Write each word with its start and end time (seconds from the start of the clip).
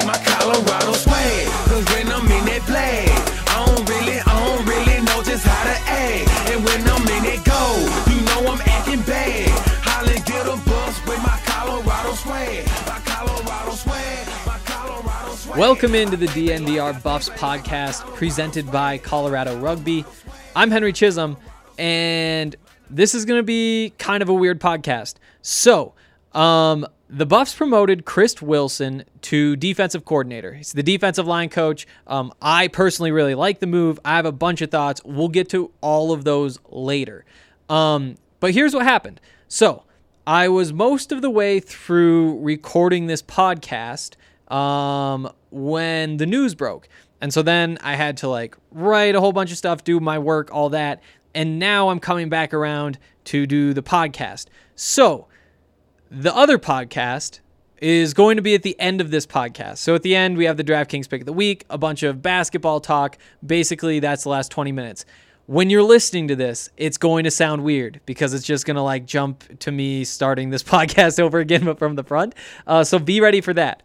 Like 0.00 0.18
my 0.18 0.24
Colorado 0.24 0.92
swag. 0.92 1.46
Cause 1.68 1.84
when 1.94 2.08
I'm 2.08 2.24
in 2.24 2.44
that 2.46 2.62
flag, 2.62 3.08
I 3.48 3.66
don't 3.66 3.88
really, 3.88 4.18
I 4.20 4.32
don't 4.46 4.66
really 4.66 5.04
know 5.04 5.22
just 5.22 5.44
how 5.44 5.64
to 5.64 5.76
act. 5.90 6.50
And 6.50 6.64
when 6.64 6.80
I'm 6.82 7.02
in 7.02 7.22
that 7.24 7.44
go, 7.44 8.12
you 8.12 8.20
know 8.24 8.52
I'm 8.52 8.60
acting 8.66 9.02
bad. 9.02 9.48
Holly 9.82 10.20
get 10.24 10.46
a 10.46 10.56
bus 10.68 11.06
with 11.06 11.22
my 11.22 11.38
Colorado 11.44 12.12
swag. 12.14 12.66
My 12.86 13.00
Colorado 13.04 13.72
swag. 13.72 14.26
My 14.46 14.58
Colorado 14.64 15.34
swag. 15.34 15.58
Welcome 15.58 15.94
into 15.94 16.16
the 16.16 16.26
DNVR 16.26 17.02
Buffs 17.02 17.28
podcast 17.30 18.04
presented 18.14 18.70
by 18.70 18.98
Colorado 18.98 19.58
Rugby. 19.58 20.04
I'm 20.56 20.70
Henry 20.70 20.92
Chisholm, 20.92 21.36
and 21.78 22.56
this 22.88 23.14
is 23.14 23.24
going 23.24 23.38
to 23.38 23.44
be 23.44 23.92
kind 23.98 24.22
of 24.22 24.28
a 24.28 24.34
weird 24.34 24.60
podcast. 24.60 25.14
So, 25.42 25.94
um, 26.32 26.86
the 27.12 27.26
Buffs 27.26 27.54
promoted 27.54 28.04
Chris 28.04 28.40
Wilson 28.40 29.04
to 29.22 29.56
defensive 29.56 30.04
coordinator. 30.04 30.54
He's 30.54 30.72
the 30.72 30.82
defensive 30.82 31.26
line 31.26 31.48
coach. 31.48 31.86
Um, 32.06 32.32
I 32.40 32.68
personally 32.68 33.10
really 33.10 33.34
like 33.34 33.58
the 33.58 33.66
move. 33.66 33.98
I 34.04 34.14
have 34.14 34.26
a 34.26 34.32
bunch 34.32 34.62
of 34.62 34.70
thoughts. 34.70 35.02
We'll 35.04 35.28
get 35.28 35.48
to 35.50 35.72
all 35.80 36.12
of 36.12 36.22
those 36.22 36.60
later. 36.68 37.24
Um, 37.68 38.16
but 38.38 38.52
here's 38.52 38.74
what 38.74 38.84
happened. 38.84 39.20
So, 39.48 39.82
I 40.26 40.48
was 40.48 40.72
most 40.72 41.10
of 41.10 41.22
the 41.22 41.30
way 41.30 41.58
through 41.58 42.38
recording 42.38 43.06
this 43.06 43.22
podcast 43.22 44.14
um, 44.52 45.28
when 45.50 46.18
the 46.18 46.26
news 46.26 46.54
broke. 46.54 46.88
And 47.20 47.34
so 47.34 47.42
then 47.42 47.78
I 47.80 47.96
had 47.96 48.18
to 48.18 48.28
like 48.28 48.56
write 48.70 49.16
a 49.16 49.20
whole 49.20 49.32
bunch 49.32 49.50
of 49.50 49.58
stuff, 49.58 49.82
do 49.82 49.98
my 49.98 50.18
work, 50.18 50.50
all 50.52 50.68
that. 50.70 51.02
And 51.34 51.58
now 51.58 51.88
I'm 51.88 51.98
coming 51.98 52.28
back 52.28 52.54
around 52.54 52.98
to 53.24 53.46
do 53.46 53.74
the 53.74 53.82
podcast. 53.82 54.46
So 54.76 55.26
the 56.10 56.34
other 56.34 56.58
podcast 56.58 57.38
is 57.80 58.12
going 58.12 58.36
to 58.36 58.42
be 58.42 58.54
at 58.54 58.62
the 58.62 58.78
end 58.80 59.00
of 59.00 59.10
this 59.10 59.26
podcast. 59.26 59.78
So 59.78 59.94
at 59.94 60.02
the 60.02 60.14
end, 60.14 60.36
we 60.36 60.44
have 60.44 60.56
the 60.56 60.64
DraftKings 60.64 61.08
pick 61.08 61.22
of 61.22 61.26
the 61.26 61.32
week, 61.32 61.64
a 61.70 61.78
bunch 61.78 62.02
of 62.02 62.20
basketball 62.20 62.80
talk. 62.80 63.16
Basically, 63.46 64.00
that's 64.00 64.24
the 64.24 64.28
last 64.28 64.50
20 64.50 64.72
minutes. 64.72 65.04
When 65.46 65.70
you're 65.70 65.82
listening 65.82 66.28
to 66.28 66.36
this, 66.36 66.68
it's 66.76 66.96
going 66.96 67.24
to 67.24 67.30
sound 67.30 67.64
weird 67.64 68.00
because 68.06 68.34
it's 68.34 68.44
just 68.44 68.66
going 68.66 68.76
to 68.76 68.82
like 68.82 69.06
jump 69.06 69.60
to 69.60 69.72
me 69.72 70.04
starting 70.04 70.50
this 70.50 70.62
podcast 70.64 71.20
over 71.20 71.38
again, 71.38 71.64
but 71.64 71.78
from 71.78 71.94
the 71.94 72.04
front. 72.04 72.34
Uh, 72.66 72.84
so 72.84 72.98
be 72.98 73.20
ready 73.20 73.40
for 73.40 73.54
that. 73.54 73.82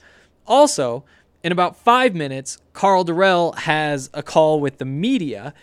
Also, 0.48 1.06
in 1.44 1.52
about 1.52 1.78
five 1.78 2.16
minutes, 2.16 2.58
Karl 2.74 3.06
Dorrell 3.06 3.56
has 3.56 4.10
a 4.14 4.24
call 4.24 4.60
with 4.60 4.80
the 4.80 4.86
media, 4.86 5.54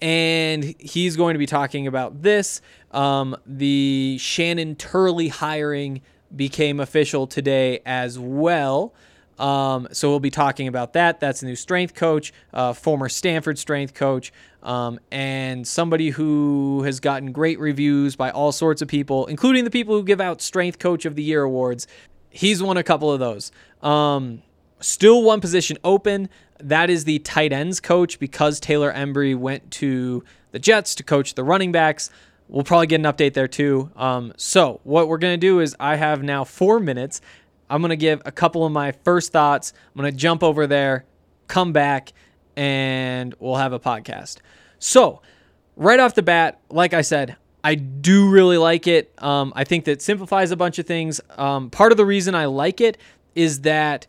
and 0.00 0.64
he's 0.78 1.16
going 1.16 1.34
to 1.34 1.38
be 1.38 1.46
talking 1.46 1.86
about 1.86 2.22
this. 2.22 2.60
Um, 2.96 3.36
the 3.46 4.16
Shannon 4.18 4.74
Turley 4.74 5.28
hiring 5.28 6.00
became 6.34 6.80
official 6.80 7.26
today 7.26 7.80
as 7.84 8.18
well. 8.18 8.94
Um, 9.38 9.86
so 9.92 10.08
we'll 10.08 10.18
be 10.18 10.30
talking 10.30 10.66
about 10.66 10.94
that. 10.94 11.20
That's 11.20 11.42
a 11.42 11.46
new 11.46 11.56
strength 11.56 11.94
coach, 11.94 12.32
uh, 12.54 12.72
former 12.72 13.10
Stanford 13.10 13.58
strength 13.58 13.92
coach, 13.92 14.32
um, 14.62 14.98
and 15.12 15.68
somebody 15.68 16.08
who 16.08 16.82
has 16.84 17.00
gotten 17.00 17.32
great 17.32 17.60
reviews 17.60 18.16
by 18.16 18.30
all 18.30 18.50
sorts 18.50 18.80
of 18.80 18.88
people, 18.88 19.26
including 19.26 19.64
the 19.64 19.70
people 19.70 19.94
who 19.94 20.02
give 20.02 20.20
out 20.20 20.40
Strength 20.40 20.78
Coach 20.78 21.04
of 21.04 21.16
the 21.16 21.22
Year 21.22 21.42
awards. 21.42 21.86
He's 22.30 22.62
won 22.62 22.78
a 22.78 22.82
couple 22.82 23.12
of 23.12 23.20
those. 23.20 23.52
Um, 23.82 24.42
still 24.80 25.22
one 25.22 25.42
position 25.42 25.76
open. 25.84 26.30
That 26.58 26.88
is 26.88 27.04
the 27.04 27.18
tight 27.18 27.52
ends 27.52 27.78
coach 27.78 28.18
because 28.18 28.58
Taylor 28.58 28.90
Embree 28.90 29.36
went 29.36 29.70
to 29.72 30.24
the 30.52 30.58
Jets 30.58 30.94
to 30.94 31.02
coach 31.02 31.34
the 31.34 31.44
running 31.44 31.72
backs. 31.72 32.08
We'll 32.48 32.64
probably 32.64 32.86
get 32.86 33.00
an 33.00 33.06
update 33.06 33.34
there 33.34 33.48
too. 33.48 33.90
Um, 33.96 34.32
so 34.36 34.80
what 34.84 35.08
we're 35.08 35.18
gonna 35.18 35.36
do 35.36 35.60
is 35.60 35.74
I 35.80 35.96
have 35.96 36.22
now 36.22 36.44
four 36.44 36.80
minutes. 36.80 37.20
I'm 37.68 37.82
gonna 37.82 37.96
give 37.96 38.22
a 38.24 38.32
couple 38.32 38.64
of 38.64 38.72
my 38.72 38.92
first 38.92 39.32
thoughts. 39.32 39.72
I'm 39.88 39.96
gonna 39.96 40.12
jump 40.12 40.42
over 40.42 40.66
there, 40.66 41.04
come 41.48 41.72
back, 41.72 42.12
and 42.56 43.34
we'll 43.38 43.56
have 43.56 43.72
a 43.72 43.80
podcast. 43.80 44.38
So 44.78 45.22
right 45.76 45.98
off 45.98 46.14
the 46.14 46.22
bat, 46.22 46.60
like 46.70 46.94
I 46.94 47.02
said, 47.02 47.36
I 47.64 47.74
do 47.74 48.30
really 48.30 48.58
like 48.58 48.86
it. 48.86 49.12
Um, 49.18 49.52
I 49.56 49.64
think 49.64 49.86
that 49.86 50.00
simplifies 50.00 50.52
a 50.52 50.56
bunch 50.56 50.78
of 50.78 50.86
things. 50.86 51.20
Um, 51.30 51.70
part 51.70 51.90
of 51.90 51.98
the 51.98 52.06
reason 52.06 52.34
I 52.34 52.44
like 52.46 52.80
it 52.80 52.96
is 53.34 53.62
that 53.62 54.06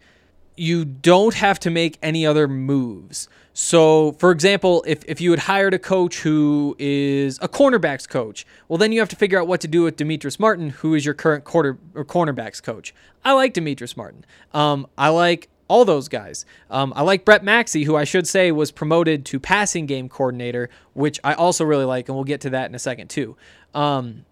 you 0.57 0.83
don't 0.85 1.35
have 1.35 1.59
to 1.61 1.69
make 1.69 1.97
any 2.01 2.25
other 2.25 2.47
moves. 2.47 3.29
So, 3.53 4.11
for 4.13 4.31
example, 4.31 4.83
if, 4.85 5.03
if 5.07 5.19
you 5.19 5.31
had 5.31 5.39
hired 5.39 5.73
a 5.73 5.79
coach 5.79 6.19
who 6.19 6.75
is 6.77 7.39
a 7.41 7.47
cornerbacks 7.47 8.07
coach, 8.07 8.45
well, 8.67 8.77
then 8.77 8.91
you 8.91 8.99
have 8.99 9.09
to 9.09 9.15
figure 9.15 9.39
out 9.39 9.47
what 9.47 9.61
to 9.61 9.67
do 9.67 9.83
with 9.83 9.95
Demetrius 9.95 10.39
Martin, 10.39 10.69
who 10.69 10.93
is 10.93 11.05
your 11.05 11.15
current 11.15 11.43
quarter 11.43 11.77
or 11.95 12.05
cornerbacks 12.05 12.61
coach. 12.61 12.93
I 13.25 13.33
like 13.33 13.53
Demetrius 13.53 13.97
Martin. 13.97 14.25
Um, 14.53 14.87
I 14.97 15.09
like 15.09 15.49
all 15.67 15.85
those 15.85 16.07
guys. 16.07 16.45
Um, 16.69 16.93
I 16.95 17.01
like 17.01 17.25
Brett 17.25 17.43
Maxie, 17.43 17.83
who 17.83 17.95
I 17.95 18.03
should 18.03 18.27
say 18.27 18.51
was 18.51 18.71
promoted 18.71 19.25
to 19.25 19.39
passing 19.39 19.85
game 19.85 20.07
coordinator, 20.07 20.69
which 20.93 21.19
I 21.23 21.33
also 21.33 21.65
really 21.65 21.85
like, 21.85 22.07
and 22.09 22.15
we'll 22.15 22.25
get 22.25 22.41
to 22.41 22.51
that 22.51 22.69
in 22.69 22.75
a 22.75 22.79
second 22.79 23.09
too. 23.09 23.35
Um, 23.73 24.25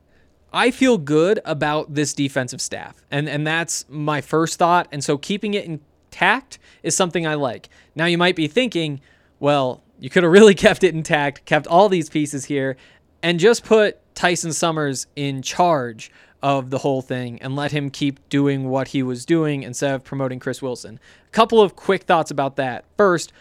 I 0.53 0.72
feel 0.72 0.97
good 0.97 1.42
about 1.44 1.94
this 1.94 2.13
defensive 2.13 2.62
staff, 2.62 3.03
and 3.12 3.28
and 3.28 3.46
that's 3.46 3.86
my 3.90 4.22
first 4.22 4.57
thought. 4.57 4.88
And 4.92 5.03
so 5.03 5.18
keeping 5.18 5.53
it 5.53 5.81
intact 6.16 6.59
is 6.84 6.96
something 6.96 7.28
I 7.28 7.36
like. 7.36 7.70
Now 7.96 8.06
you 8.06 8.18
might 8.18 8.36
be 8.36 8.48
thinking, 8.48 9.02
well, 9.40 9.81
you 10.00 10.09
could 10.09 10.24
have 10.24 10.31
really 10.31 10.56
kept 10.66 10.84
it 10.84 10.96
intact, 10.96 11.46
kept 11.46 11.68
all 11.68 11.90
these 11.90 12.09
pieces 12.09 12.46
here, 12.46 12.78
and 13.22 13.40
just 13.40 13.66
put 13.66 13.98
Tyson 14.16 14.54
Summers 14.54 15.08
in 15.16 15.42
charge 15.42 16.12
of 16.42 16.70
the 16.70 16.78
whole 16.78 17.02
thing 17.02 17.42
and 17.42 17.56
let 17.56 17.72
him 17.72 17.90
keep 17.90 18.28
doing 18.30 18.70
what 18.70 18.90
he 18.90 19.02
was 19.02 19.25
doing 19.25 19.64
instead 19.64 19.96
of 19.96 20.04
promoting 20.04 20.40
Chris 20.40 20.62
Wilson. 20.62 21.00
A 21.28 21.31
couple 21.31 21.59
of 21.62 21.75
quick 21.75 22.04
thoughts 22.04 22.30
about 22.30 22.56
that. 22.58 22.86
First, 22.98 23.34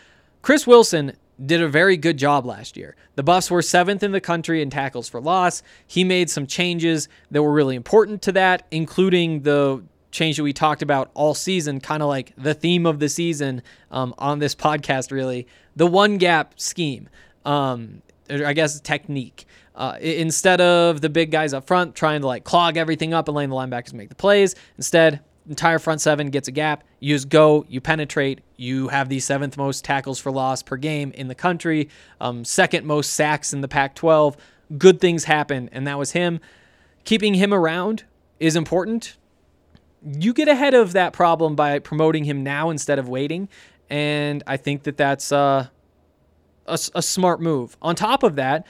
Chris 0.42 0.66
Wilson 0.66 1.12
did 1.44 1.60
a 1.60 1.68
very 1.68 1.96
good 1.96 2.16
job 2.16 2.46
last 2.46 2.76
year. 2.76 2.96
The 3.16 3.22
Buffs 3.22 3.50
were 3.50 3.60
seventh 3.60 4.02
in 4.02 4.12
the 4.12 4.20
country 4.20 4.62
in 4.62 4.70
tackles 4.70 5.08
for 5.08 5.20
loss. 5.20 5.62
He 5.86 6.02
made 6.02 6.30
some 6.30 6.46
changes 6.46 7.08
that 7.30 7.42
were 7.42 7.52
really 7.52 7.76
important 7.76 8.22
to 8.22 8.32
that, 8.32 8.66
including 8.70 9.42
the 9.42 9.82
change 10.14 10.36
that 10.36 10.44
we 10.44 10.52
talked 10.52 10.80
about 10.80 11.10
all 11.14 11.34
season, 11.34 11.80
kind 11.80 12.02
of 12.02 12.08
like 12.08 12.32
the 12.38 12.54
theme 12.54 12.86
of 12.86 13.00
the 13.00 13.08
season 13.08 13.62
um, 13.90 14.14
on 14.16 14.38
this 14.38 14.54
podcast, 14.66 15.10
really 15.10 15.46
the 15.76 15.86
one 15.86 16.16
gap 16.16 16.58
scheme. 16.58 17.08
Um, 17.44 18.00
I 18.30 18.54
guess 18.54 18.80
technique. 18.80 19.44
Uh, 19.74 19.98
instead 20.00 20.60
of 20.60 21.00
the 21.00 21.10
big 21.10 21.30
guys 21.30 21.52
up 21.52 21.66
front 21.66 21.94
trying 21.94 22.22
to 22.22 22.26
like 22.26 22.44
clog 22.44 22.76
everything 22.76 23.12
up 23.12 23.28
and 23.28 23.34
letting 23.34 23.50
the 23.50 23.56
linebackers 23.56 23.92
make 23.92 24.08
the 24.08 24.14
plays, 24.14 24.54
instead 24.78 25.20
entire 25.48 25.78
front 25.78 26.00
seven 26.00 26.30
gets 26.30 26.48
a 26.48 26.52
gap. 26.52 26.84
You 27.00 27.14
just 27.14 27.28
go, 27.28 27.66
you 27.68 27.80
penetrate. 27.80 28.40
You 28.56 28.88
have 28.88 29.08
the 29.08 29.20
seventh 29.20 29.56
most 29.58 29.84
tackles 29.84 30.18
for 30.18 30.30
loss 30.32 30.62
per 30.62 30.76
game 30.76 31.10
in 31.12 31.28
the 31.28 31.34
country, 31.34 31.90
um, 32.20 32.44
second 32.44 32.86
most 32.86 33.12
sacks 33.12 33.52
in 33.52 33.60
the 33.60 33.68
Pac-12. 33.68 34.36
Good 34.78 35.00
things 35.00 35.24
happen, 35.24 35.68
and 35.72 35.86
that 35.86 35.98
was 35.98 36.12
him. 36.12 36.40
Keeping 37.04 37.34
him 37.34 37.52
around 37.52 38.04
is 38.40 38.56
important. 38.56 39.16
You 40.04 40.34
get 40.34 40.48
ahead 40.48 40.74
of 40.74 40.92
that 40.92 41.12
problem 41.12 41.56
by 41.56 41.78
promoting 41.78 42.24
him 42.24 42.42
now 42.42 42.70
instead 42.70 42.98
of 42.98 43.08
waiting, 43.08 43.48
and 43.88 44.42
I 44.46 44.56
think 44.56 44.82
that 44.82 44.96
that's 44.96 45.32
uh, 45.32 45.68
a, 46.66 46.78
a 46.94 47.02
smart 47.02 47.40
move. 47.40 47.76
On 47.80 47.96
top 47.96 48.22
of 48.22 48.36
that, 48.36 48.66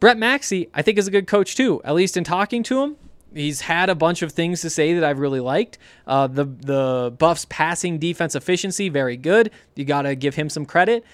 Brett 0.00 0.18
Maxie, 0.18 0.68
I 0.74 0.82
think, 0.82 0.98
is 0.98 1.06
a 1.06 1.10
good 1.12 1.26
coach 1.26 1.56
too. 1.56 1.80
At 1.84 1.94
least 1.94 2.16
in 2.16 2.24
talking 2.24 2.62
to 2.64 2.82
him, 2.82 2.96
he's 3.32 3.60
had 3.62 3.88
a 3.88 3.94
bunch 3.94 4.22
of 4.22 4.32
things 4.32 4.60
to 4.62 4.70
say 4.70 4.94
that 4.94 5.04
I've 5.04 5.20
really 5.20 5.40
liked. 5.40 5.78
Uh, 6.06 6.26
the 6.26 6.44
the 6.44 7.14
Buffs 7.16 7.46
passing 7.48 7.98
defense 7.98 8.34
efficiency 8.34 8.88
very 8.88 9.16
good. 9.16 9.50
You 9.76 9.84
got 9.84 10.02
to 10.02 10.16
give 10.16 10.34
him 10.34 10.48
some 10.48 10.66
credit. 10.66 11.04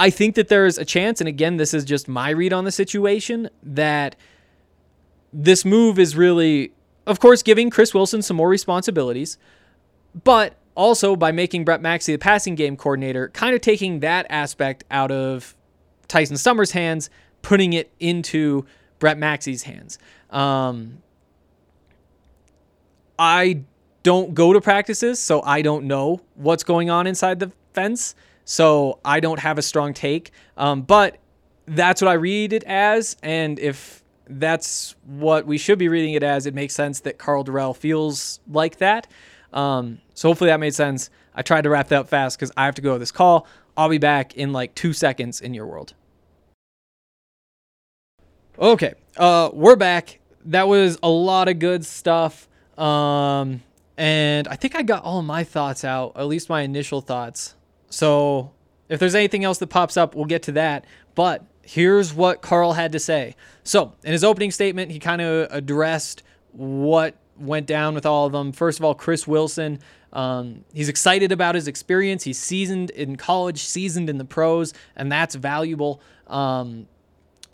I 0.00 0.10
think 0.10 0.34
that 0.36 0.48
there 0.48 0.64
is 0.64 0.78
a 0.78 0.84
chance, 0.84 1.20
and 1.20 1.28
again, 1.28 1.58
this 1.58 1.74
is 1.74 1.84
just 1.84 2.08
my 2.08 2.30
read 2.30 2.52
on 2.52 2.64
the 2.64 2.72
situation, 2.72 3.50
that 3.62 4.16
this 5.32 5.64
move 5.64 5.98
is 5.98 6.16
really, 6.16 6.72
of 7.10 7.18
course, 7.18 7.42
giving 7.42 7.70
Chris 7.70 7.92
Wilson 7.92 8.22
some 8.22 8.36
more 8.36 8.48
responsibilities, 8.48 9.36
but 10.22 10.54
also 10.76 11.16
by 11.16 11.32
making 11.32 11.64
Brett 11.64 11.82
Maxie 11.82 12.12
the 12.12 12.18
passing 12.18 12.54
game 12.54 12.76
coordinator, 12.76 13.28
kind 13.30 13.54
of 13.54 13.60
taking 13.60 14.00
that 14.00 14.26
aspect 14.30 14.84
out 14.90 15.10
of 15.10 15.56
Tyson 16.06 16.36
Summers' 16.36 16.70
hands, 16.70 17.10
putting 17.42 17.72
it 17.72 17.90
into 17.98 18.64
Brett 19.00 19.18
Maxie's 19.18 19.64
hands. 19.64 19.98
Um, 20.30 21.02
I 23.18 23.62
don't 24.04 24.32
go 24.32 24.52
to 24.52 24.60
practices, 24.60 25.18
so 25.18 25.42
I 25.42 25.62
don't 25.62 25.86
know 25.86 26.20
what's 26.36 26.62
going 26.62 26.90
on 26.90 27.08
inside 27.08 27.40
the 27.40 27.50
fence. 27.74 28.14
So 28.44 29.00
I 29.04 29.20
don't 29.20 29.40
have 29.40 29.58
a 29.58 29.62
strong 29.62 29.94
take. 29.94 30.30
Um, 30.56 30.82
but 30.82 31.18
that's 31.66 32.00
what 32.00 32.08
I 32.08 32.14
read 32.14 32.52
it 32.52 32.64
as. 32.64 33.16
And 33.22 33.58
if 33.58 33.99
that's 34.38 34.94
what 35.06 35.46
we 35.46 35.58
should 35.58 35.78
be 35.78 35.88
reading 35.88 36.14
it 36.14 36.22
as, 36.22 36.46
it 36.46 36.54
makes 36.54 36.74
sense 36.74 37.00
that 37.00 37.18
Karl 37.18 37.44
Dorrell 37.44 37.76
feels 37.76 38.40
like 38.50 38.78
that. 38.78 39.06
Um, 39.52 40.00
so 40.14 40.28
hopefully 40.28 40.50
that 40.50 40.60
made 40.60 40.74
sense. 40.74 41.10
I 41.34 41.42
tried 41.42 41.62
to 41.62 41.70
wrap 41.70 41.88
that 41.88 42.00
up 42.00 42.08
fast 42.08 42.38
because 42.38 42.52
I 42.56 42.64
have 42.66 42.74
to 42.76 42.82
go 42.82 42.92
to 42.94 42.98
this 42.98 43.12
call. 43.12 43.46
I'll 43.76 43.88
be 43.88 43.98
back 43.98 44.36
in 44.36 44.52
like 44.52 44.74
two 44.74 44.92
seconds 44.92 45.40
in 45.40 45.54
your 45.54 45.66
world. 45.66 45.94
Okay, 48.58 48.94
uh, 49.16 49.50
we're 49.52 49.76
back. 49.76 50.20
That 50.44 50.68
was 50.68 50.98
a 51.02 51.08
lot 51.08 51.48
of 51.48 51.58
good 51.58 51.84
stuff. 51.84 52.48
Um, 52.76 53.62
and 53.96 54.48
I 54.48 54.56
think 54.56 54.76
I 54.76 54.82
got 54.82 55.02
all 55.02 55.22
my 55.22 55.44
thoughts 55.44 55.84
out, 55.84 56.12
at 56.16 56.26
least 56.26 56.48
my 56.48 56.62
initial 56.62 57.00
thoughts. 57.00 57.54
So 57.90 58.52
if 58.88 59.00
there's 59.00 59.14
anything 59.14 59.44
else 59.44 59.58
that 59.58 59.68
pops 59.68 59.96
up, 59.96 60.14
we'll 60.14 60.24
get 60.26 60.42
to 60.44 60.52
that. 60.52 60.84
But 61.14 61.44
here's 61.70 62.12
what 62.12 62.42
Carl 62.42 62.72
had 62.72 62.90
to 62.90 62.98
say. 62.98 63.36
So 63.62 63.92
in 64.02 64.10
his 64.10 64.24
opening 64.24 64.50
statement, 64.50 64.90
he 64.90 64.98
kind 64.98 65.22
of 65.22 65.46
addressed 65.52 66.24
what 66.50 67.14
went 67.38 67.66
down 67.66 67.94
with 67.94 68.04
all 68.04 68.26
of 68.26 68.32
them. 68.32 68.50
First 68.50 68.80
of 68.80 68.84
all, 68.84 68.94
Chris 68.94 69.26
Wilson. 69.26 69.78
Um, 70.12 70.64
he's 70.74 70.88
excited 70.88 71.30
about 71.30 71.54
his 71.54 71.68
experience. 71.68 72.24
He's 72.24 72.40
seasoned 72.40 72.90
in 72.90 73.14
college, 73.14 73.62
seasoned 73.62 74.10
in 74.10 74.18
the 74.18 74.24
pros, 74.24 74.74
and 74.96 75.12
that's 75.12 75.36
valuable. 75.36 76.00
Um, 76.26 76.88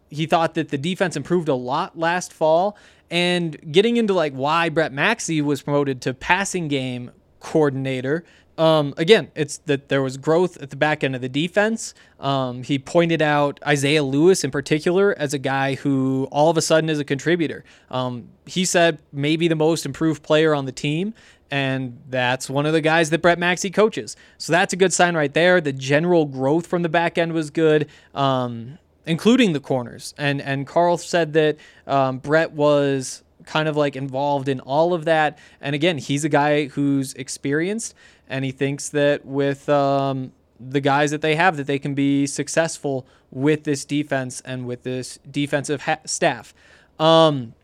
he 0.08 0.24
thought 0.24 0.54
that 0.54 0.70
the 0.70 0.78
defense 0.78 1.14
improved 1.14 1.50
a 1.50 1.54
lot 1.54 1.98
last 1.98 2.32
fall. 2.32 2.78
And 3.10 3.70
getting 3.70 3.98
into 3.98 4.14
like 4.14 4.32
why 4.32 4.70
Brett 4.70 4.92
Maxie 4.94 5.42
was 5.42 5.60
promoted 5.60 6.00
to 6.02 6.14
passing 6.14 6.68
game 6.68 7.10
coordinator. 7.40 8.24
Um, 8.58 8.94
again, 8.96 9.30
it's 9.34 9.58
that 9.66 9.88
there 9.88 10.02
was 10.02 10.16
growth 10.16 10.60
at 10.62 10.70
the 10.70 10.76
back 10.76 11.04
end 11.04 11.14
of 11.14 11.20
the 11.20 11.28
defense. 11.28 11.94
Um, 12.18 12.62
he 12.62 12.78
pointed 12.78 13.20
out 13.20 13.60
Isaiah 13.66 14.02
Lewis 14.02 14.44
in 14.44 14.50
particular 14.50 15.14
as 15.18 15.34
a 15.34 15.38
guy 15.38 15.74
who 15.74 16.26
all 16.30 16.50
of 16.50 16.56
a 16.56 16.62
sudden 16.62 16.88
is 16.88 16.98
a 16.98 17.04
contributor. 17.04 17.64
Um, 17.90 18.28
he 18.46 18.64
said 18.64 18.98
maybe 19.12 19.48
the 19.48 19.56
most 19.56 19.84
improved 19.84 20.22
player 20.22 20.54
on 20.54 20.64
the 20.64 20.72
team, 20.72 21.12
and 21.50 22.00
that's 22.08 22.48
one 22.48 22.66
of 22.66 22.72
the 22.72 22.80
guys 22.80 23.10
that 23.10 23.20
Brett 23.20 23.38
Maxie 23.38 23.70
coaches. 23.70 24.16
So 24.38 24.52
that's 24.52 24.72
a 24.72 24.76
good 24.76 24.92
sign 24.92 25.14
right 25.16 25.32
there. 25.32 25.60
The 25.60 25.72
general 25.72 26.24
growth 26.24 26.66
from 26.66 26.82
the 26.82 26.88
back 26.88 27.18
end 27.18 27.32
was 27.32 27.50
good. 27.50 27.88
Um, 28.14 28.78
including 29.06 29.52
the 29.52 29.60
corners. 29.60 30.14
And 30.18 30.42
and 30.42 30.66
Karl 30.66 30.98
said 30.98 31.32
that 31.34 31.56
um, 31.86 32.18
Brett 32.18 32.52
was 32.52 33.22
kind 33.46 33.68
of 33.68 33.76
like 33.76 33.96
involved 33.96 34.48
in 34.48 34.60
all 34.60 34.92
of 34.92 35.06
that. 35.06 35.38
And 35.60 35.74
again, 35.74 35.98
he's 35.98 36.24
a 36.24 36.28
guy 36.28 36.66
who's 36.66 37.14
experienced, 37.14 37.94
and 38.28 38.44
he 38.44 38.50
thinks 38.52 38.90
that 38.90 39.24
with 39.24 39.68
um, 39.68 40.32
the 40.60 40.80
guys 40.80 41.10
that 41.12 41.22
they 41.22 41.36
have, 41.36 41.56
that 41.56 41.66
they 41.66 41.78
can 41.78 41.94
be 41.94 42.26
successful 42.26 43.06
with 43.30 43.64
this 43.64 43.84
defense 43.84 44.42
and 44.42 44.66
with 44.66 44.82
this 44.82 45.18
defensive 45.30 45.82
ha- 45.82 46.00
staff. 46.04 46.54
Um, 46.98 47.54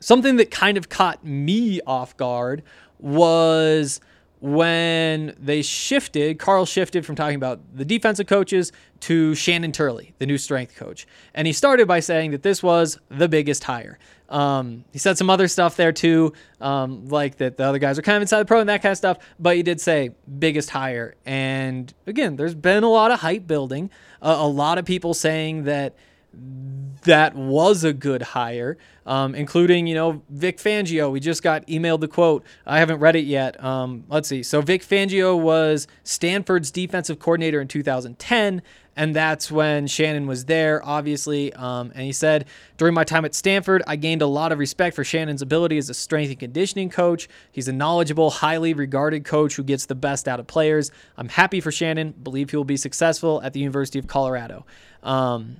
something 0.00 0.36
that 0.36 0.50
kind 0.50 0.76
of 0.76 0.88
caught 0.88 1.24
me 1.24 1.80
off 1.86 2.16
guard 2.16 2.62
was 2.98 4.00
when 4.40 5.34
they 5.38 5.62
shifted, 5.62 6.38
Carl 6.38 6.64
shifted 6.64 7.04
from 7.04 7.16
talking 7.16 7.36
about 7.36 7.60
the 7.74 7.84
defensive 7.84 8.26
coaches 8.26 8.72
to 9.00 9.34
Shannon 9.34 9.72
Turley, 9.72 10.14
the 10.18 10.26
new 10.26 10.38
strength 10.38 10.76
coach. 10.76 11.06
And 11.34 11.46
he 11.46 11.52
started 11.52 11.88
by 11.88 12.00
saying 12.00 12.30
that 12.32 12.42
this 12.42 12.62
was 12.62 12.98
the 13.08 13.28
biggest 13.28 13.64
hire. 13.64 13.98
Um, 14.28 14.84
he 14.92 14.98
said 14.98 15.16
some 15.16 15.30
other 15.30 15.48
stuff 15.48 15.76
there 15.76 15.92
too, 15.92 16.34
um, 16.60 17.08
like 17.08 17.36
that 17.38 17.56
the 17.56 17.64
other 17.64 17.78
guys 17.78 17.98
are 17.98 18.02
kind 18.02 18.16
of 18.16 18.22
inside 18.22 18.40
the 18.40 18.44
pro 18.44 18.60
and 18.60 18.68
that 18.68 18.82
kind 18.82 18.92
of 18.92 18.98
stuff. 18.98 19.18
But 19.38 19.56
he 19.56 19.62
did 19.62 19.80
say 19.80 20.10
biggest 20.38 20.70
hire. 20.70 21.14
And 21.24 21.92
again, 22.06 22.36
there's 22.36 22.54
been 22.54 22.82
a 22.82 22.90
lot 22.90 23.10
of 23.10 23.20
hype 23.20 23.46
building, 23.46 23.90
uh, 24.20 24.36
a 24.38 24.46
lot 24.46 24.78
of 24.78 24.84
people 24.84 25.14
saying 25.14 25.64
that 25.64 25.94
that 26.32 27.34
was 27.34 27.84
a 27.84 27.92
good 27.92 28.22
hire, 28.22 28.76
um, 29.06 29.34
including, 29.34 29.86
you 29.86 29.94
know, 29.94 30.22
Vic 30.28 30.58
Fangio. 30.58 31.10
We 31.10 31.20
just 31.20 31.42
got 31.42 31.66
emailed 31.66 32.00
the 32.00 32.08
quote. 32.08 32.44
I 32.66 32.78
haven't 32.78 33.00
read 33.00 33.16
it 33.16 33.24
yet. 33.24 33.62
Um, 33.62 34.04
let's 34.08 34.28
see. 34.28 34.42
So, 34.42 34.60
Vic 34.60 34.82
Fangio 34.82 35.38
was 35.38 35.86
Stanford's 36.04 36.70
defensive 36.70 37.18
coordinator 37.18 37.60
in 37.60 37.68
2010, 37.68 38.62
and 38.94 39.16
that's 39.16 39.50
when 39.50 39.86
Shannon 39.86 40.26
was 40.26 40.44
there, 40.44 40.84
obviously. 40.84 41.52
Um, 41.54 41.92
and 41.94 42.02
he 42.02 42.12
said, 42.12 42.46
During 42.76 42.94
my 42.94 43.04
time 43.04 43.24
at 43.24 43.34
Stanford, 43.34 43.82
I 43.86 43.96
gained 43.96 44.22
a 44.22 44.26
lot 44.26 44.52
of 44.52 44.58
respect 44.58 44.94
for 44.94 45.04
Shannon's 45.04 45.40
ability 45.40 45.78
as 45.78 45.88
a 45.88 45.94
strength 45.94 46.30
and 46.30 46.38
conditioning 46.38 46.90
coach. 46.90 47.28
He's 47.50 47.68
a 47.68 47.72
knowledgeable, 47.72 48.30
highly 48.30 48.74
regarded 48.74 49.24
coach 49.24 49.56
who 49.56 49.62
gets 49.62 49.86
the 49.86 49.94
best 49.94 50.28
out 50.28 50.40
of 50.40 50.46
players. 50.46 50.90
I'm 51.16 51.28
happy 51.28 51.60
for 51.60 51.72
Shannon, 51.72 52.12
believe 52.22 52.50
he 52.50 52.56
will 52.56 52.64
be 52.64 52.76
successful 52.76 53.40
at 53.42 53.52
the 53.52 53.60
University 53.60 53.98
of 53.98 54.08
Colorado. 54.08 54.66
Um, 55.02 55.58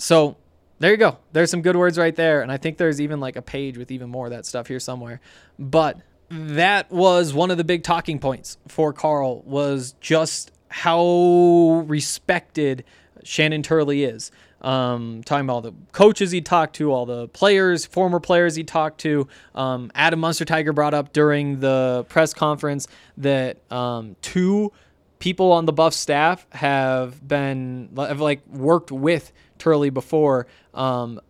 so 0.00 0.36
there 0.78 0.90
you 0.90 0.96
go. 0.96 1.18
There's 1.32 1.50
some 1.50 1.60
good 1.62 1.76
words 1.76 1.98
right 1.98 2.16
there. 2.16 2.40
And 2.40 2.50
I 2.50 2.56
think 2.56 2.78
there's 2.78 3.00
even 3.00 3.20
like 3.20 3.36
a 3.36 3.42
page 3.42 3.76
with 3.76 3.90
even 3.90 4.08
more 4.08 4.26
of 4.26 4.32
that 4.32 4.46
stuff 4.46 4.66
here 4.66 4.80
somewhere. 4.80 5.20
But 5.58 5.98
that 6.30 6.90
was 6.90 7.34
one 7.34 7.50
of 7.50 7.58
the 7.58 7.64
big 7.64 7.82
talking 7.82 8.18
points 8.18 8.56
for 8.66 8.92
Carl 8.92 9.42
was 9.42 9.94
just 10.00 10.52
how 10.68 11.84
respected 11.86 12.84
Shannon 13.22 13.62
Turley 13.62 14.04
is. 14.04 14.30
Um, 14.62 15.22
talking 15.24 15.46
about 15.46 15.52
all 15.52 15.60
the 15.62 15.74
coaches 15.92 16.30
he 16.30 16.40
talked 16.40 16.76
to, 16.76 16.92
all 16.92 17.06
the 17.06 17.28
players, 17.28 17.86
former 17.86 18.20
players 18.20 18.54
he 18.54 18.64
talked 18.64 19.00
to. 19.00 19.26
Um, 19.54 19.90
Adam 19.94 20.20
Munsterteiger 20.20 20.74
brought 20.74 20.94
up 20.94 21.12
during 21.12 21.60
the 21.60 22.04
press 22.08 22.34
conference 22.34 22.86
that 23.18 23.58
um, 23.72 24.16
two 24.22 24.72
people 25.20 25.52
on 25.52 25.66
the 25.66 25.72
Buff 25.72 25.94
staff 25.94 26.44
have 26.50 27.26
been 27.26 27.90
have 27.96 28.20
like 28.20 28.44
worked 28.48 28.90
with 28.90 29.32
Turley 29.58 29.90
before. 29.90 30.48
Um, 30.74 31.20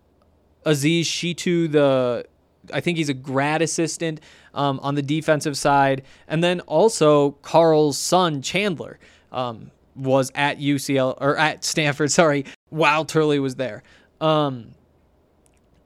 Aziz 0.64 1.06
Shittu, 1.06 1.70
the 1.70 2.24
I 2.72 2.80
think 2.80 2.96
he's 2.96 3.08
a 3.10 3.14
grad 3.14 3.60
assistant 3.60 4.20
um, 4.54 4.80
on 4.82 4.94
the 4.94 5.02
defensive 5.02 5.58
side, 5.58 6.02
and 6.26 6.42
then 6.42 6.60
also 6.60 7.32
Carl's 7.42 7.98
son 7.98 8.40
Chandler 8.40 8.98
um, 9.32 9.70
was 9.94 10.32
at 10.34 10.58
UCL 10.58 11.18
or 11.20 11.36
at 11.36 11.64
Stanford. 11.64 12.10
Sorry, 12.20 12.46
while 12.70 13.04
Turley 13.04 13.38
was 13.38 13.56
there. 13.56 13.82
Um, 14.20 14.74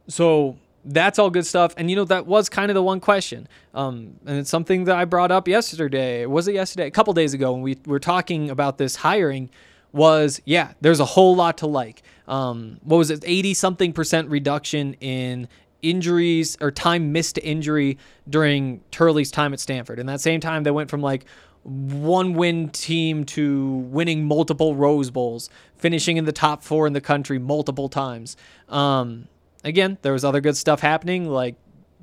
so 0.06 0.58
that's 0.84 1.18
all 1.18 1.30
good 1.30 1.46
stuff. 1.46 1.74
And 1.76 1.90
you 1.90 1.96
know 1.96 2.04
that 2.04 2.26
was 2.26 2.48
kind 2.48 2.70
of 2.70 2.74
the 2.74 2.82
one 2.82 3.00
question, 3.00 3.48
um, 3.74 4.14
and 4.26 4.38
it's 4.38 4.50
something 4.50 4.84
that 4.84 4.96
I 4.96 5.04
brought 5.04 5.30
up 5.30 5.48
yesterday. 5.48 6.26
Was 6.26 6.48
it 6.48 6.54
yesterday? 6.54 6.86
A 6.86 6.90
couple 6.90 7.12
days 7.12 7.34
ago 7.34 7.52
when 7.52 7.62
we 7.62 7.78
were 7.86 8.00
talking 8.00 8.50
about 8.50 8.78
this 8.78 8.96
hiring. 8.96 9.50
Was 9.92 10.40
yeah, 10.44 10.72
there's 10.80 10.98
a 10.98 11.04
whole 11.04 11.36
lot 11.36 11.58
to 11.58 11.68
like. 11.68 12.02
Um, 12.26 12.80
what 12.82 12.96
was 12.96 13.10
it? 13.10 13.22
80 13.24 13.54
something 13.54 13.92
percent 13.92 14.28
reduction 14.28 14.94
in 14.94 15.46
injuries 15.82 16.56
or 16.60 16.70
time 16.72 17.12
missed 17.12 17.36
to 17.36 17.44
injury 17.44 17.98
during 18.28 18.80
Turley's 18.90 19.30
time 19.30 19.52
at 19.52 19.60
Stanford. 19.60 20.00
And 20.00 20.08
that 20.08 20.20
same 20.20 20.40
time, 20.40 20.64
they 20.64 20.70
went 20.70 20.90
from 20.90 21.00
like 21.00 21.26
one 21.62 22.34
win 22.34 22.70
team 22.70 23.24
to 23.24 23.76
winning 23.90 24.24
multiple 24.24 24.74
Rose 24.74 25.10
Bowls, 25.10 25.48
finishing 25.76 26.16
in 26.16 26.24
the 26.24 26.32
top 26.32 26.62
four 26.62 26.86
in 26.86 26.92
the 26.92 27.00
country 27.00 27.38
multiple 27.38 27.88
times. 27.88 28.36
Um, 28.68 29.28
again, 29.64 29.99
there 30.02 30.12
was 30.12 30.25
other 30.25 30.40
good 30.40 30.56
stuff 30.56 30.80
happening, 30.80 31.28
like 31.28 31.56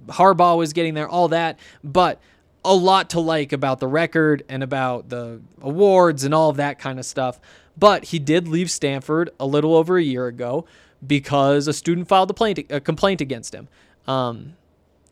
Harbaugh 0.07 0.57
was 0.57 0.73
getting 0.73 0.93
there, 0.93 1.07
all 1.07 1.29
that, 1.29 1.59
but 1.83 2.19
a 2.65 2.73
lot 2.73 3.11
to 3.11 3.19
like 3.19 3.53
about 3.53 3.79
the 3.79 3.87
record 3.87 4.43
and 4.49 4.61
about 4.63 5.09
the 5.09 5.41
awards 5.61 6.23
and 6.23 6.33
all 6.33 6.49
of 6.49 6.57
that 6.57 6.79
kind 6.79 6.99
of 6.99 7.05
stuff. 7.05 7.39
But 7.77 8.05
he 8.05 8.19
did 8.19 8.47
leave 8.47 8.69
Stanford 8.69 9.29
a 9.39 9.45
little 9.45 9.75
over 9.75 9.97
a 9.97 10.03
year 10.03 10.27
ago 10.27 10.65
because 11.05 11.67
a 11.67 11.73
student 11.73 12.07
filed 12.07 12.29
a, 12.29 12.33
plaint, 12.33 12.59
a 12.69 12.79
complaint 12.79 13.21
against 13.21 13.55
him. 13.55 13.67
Um, 14.07 14.55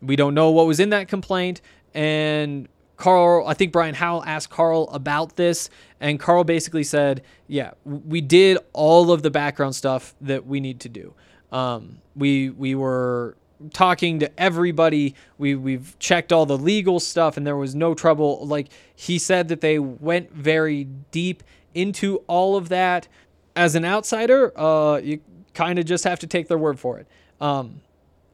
we 0.02 0.16
don't 0.16 0.34
know 0.34 0.50
what 0.50 0.66
was 0.66 0.80
in 0.80 0.90
that 0.90 1.08
complaint, 1.08 1.60
and 1.94 2.68
Karl, 2.96 3.46
I 3.46 3.54
think 3.54 3.72
Brian 3.72 3.94
Howell 3.94 4.24
asked 4.24 4.50
Carl 4.50 4.88
about 4.92 5.36
this, 5.36 5.70
and 6.00 6.20
Carl 6.20 6.44
basically 6.44 6.84
said, 6.84 7.22
"Yeah, 7.46 7.72
we 7.84 8.20
did 8.20 8.58
all 8.72 9.10
of 9.10 9.22
the 9.22 9.30
background 9.30 9.74
stuff 9.74 10.14
that 10.20 10.46
we 10.46 10.60
need 10.60 10.80
to 10.80 10.88
do. 10.88 11.14
Um, 11.52 12.00
we 12.16 12.50
we 12.50 12.74
were 12.74 13.36
talking 13.72 14.20
to 14.20 14.40
everybody. 14.40 15.14
We 15.38 15.54
we've 15.54 15.98
checked 15.98 16.32
all 16.32 16.46
the 16.46 16.58
legal 16.58 17.00
stuff, 17.00 17.36
and 17.36 17.46
there 17.46 17.56
was 17.56 17.74
no 17.74 17.94
trouble. 17.94 18.46
Like 18.46 18.68
he 18.94 19.18
said 19.18 19.48
that 19.48 19.60
they 19.60 19.78
went 19.78 20.32
very 20.32 20.84
deep 21.10 21.42
into 21.74 22.16
all 22.26 22.56
of 22.56 22.68
that. 22.70 23.08
As 23.56 23.74
an 23.74 23.84
outsider, 23.84 24.58
uh, 24.58 24.98
you 24.98 25.20
kind 25.54 25.78
of 25.78 25.84
just 25.84 26.04
have 26.04 26.20
to 26.20 26.26
take 26.26 26.48
their 26.48 26.58
word 26.58 26.78
for 26.78 26.98
it. 26.98 27.06
Um, 27.40 27.80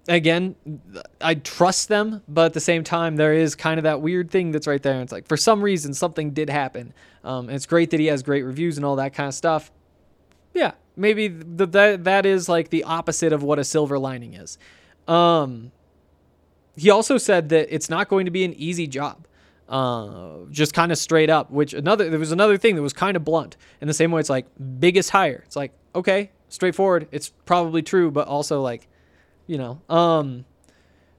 again, 0.08 0.54
I 1.20 1.34
trust 1.34 1.88
them, 1.88 2.22
but 2.28 2.46
at 2.46 2.52
the 2.52 2.60
same 2.60 2.84
time, 2.84 3.16
there 3.16 3.32
is 3.32 3.54
kind 3.54 3.78
of 3.78 3.84
that 3.84 4.00
weird 4.00 4.30
thing 4.30 4.52
that's 4.52 4.66
right 4.66 4.82
there. 4.82 5.00
It's 5.00 5.12
like 5.12 5.26
for 5.26 5.36
some 5.36 5.62
reason 5.62 5.94
something 5.94 6.30
did 6.30 6.50
happen. 6.50 6.92
Um, 7.24 7.48
and 7.48 7.56
it's 7.56 7.66
great 7.66 7.90
that 7.90 8.00
he 8.00 8.06
has 8.06 8.22
great 8.22 8.42
reviews 8.42 8.76
and 8.76 8.84
all 8.84 8.96
that 8.96 9.14
kind 9.14 9.28
of 9.28 9.34
stuff. 9.34 9.72
Yeah, 10.54 10.72
maybe 10.96 11.28
th- 11.28 11.70
that 11.70 12.04
that 12.04 12.26
is 12.26 12.48
like 12.48 12.70
the 12.70 12.84
opposite 12.84 13.32
of 13.32 13.42
what 13.42 13.58
a 13.58 13.64
silver 13.64 13.98
lining 13.98 14.34
is. 14.34 14.58
Um, 15.06 15.72
he 16.76 16.90
also 16.90 17.18
said 17.18 17.48
that 17.50 17.74
it's 17.74 17.88
not 17.88 18.08
going 18.08 18.24
to 18.24 18.30
be 18.30 18.44
an 18.44 18.54
easy 18.54 18.86
job. 18.86 19.26
Uh, 19.68 20.44
just 20.50 20.72
kind 20.74 20.92
of 20.92 20.98
straight 20.98 21.28
up. 21.28 21.50
Which 21.50 21.74
another 21.74 22.08
there 22.08 22.18
was 22.18 22.32
another 22.32 22.56
thing 22.56 22.76
that 22.76 22.82
was 22.82 22.92
kind 22.92 23.16
of 23.16 23.24
blunt. 23.24 23.56
In 23.80 23.88
the 23.88 23.94
same 23.94 24.10
way, 24.10 24.20
it's 24.20 24.30
like 24.30 24.46
biggest 24.78 25.10
hire. 25.10 25.42
It's 25.46 25.56
like 25.56 25.72
okay, 25.94 26.30
straightforward. 26.48 27.08
It's 27.10 27.30
probably 27.44 27.82
true, 27.82 28.10
but 28.10 28.28
also 28.28 28.60
like, 28.60 28.86
you 29.46 29.58
know, 29.58 29.80
um, 29.88 30.44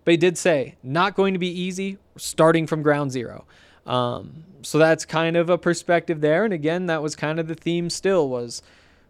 but 0.06 0.12
he 0.12 0.18
did 0.18 0.38
say 0.38 0.76
not 0.82 1.16
going 1.16 1.34
to 1.34 1.40
be 1.40 1.50
easy. 1.50 1.98
Starting 2.16 2.66
from 2.66 2.82
ground 2.82 3.12
zero. 3.12 3.46
Um, 3.86 4.44
so 4.64 4.78
that's 4.78 5.06
kind 5.06 5.38
of 5.38 5.50
a 5.50 5.58
perspective 5.58 6.22
there. 6.22 6.44
And 6.44 6.54
again, 6.54 6.88
that 6.88 7.02
was 7.02 7.16
kind 7.16 7.40
of 7.40 7.48
the 7.48 7.56
theme. 7.56 7.90
Still 7.90 8.28
was 8.28 8.62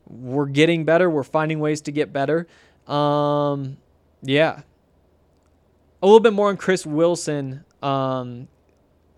we're 0.10 0.46
getting 0.46 0.86
better. 0.86 1.10
We're 1.10 1.24
finding 1.24 1.60
ways 1.60 1.82
to 1.82 1.92
get 1.92 2.14
better. 2.14 2.48
Um, 2.88 3.78
yeah. 4.22 4.62
A 6.02 6.06
little 6.06 6.20
bit 6.20 6.34
more 6.34 6.50
on 6.50 6.58
Chris 6.58 6.86
Wilson. 6.86 7.64
Um, 7.82 8.48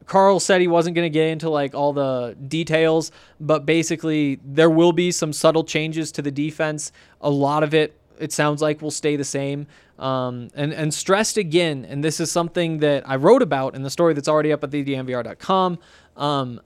Karl 0.05 0.39
said 0.39 0.59
he 0.59 0.67
wasn't 0.67 0.95
going 0.95 1.05
to 1.05 1.13
get 1.13 1.27
into 1.27 1.49
like 1.49 1.75
all 1.75 1.93
the 1.93 2.35
details, 2.47 3.11
but 3.39 3.65
basically 3.65 4.39
there 4.43 4.69
will 4.69 4.91
be 4.91 5.11
some 5.11 5.31
subtle 5.31 5.63
changes 5.63 6.11
to 6.13 6.21
the 6.21 6.31
defense. 6.31 6.91
A 7.21 7.29
lot 7.29 7.63
of 7.63 7.73
it, 7.73 7.95
it 8.17 8.31
sounds 8.33 8.61
like, 8.61 8.81
will 8.81 8.91
stay 8.91 9.15
the 9.15 9.23
same. 9.23 9.67
Um, 9.99 10.49
and 10.55 10.73
and 10.73 10.93
stressed 10.93 11.37
again, 11.37 11.85
and 11.85 12.01
this 12.01 12.21
is 12.21 12.31
something 12.31 12.79
that 12.79 13.07
I 13.07 13.17
wrote 13.17 13.41
about 13.41 13.75
in 13.75 13.83
the 13.83 13.89
story 13.89 14.13
that's 14.13 14.29
already 14.29 14.53
up 14.53 14.63
at 14.63 14.71
thednvr.com. 14.71 15.77
Um, 16.15 16.61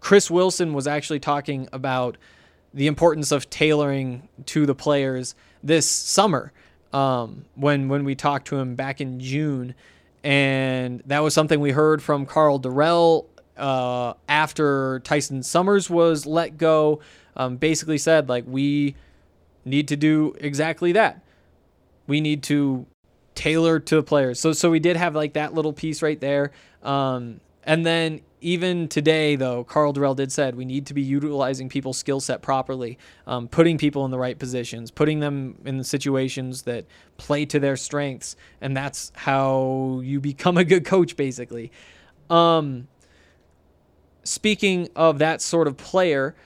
Chris 0.00 0.30
Wilson 0.30 0.74
was 0.74 0.86
actually 0.86 1.20
talking 1.20 1.68
about 1.72 2.18
the 2.74 2.88
importance 2.88 3.30
of 3.30 3.48
tailoring 3.48 4.28
to 4.46 4.66
the 4.66 4.74
players 4.74 5.34
this 5.62 5.88
summer 5.88 6.52
um, 6.92 7.44
when 7.54 7.88
when 7.88 8.04
we 8.04 8.14
talked 8.14 8.48
to 8.48 8.56
him 8.56 8.74
back 8.74 9.00
in 9.00 9.20
June, 9.20 9.74
and 10.22 11.02
that 11.06 11.20
was 11.20 11.32
something 11.32 11.60
we 11.60 11.70
heard 11.70 12.02
from 12.02 12.26
Karl 12.26 12.60
Dorrell 12.60 13.26
uh, 13.56 14.14
after 14.28 15.00
Tyson 15.00 15.42
Summers 15.42 15.88
was 15.88 16.26
let 16.26 16.58
go. 16.58 17.00
Um, 17.36 17.56
basically 17.56 17.98
said 17.98 18.28
like 18.28 18.44
we 18.46 18.94
need 19.64 19.88
to 19.88 19.96
do 19.96 20.36
exactly 20.38 20.92
that. 20.92 21.20
We 22.06 22.20
need 22.20 22.42
to 22.44 22.86
tailor 23.34 23.80
to 23.80 23.96
the 23.96 24.02
players. 24.02 24.38
So 24.38 24.52
so 24.52 24.70
we 24.70 24.78
did 24.78 24.96
have 24.96 25.14
like 25.14 25.32
that 25.32 25.54
little 25.54 25.72
piece 25.72 26.02
right 26.02 26.20
there. 26.20 26.52
Um, 26.82 27.40
and 27.64 27.84
then 27.84 28.20
even 28.44 28.88
today, 28.88 29.36
though, 29.36 29.64
Karl 29.64 29.94
Dorrell 29.94 30.14
did 30.14 30.30
said 30.30 30.54
we 30.54 30.66
need 30.66 30.86
to 30.86 30.94
be 30.94 31.00
utilizing 31.00 31.70
people's 31.70 31.96
skill 31.96 32.20
set 32.20 32.42
properly, 32.42 32.98
um, 33.26 33.48
putting 33.48 33.78
people 33.78 34.04
in 34.04 34.10
the 34.10 34.18
right 34.18 34.38
positions, 34.38 34.90
putting 34.90 35.20
them 35.20 35.56
in 35.64 35.78
the 35.78 35.84
situations 35.84 36.62
that 36.62 36.84
play 37.16 37.46
to 37.46 37.58
their 37.58 37.76
strengths, 37.76 38.36
and 38.60 38.76
that's 38.76 39.12
how 39.14 40.00
you 40.04 40.20
become 40.20 40.58
a 40.58 40.64
good 40.64 40.84
coach, 40.84 41.16
basically. 41.16 41.72
Um, 42.28 42.86
speaking 44.24 44.90
of 44.94 45.18
that 45.20 45.40
sort 45.40 45.66
of 45.66 45.78
player, 45.78 46.36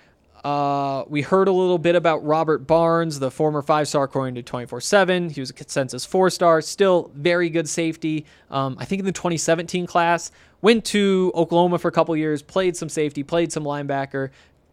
uh, 0.45 1.05
we 1.09 1.23
heard 1.23 1.49
a 1.49 1.53
little 1.53 1.79
bit 1.79 1.97
about 1.97 2.25
Robert 2.25 2.67
Barnes, 2.67 3.19
the 3.19 3.31
former 3.31 3.63
five 3.63 3.89
star 3.89 4.05
according 4.05 4.35
to 4.37 4.43
24 4.43 4.81
7. 4.81 5.31
He 5.31 5.41
was 5.41 5.51
a 5.51 5.53
consensus 5.53 6.05
four 6.05 6.31
star, 6.31 6.61
still 6.61 7.11
very 7.15 7.51
good 7.51 7.69
safety. 7.69 8.25
Um, 8.51 8.77
I 8.79 8.85
think 8.85 9.01
in 9.01 9.07
the 9.07 9.13
2017 9.13 9.87
class, 9.87 10.31
went 10.61 10.85
to 10.87 11.33
Oklahoma 11.35 11.79
for 11.79 11.89
a 11.89 11.93
couple 11.93 12.17
years, 12.17 12.43
played 12.43 12.77
some 12.77 12.89
safety, 12.89 13.23
played 13.23 13.53
some 13.53 13.65
linebacker, 13.65 14.31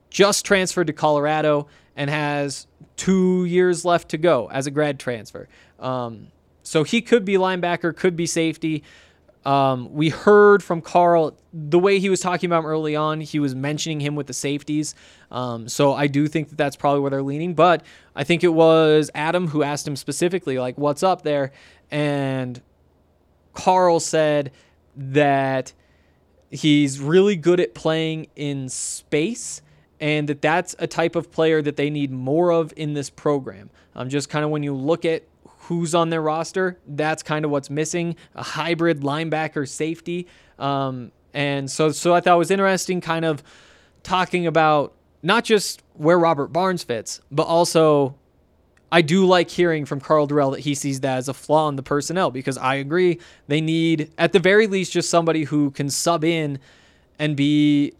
just 0.09 0.45
transferred 0.45 0.87
to 0.87 0.93
Colorado, 0.93 1.67
and 1.95 2.09
has 2.09 2.67
two 2.95 3.45
years 3.45 3.85
left 3.85 4.09
to 4.09 4.17
go 4.17 4.49
as 4.51 4.67
a 4.67 4.71
grad 4.71 4.99
transfer. 4.99 5.47
Um, 5.79 6.27
so 6.63 6.83
he 6.83 7.01
could 7.01 7.25
be 7.25 7.35
linebacker, 7.35 7.95
could 7.95 8.15
be 8.15 8.25
safety. 8.25 8.83
Um, 9.45 9.93
we 9.93 10.09
heard 10.09 10.63
from 10.63 10.81
Carl 10.81 11.37
the 11.53 11.77
way 11.77 11.99
he 11.99 12.09
was 12.09 12.19
talking 12.19 12.49
about 12.49 12.59
him 12.59 12.65
early 12.65 12.95
on. 12.95 13.21
He 13.21 13.39
was 13.39 13.53
mentioning 13.53 13.99
him 13.99 14.15
with 14.15 14.27
the 14.27 14.33
safeties. 14.33 14.95
Um, 15.29 15.69
so 15.69 15.93
I 15.93 16.07
do 16.07 16.27
think 16.27 16.49
that 16.49 16.57
that's 16.57 16.75
probably 16.75 17.01
where 17.01 17.11
they're 17.11 17.23
leaning. 17.23 17.53
But 17.53 17.85
I 18.15 18.23
think 18.23 18.43
it 18.43 18.53
was 18.53 19.11
Adam 19.13 19.47
who 19.47 19.61
asked 19.61 19.87
him 19.87 19.95
specifically, 19.95 20.57
like, 20.57 20.77
what's 20.77 21.03
up 21.03 21.21
there? 21.21 21.51
And 21.91 22.59
Carl 23.53 23.99
said 23.99 24.51
that 24.95 25.73
he's 26.49 26.99
really 26.99 27.35
good 27.35 27.59
at 27.59 27.75
playing 27.75 28.27
in 28.35 28.69
space 28.69 29.61
and 29.99 30.27
that 30.27 30.41
that's 30.41 30.75
a 30.79 30.87
type 30.87 31.15
of 31.15 31.31
player 31.31 31.61
that 31.61 31.77
they 31.77 31.89
need 31.89 32.11
more 32.11 32.51
of 32.51 32.73
in 32.75 32.93
this 32.93 33.09
program. 33.09 33.69
Um, 33.95 34.09
just 34.09 34.29
kind 34.29 34.43
of 34.43 34.51
when 34.51 34.63
you 34.63 34.73
look 34.73 35.05
at 35.05 35.23
who's 35.65 35.95
on 35.95 36.09
their 36.09 36.21
roster, 36.21 36.79
that's 36.87 37.23
kind 37.23 37.45
of 37.45 37.51
what's 37.51 37.69
missing 37.69 38.15
a 38.35 38.43
hybrid 38.43 39.01
linebacker 39.01 39.67
safety. 39.67 40.27
Um, 40.59 41.11
and 41.33 41.69
so, 41.69 41.91
so 41.91 42.13
I 42.13 42.21
thought 42.21 42.35
it 42.35 42.39
was 42.39 42.51
interesting 42.51 43.01
kind 43.01 43.25
of 43.25 43.43
talking 44.03 44.47
about 44.47 44.93
not 45.23 45.43
just 45.43 45.83
where 45.93 46.19
Robert 46.19 46.47
Barnes 46.47 46.83
fits, 46.83 47.19
but 47.31 47.43
also 47.43 48.15
I 48.91 49.01
do 49.01 49.25
like 49.25 49.49
hearing 49.49 49.85
from 49.85 49.99
Karl 49.99 50.27
Dorrell 50.27 50.51
that 50.51 50.61
he 50.61 50.75
sees 50.75 51.01
that 51.01 51.17
as 51.17 51.27
a 51.27 51.33
flaw 51.33 51.67
in 51.67 51.75
the 51.75 51.83
personnel 51.83 52.31
because 52.31 52.57
I 52.57 52.75
agree 52.75 53.19
they 53.47 53.59
need 53.59 54.11
at 54.17 54.31
the 54.31 54.39
very 54.39 54.67
least 54.67 54.93
just 54.93 55.09
somebody 55.09 55.43
who 55.43 55.71
can 55.71 55.89
sub 55.89 56.23
in 56.23 56.59
and 57.17 57.35
be 57.35 57.93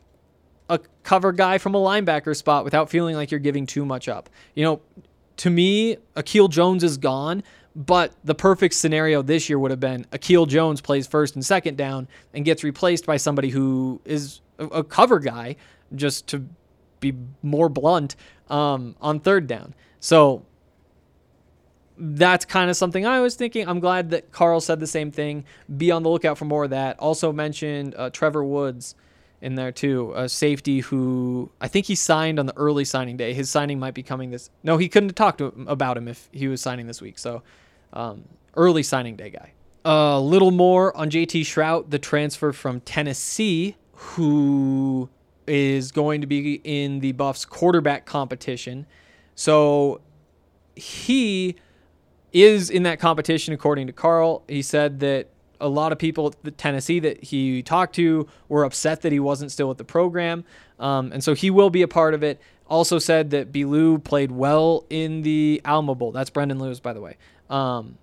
a 0.69 0.79
cover 1.03 1.31
guy 1.31 1.57
from 1.57 1.75
a 1.75 1.79
linebacker 1.79 2.35
spot 2.35 2.63
without 2.63 2.89
feeling 2.89 3.15
like 3.15 3.31
you're 3.31 3.39
giving 3.39 3.65
too 3.65 3.85
much 3.85 4.07
up. 4.07 4.29
You 4.53 4.63
know, 4.63 4.81
to 5.37 5.49
me, 5.49 5.97
Akil 6.15 6.47
Jones 6.47 6.83
is 6.83 6.97
gone, 6.97 7.43
but 7.75 8.13
the 8.23 8.35
perfect 8.35 8.73
scenario 8.73 9.21
this 9.21 9.49
year 9.49 9.59
would 9.59 9.71
have 9.71 9.79
been 9.79 10.05
Akil 10.11 10.45
Jones 10.45 10.81
plays 10.81 11.07
first 11.07 11.35
and 11.35 11.45
second 11.45 11.77
down 11.77 12.07
and 12.33 12.45
gets 12.45 12.63
replaced 12.63 13.05
by 13.05 13.17
somebody 13.17 13.49
who 13.49 14.01
is 14.05 14.41
a 14.57 14.83
cover 14.83 15.19
guy, 15.19 15.57
just 15.93 16.27
to 16.27 16.45
be 16.99 17.13
more 17.43 17.67
blunt, 17.67 18.15
um, 18.49 18.95
on 19.01 19.19
third 19.19 19.47
down. 19.47 19.73
So 19.99 20.45
that's 21.97 22.45
kind 22.45 22.69
of 22.69 22.77
something 22.77 23.05
I 23.05 23.19
was 23.19 23.35
thinking. 23.35 23.67
I'm 23.67 23.79
glad 23.79 24.11
that 24.11 24.31
Carl 24.31 24.61
said 24.61 24.79
the 24.79 24.87
same 24.87 25.11
thing. 25.11 25.45
Be 25.77 25.91
on 25.91 26.03
the 26.03 26.09
lookout 26.09 26.37
for 26.37 26.45
more 26.45 26.65
of 26.65 26.69
that. 26.69 26.99
Also 26.99 27.31
mentioned 27.31 27.95
uh, 27.97 28.09
Trevor 28.09 28.43
Woods 28.43 28.95
in 29.41 29.55
there 29.55 29.71
too, 29.71 30.13
a 30.15 30.27
safety 30.29 30.79
who 30.79 31.51
I 31.61 31.67
think 31.67 31.85
he 31.85 31.95
signed 31.95 32.39
on 32.39 32.45
the 32.45 32.57
early 32.57 32.85
signing 32.85 33.17
day. 33.17 33.33
His 33.33 33.49
signing 33.49 33.79
might 33.79 33.93
be 33.93 34.03
coming 34.03 34.31
this. 34.31 34.49
No, 34.63 34.77
he 34.77 34.89
couldn't 34.89 35.15
talk 35.15 35.37
to 35.37 35.45
him 35.45 35.67
about 35.67 35.97
him 35.97 36.07
if 36.07 36.29
he 36.31 36.47
was 36.47 36.61
signing 36.61 36.87
this 36.87 37.01
week. 37.01 37.19
So 37.19 37.43
um, 37.93 38.23
early 38.55 38.83
signing 38.83 39.15
day 39.15 39.29
guy. 39.29 39.51
A 39.83 40.19
little 40.19 40.51
more 40.51 40.95
on 40.97 41.09
JT 41.09 41.41
Shrout, 41.41 41.91
the 41.91 41.99
transfer 41.99 42.51
from 42.51 42.79
Tennessee, 42.81 43.75
who 43.93 45.09
is 45.47 45.91
going 45.91 46.21
to 46.21 46.27
be 46.27 46.59
in 46.63 46.99
the 46.99 47.11
Buffs 47.11 47.45
quarterback 47.45 48.05
competition. 48.05 48.87
So 49.35 50.01
he 50.75 51.55
is 52.33 52.69
in 52.69 52.83
that 52.83 52.99
competition, 52.99 53.53
according 53.53 53.87
to 53.87 53.93
Carl. 53.93 54.43
He 54.47 54.61
said 54.61 54.99
that 55.01 55.29
a 55.59 55.67
lot 55.67 55.91
of 55.91 55.97
people 55.97 56.33
at 56.45 56.57
Tennessee 56.57 56.99
that 56.99 57.23
he 57.23 57.63
talked 57.63 57.95
to 57.95 58.27
were 58.49 58.63
upset 58.63 59.01
that 59.01 59.11
he 59.11 59.19
wasn't 59.19 59.51
still 59.51 59.67
with 59.67 59.77
the 59.77 59.83
program. 59.83 60.43
Um, 60.79 61.11
and 61.11 61.23
so 61.23 61.33
he 61.33 61.49
will 61.49 61.69
be 61.69 61.81
a 61.81 61.87
part 61.87 62.13
of 62.13 62.23
it. 62.23 62.39
Also 62.67 62.99
said 62.99 63.29
that 63.31 63.55
Lou 63.55 63.99
played 63.99 64.31
well 64.31 64.85
in 64.89 65.21
the 65.21 65.61
Alamo 65.65 65.95
Bowl. 65.95 66.11
That's 66.11 66.29
Brendon 66.29 66.59
Lewis, 66.59 66.79
by 66.79 66.93
the 66.93 67.01
way. 67.01 67.17
Um, 67.49 67.97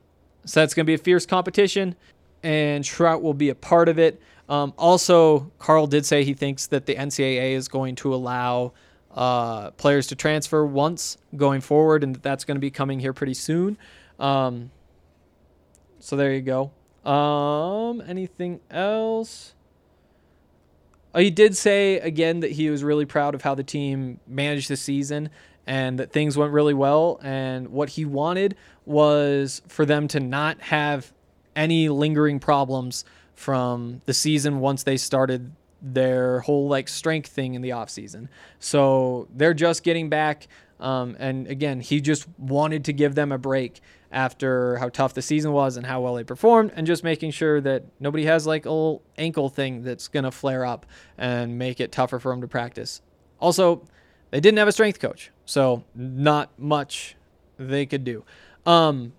so 0.44 0.62
it's 0.62 0.74
going 0.74 0.84
to 0.84 0.90
be 0.90 0.94
a 0.94 0.98
fierce 0.98 1.26
competition, 1.26 1.96
and 2.42 2.84
Shrout 2.84 3.22
will 3.22 3.34
be 3.34 3.48
a 3.48 3.54
part 3.54 3.88
of 3.88 3.98
it. 3.98 4.20
Um, 4.48 4.72
also, 4.76 5.50
Carl 5.58 5.86
did 5.86 6.04
say 6.04 6.24
he 6.24 6.34
thinks 6.34 6.66
that 6.68 6.86
the 6.86 6.94
NCAA 6.94 7.52
is 7.52 7.68
going 7.68 7.94
to 7.96 8.14
allow 8.14 8.72
uh, 9.14 9.70
players 9.72 10.06
to 10.08 10.16
transfer 10.16 10.64
once 10.64 11.16
going 11.36 11.60
forward, 11.60 12.02
and 12.04 12.14
that 12.14 12.22
that's 12.22 12.44
going 12.44 12.56
to 12.56 12.60
be 12.60 12.70
coming 12.70 13.00
here 13.00 13.12
pretty 13.12 13.34
soon. 13.34 13.76
Um, 14.18 14.70
so 15.98 16.16
there 16.16 16.32
you 16.32 16.40
go. 16.40 16.72
Um, 17.04 18.02
anything 18.06 18.60
else? 18.70 19.54
Oh, 21.14 21.20
he 21.20 21.30
did 21.30 21.56
say 21.56 21.98
again 21.98 22.40
that 22.40 22.52
he 22.52 22.70
was 22.70 22.82
really 22.82 23.04
proud 23.04 23.34
of 23.34 23.42
how 23.42 23.54
the 23.54 23.64
team 23.64 24.20
managed 24.26 24.68
the 24.70 24.76
season 24.76 25.30
and 25.66 25.98
that 25.98 26.10
things 26.12 26.36
went 26.36 26.52
really 26.52 26.74
well. 26.74 27.20
And 27.22 27.68
what 27.68 27.90
he 27.90 28.04
wanted 28.04 28.56
was 28.86 29.62
for 29.68 29.84
them 29.84 30.08
to 30.08 30.20
not 30.20 30.60
have 30.62 31.12
any 31.54 31.88
lingering 31.88 32.40
problems 32.40 33.04
from 33.34 34.00
the 34.06 34.14
season 34.14 34.60
once 34.60 34.84
they 34.84 34.96
started 34.96 35.52
their 35.82 36.40
whole 36.40 36.68
like 36.68 36.88
strength 36.88 37.28
thing 37.28 37.54
in 37.54 37.62
the 37.62 37.72
off 37.72 37.90
season. 37.90 38.28
So 38.58 39.28
they're 39.34 39.54
just 39.54 39.82
getting 39.82 40.08
back. 40.08 40.46
Um, 40.80 41.16
and 41.18 41.46
again, 41.46 41.80
he 41.80 42.00
just 42.00 42.26
wanted 42.38 42.84
to 42.86 42.92
give 42.92 43.14
them 43.14 43.32
a 43.32 43.38
break 43.38 43.80
after 44.12 44.76
how 44.76 44.88
tough 44.88 45.14
the 45.14 45.22
season 45.22 45.52
was 45.52 45.76
and 45.76 45.86
how 45.86 46.00
well 46.00 46.14
they 46.14 46.24
performed, 46.24 46.70
and 46.76 46.86
just 46.86 47.02
making 47.02 47.30
sure 47.30 47.60
that 47.60 47.84
nobody 47.98 48.24
has 48.26 48.46
like 48.46 48.66
a 48.66 48.70
little 48.70 49.02
ankle 49.16 49.48
thing 49.48 49.82
that's 49.82 50.08
going 50.08 50.24
to 50.24 50.30
flare 50.30 50.64
up 50.64 50.86
and 51.16 51.58
make 51.58 51.80
it 51.80 51.90
tougher 51.90 52.18
for 52.18 52.30
them 52.32 52.40
to 52.40 52.48
practice. 52.48 53.00
Also, 53.40 53.84
they 54.30 54.40
didn't 54.40 54.58
have 54.58 54.68
a 54.68 54.72
strength 54.72 55.00
coach, 55.00 55.30
so 55.44 55.84
not 55.94 56.50
much 56.58 57.16
they 57.58 57.86
could 57.86 58.04
do. 58.04 58.24
Um, 58.66 59.12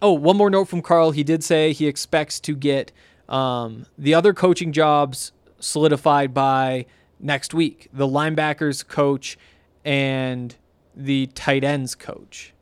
oh, 0.00 0.12
one 0.12 0.36
more 0.36 0.50
note 0.50 0.66
from 0.66 0.82
Carl. 0.82 1.10
He 1.10 1.24
did 1.24 1.42
say 1.42 1.72
he 1.72 1.86
expects 1.86 2.38
to 2.40 2.54
get 2.54 2.92
um, 3.28 3.86
the 3.96 4.14
other 4.14 4.32
coaching 4.32 4.72
jobs 4.72 5.32
solidified 5.60 6.32
by 6.32 6.86
next 7.20 7.52
week 7.52 7.88
the 7.92 8.06
linebackers 8.06 8.86
coach 8.86 9.36
and 9.84 10.54
the 10.94 11.26
tight 11.28 11.64
ends 11.64 11.94
coach. 11.94 12.52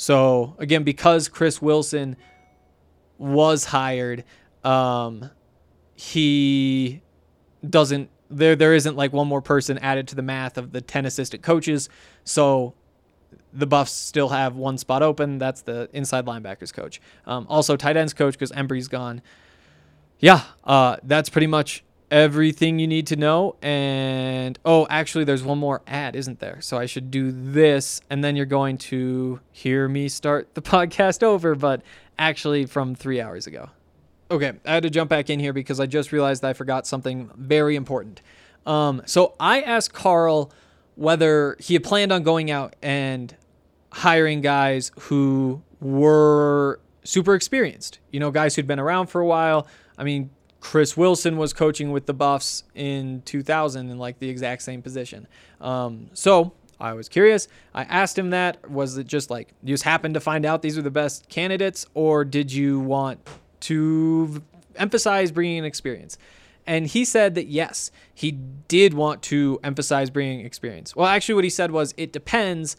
So, 0.00 0.56
again, 0.58 0.82
because 0.82 1.28
Chris 1.28 1.60
Wilson 1.60 2.16
was 3.18 3.66
hired, 3.66 4.24
um, 4.64 5.28
he 5.94 7.02
doesn't 7.68 8.08
there 8.30 8.56
there 8.56 8.74
isn't 8.74 8.96
like 8.96 9.12
one 9.12 9.28
more 9.28 9.42
person 9.42 9.76
added 9.76 10.08
to 10.08 10.14
the 10.14 10.22
math 10.22 10.56
of 10.56 10.72
the 10.72 10.80
10 10.80 11.04
assistant 11.04 11.42
coaches. 11.42 11.90
So 12.24 12.72
the 13.52 13.66
buffs 13.66 13.92
still 13.92 14.30
have 14.30 14.56
one 14.56 14.78
spot 14.78 15.02
open. 15.02 15.36
That's 15.36 15.60
the 15.60 15.90
inside 15.92 16.24
linebackers 16.24 16.72
coach. 16.72 16.98
Um, 17.26 17.46
also 17.50 17.76
tight 17.76 17.98
ends 17.98 18.14
coach 18.14 18.32
because 18.32 18.52
Embree's 18.52 18.88
gone. 18.88 19.20
Yeah 20.18 20.44
uh, 20.64 20.96
that's 21.02 21.28
pretty 21.28 21.46
much 21.46 21.84
everything 22.10 22.78
you 22.78 22.86
need 22.88 23.06
to 23.06 23.14
know 23.14 23.54
and 23.62 24.58
oh 24.64 24.86
actually 24.90 25.22
there's 25.22 25.44
one 25.44 25.58
more 25.58 25.80
ad 25.86 26.16
isn't 26.16 26.40
there 26.40 26.60
so 26.60 26.76
i 26.76 26.84
should 26.84 27.10
do 27.10 27.30
this 27.30 28.00
and 28.10 28.24
then 28.24 28.34
you're 28.34 28.44
going 28.46 28.76
to 28.76 29.38
hear 29.52 29.86
me 29.86 30.08
start 30.08 30.52
the 30.54 30.62
podcast 30.62 31.22
over 31.22 31.54
but 31.54 31.82
actually 32.18 32.66
from 32.66 32.94
three 32.94 33.20
hours 33.20 33.46
ago 33.46 33.70
Okay, 34.30 34.52
I 34.64 34.74
had 34.74 34.84
to 34.84 34.90
jump 34.90 35.10
back 35.10 35.28
in 35.28 35.40
here 35.40 35.52
because 35.52 35.80
I 35.80 35.86
just 35.86 36.12
realized 36.12 36.44
I 36.44 36.52
forgot 36.52 36.86
something 36.86 37.30
very 37.36 37.74
important. 37.74 38.22
Um, 38.64 39.02
so 39.04 39.34
I 39.40 39.60
asked 39.62 39.92
Carl 39.92 40.52
whether 40.94 41.56
he 41.58 41.74
had 41.74 41.82
planned 41.82 42.12
on 42.12 42.22
going 42.22 42.50
out 42.50 42.76
and 42.80 43.34
hiring 43.92 44.40
guys 44.40 44.92
who 45.00 45.62
were 45.80 46.78
super 47.02 47.34
experienced, 47.34 47.98
you 48.12 48.20
know, 48.20 48.30
guys 48.30 48.54
who'd 48.54 48.68
been 48.68 48.78
around 48.78 49.08
for 49.08 49.20
a 49.20 49.26
while. 49.26 49.66
I 49.98 50.04
mean, 50.04 50.30
Chris 50.60 50.96
Wilson 50.96 51.36
was 51.36 51.52
coaching 51.52 51.90
with 51.90 52.06
the 52.06 52.14
Buffs 52.14 52.64
in 52.74 53.22
2000 53.22 53.90
in 53.90 53.98
like 53.98 54.18
the 54.18 54.28
exact 54.28 54.62
same 54.62 54.82
position. 54.82 55.26
Um, 55.60 56.10
so 56.12 56.52
I 56.78 56.92
was 56.92 57.08
curious. 57.08 57.48
I 57.74 57.84
asked 57.84 58.18
him 58.18 58.30
that. 58.30 58.70
Was 58.70 58.96
it 58.98 59.06
just 59.06 59.30
like 59.30 59.54
you 59.62 59.74
just 59.74 59.84
happened 59.84 60.14
to 60.14 60.20
find 60.20 60.44
out 60.44 60.62
these 60.62 60.76
are 60.76 60.82
the 60.82 60.90
best 60.90 61.28
candidates, 61.28 61.86
or 61.94 62.24
did 62.24 62.52
you 62.52 62.80
want 62.80 63.26
to 63.60 64.42
emphasize 64.76 65.30
bringing 65.30 65.64
experience. 65.64 66.18
And 66.66 66.86
he 66.86 67.04
said 67.04 67.34
that 67.34 67.46
yes, 67.46 67.90
he 68.14 68.32
did 68.32 68.94
want 68.94 69.22
to 69.24 69.58
emphasize 69.64 70.10
bringing 70.10 70.44
experience. 70.44 70.94
Well, 70.94 71.06
actually, 71.06 71.34
what 71.36 71.44
he 71.44 71.50
said 71.50 71.70
was 71.70 71.94
it 71.96 72.12
depends, 72.12 72.76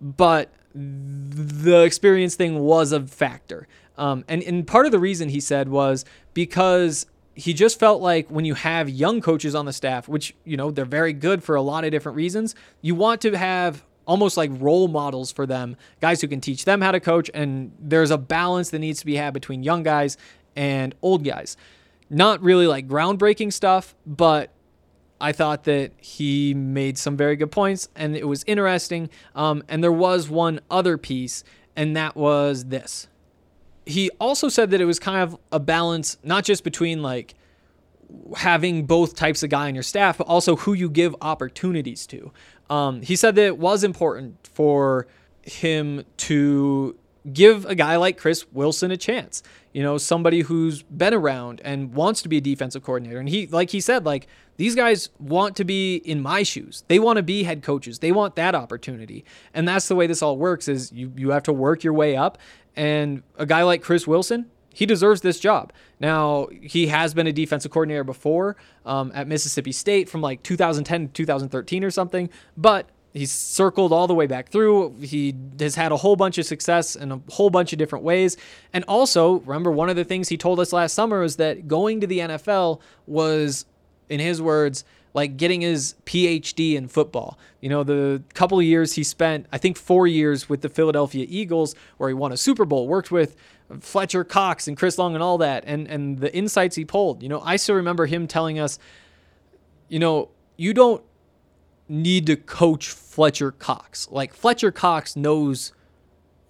but 0.00 0.52
the 0.74 1.82
experience 1.82 2.34
thing 2.36 2.60
was 2.60 2.92
a 2.92 3.04
factor. 3.06 3.66
Um, 4.00 4.24
and, 4.28 4.42
and 4.42 4.66
part 4.66 4.86
of 4.86 4.92
the 4.92 4.98
reason 4.98 5.28
he 5.28 5.40
said 5.40 5.68
was 5.68 6.06
because 6.32 7.04
he 7.34 7.52
just 7.52 7.78
felt 7.78 8.00
like 8.00 8.30
when 8.30 8.46
you 8.46 8.54
have 8.54 8.88
young 8.88 9.20
coaches 9.20 9.54
on 9.54 9.66
the 9.66 9.74
staff, 9.74 10.08
which, 10.08 10.34
you 10.44 10.56
know, 10.56 10.70
they're 10.70 10.86
very 10.86 11.12
good 11.12 11.44
for 11.44 11.54
a 11.54 11.60
lot 11.60 11.84
of 11.84 11.90
different 11.90 12.16
reasons, 12.16 12.54
you 12.80 12.94
want 12.94 13.20
to 13.20 13.36
have 13.36 13.84
almost 14.06 14.38
like 14.38 14.50
role 14.54 14.88
models 14.88 15.30
for 15.30 15.44
them, 15.46 15.76
guys 16.00 16.22
who 16.22 16.28
can 16.28 16.40
teach 16.40 16.64
them 16.64 16.80
how 16.80 16.90
to 16.92 16.98
coach. 16.98 17.30
And 17.34 17.72
there's 17.78 18.10
a 18.10 18.16
balance 18.16 18.70
that 18.70 18.78
needs 18.78 19.00
to 19.00 19.06
be 19.06 19.16
had 19.16 19.34
between 19.34 19.62
young 19.62 19.82
guys 19.82 20.16
and 20.56 20.94
old 21.02 21.22
guys. 21.22 21.58
Not 22.08 22.42
really 22.42 22.66
like 22.66 22.88
groundbreaking 22.88 23.52
stuff, 23.52 23.94
but 24.06 24.50
I 25.20 25.32
thought 25.32 25.64
that 25.64 25.92
he 25.98 26.54
made 26.54 26.96
some 26.96 27.18
very 27.18 27.36
good 27.36 27.52
points 27.52 27.90
and 27.94 28.16
it 28.16 28.26
was 28.26 28.44
interesting. 28.46 29.10
Um, 29.34 29.62
and 29.68 29.84
there 29.84 29.92
was 29.92 30.30
one 30.30 30.60
other 30.70 30.96
piece, 30.96 31.44
and 31.76 31.94
that 31.96 32.16
was 32.16 32.64
this. 32.64 33.06
He 33.86 34.10
also 34.20 34.48
said 34.48 34.70
that 34.70 34.80
it 34.80 34.84
was 34.84 34.98
kind 34.98 35.22
of 35.22 35.38
a 35.50 35.58
balance, 35.58 36.18
not 36.22 36.44
just 36.44 36.64
between 36.64 37.02
like 37.02 37.34
having 38.36 38.86
both 38.86 39.14
types 39.14 39.42
of 39.42 39.50
guy 39.50 39.68
on 39.68 39.74
your 39.74 39.82
staff, 39.82 40.18
but 40.18 40.26
also 40.26 40.56
who 40.56 40.72
you 40.72 40.90
give 40.90 41.14
opportunities 41.20 42.06
to. 42.08 42.32
Um, 42.68 43.02
he 43.02 43.16
said 43.16 43.34
that 43.36 43.44
it 43.44 43.58
was 43.58 43.84
important 43.84 44.46
for 44.46 45.06
him 45.42 46.04
to 46.16 46.96
give 47.32 47.66
a 47.66 47.74
guy 47.74 47.96
like 47.96 48.16
Chris 48.16 48.46
Wilson 48.52 48.90
a 48.90 48.96
chance. 48.96 49.42
You 49.72 49.82
know, 49.82 49.98
somebody 49.98 50.40
who's 50.40 50.82
been 50.82 51.14
around 51.14 51.60
and 51.64 51.92
wants 51.94 52.22
to 52.22 52.28
be 52.28 52.38
a 52.38 52.40
defensive 52.40 52.82
coordinator. 52.82 53.18
And 53.18 53.28
he, 53.28 53.46
like 53.46 53.70
he 53.70 53.80
said, 53.80 54.04
like 54.04 54.26
these 54.56 54.74
guys 54.74 55.10
want 55.18 55.56
to 55.56 55.64
be 55.64 55.96
in 55.96 56.20
my 56.20 56.42
shoes. 56.42 56.84
They 56.88 56.98
want 56.98 57.18
to 57.18 57.22
be 57.22 57.44
head 57.44 57.62
coaches. 57.62 58.00
They 58.00 58.12
want 58.12 58.34
that 58.36 58.54
opportunity. 58.54 59.24
And 59.54 59.68
that's 59.68 59.86
the 59.88 59.94
way 59.94 60.06
this 60.06 60.22
all 60.22 60.36
works 60.36 60.66
is 60.66 60.92
you, 60.92 61.12
you 61.16 61.30
have 61.30 61.44
to 61.44 61.52
work 61.52 61.84
your 61.84 61.92
way 61.92 62.16
up. 62.16 62.38
And 62.76 63.22
a 63.36 63.46
guy 63.46 63.62
like 63.62 63.82
Chris 63.82 64.06
Wilson, 64.06 64.46
he 64.72 64.86
deserves 64.86 65.20
this 65.20 65.40
job. 65.40 65.72
Now, 65.98 66.48
he 66.62 66.86
has 66.86 67.12
been 67.12 67.26
a 67.26 67.32
defensive 67.32 67.70
coordinator 67.70 68.04
before 68.04 68.56
um, 68.86 69.10
at 69.14 69.26
Mississippi 69.26 69.72
State 69.72 70.08
from 70.08 70.20
like 70.20 70.42
2010 70.42 71.08
to 71.08 71.12
2013 71.12 71.84
or 71.84 71.90
something, 71.90 72.30
but 72.56 72.88
he's 73.12 73.32
circled 73.32 73.92
all 73.92 74.06
the 74.06 74.14
way 74.14 74.26
back 74.26 74.48
through. 74.48 74.94
He 75.00 75.34
has 75.58 75.74
had 75.74 75.92
a 75.92 75.96
whole 75.96 76.16
bunch 76.16 76.38
of 76.38 76.46
success 76.46 76.96
in 76.96 77.12
a 77.12 77.20
whole 77.30 77.50
bunch 77.50 77.72
of 77.72 77.78
different 77.78 78.04
ways. 78.04 78.36
And 78.72 78.84
also, 78.86 79.40
remember, 79.40 79.70
one 79.70 79.90
of 79.90 79.96
the 79.96 80.04
things 80.04 80.28
he 80.28 80.36
told 80.36 80.60
us 80.60 80.72
last 80.72 80.94
summer 80.94 81.20
was 81.20 81.36
that 81.36 81.66
going 81.66 82.00
to 82.00 82.06
the 82.06 82.20
NFL 82.20 82.80
was, 83.06 83.66
in 84.08 84.20
his 84.20 84.40
words, 84.40 84.84
like 85.12 85.36
getting 85.36 85.60
his 85.60 85.94
PhD 86.06 86.74
in 86.74 86.88
football. 86.88 87.38
You 87.60 87.68
know, 87.68 87.82
the 87.82 88.22
couple 88.34 88.58
of 88.58 88.64
years 88.64 88.94
he 88.94 89.04
spent, 89.04 89.46
I 89.52 89.58
think 89.58 89.76
four 89.76 90.06
years 90.06 90.48
with 90.48 90.60
the 90.60 90.68
Philadelphia 90.68 91.26
Eagles, 91.28 91.74
where 91.96 92.08
he 92.08 92.14
won 92.14 92.32
a 92.32 92.36
Super 92.36 92.64
Bowl, 92.64 92.86
worked 92.86 93.10
with 93.10 93.36
Fletcher 93.80 94.24
Cox 94.24 94.66
and 94.68 94.76
Chris 94.76 94.98
Long 94.98 95.14
and 95.14 95.22
all 95.22 95.38
that, 95.38 95.64
and 95.66 95.86
and 95.88 96.18
the 96.18 96.34
insights 96.34 96.76
he 96.76 96.84
pulled. 96.84 97.22
You 97.22 97.28
know, 97.28 97.40
I 97.40 97.56
still 97.56 97.76
remember 97.76 98.06
him 98.06 98.26
telling 98.26 98.58
us, 98.58 98.78
you 99.88 99.98
know, 99.98 100.30
you 100.56 100.74
don't 100.74 101.02
need 101.88 102.26
to 102.26 102.36
coach 102.36 102.88
Fletcher 102.88 103.50
Cox. 103.50 104.08
Like 104.10 104.32
Fletcher 104.32 104.70
Cox 104.70 105.16
knows 105.16 105.72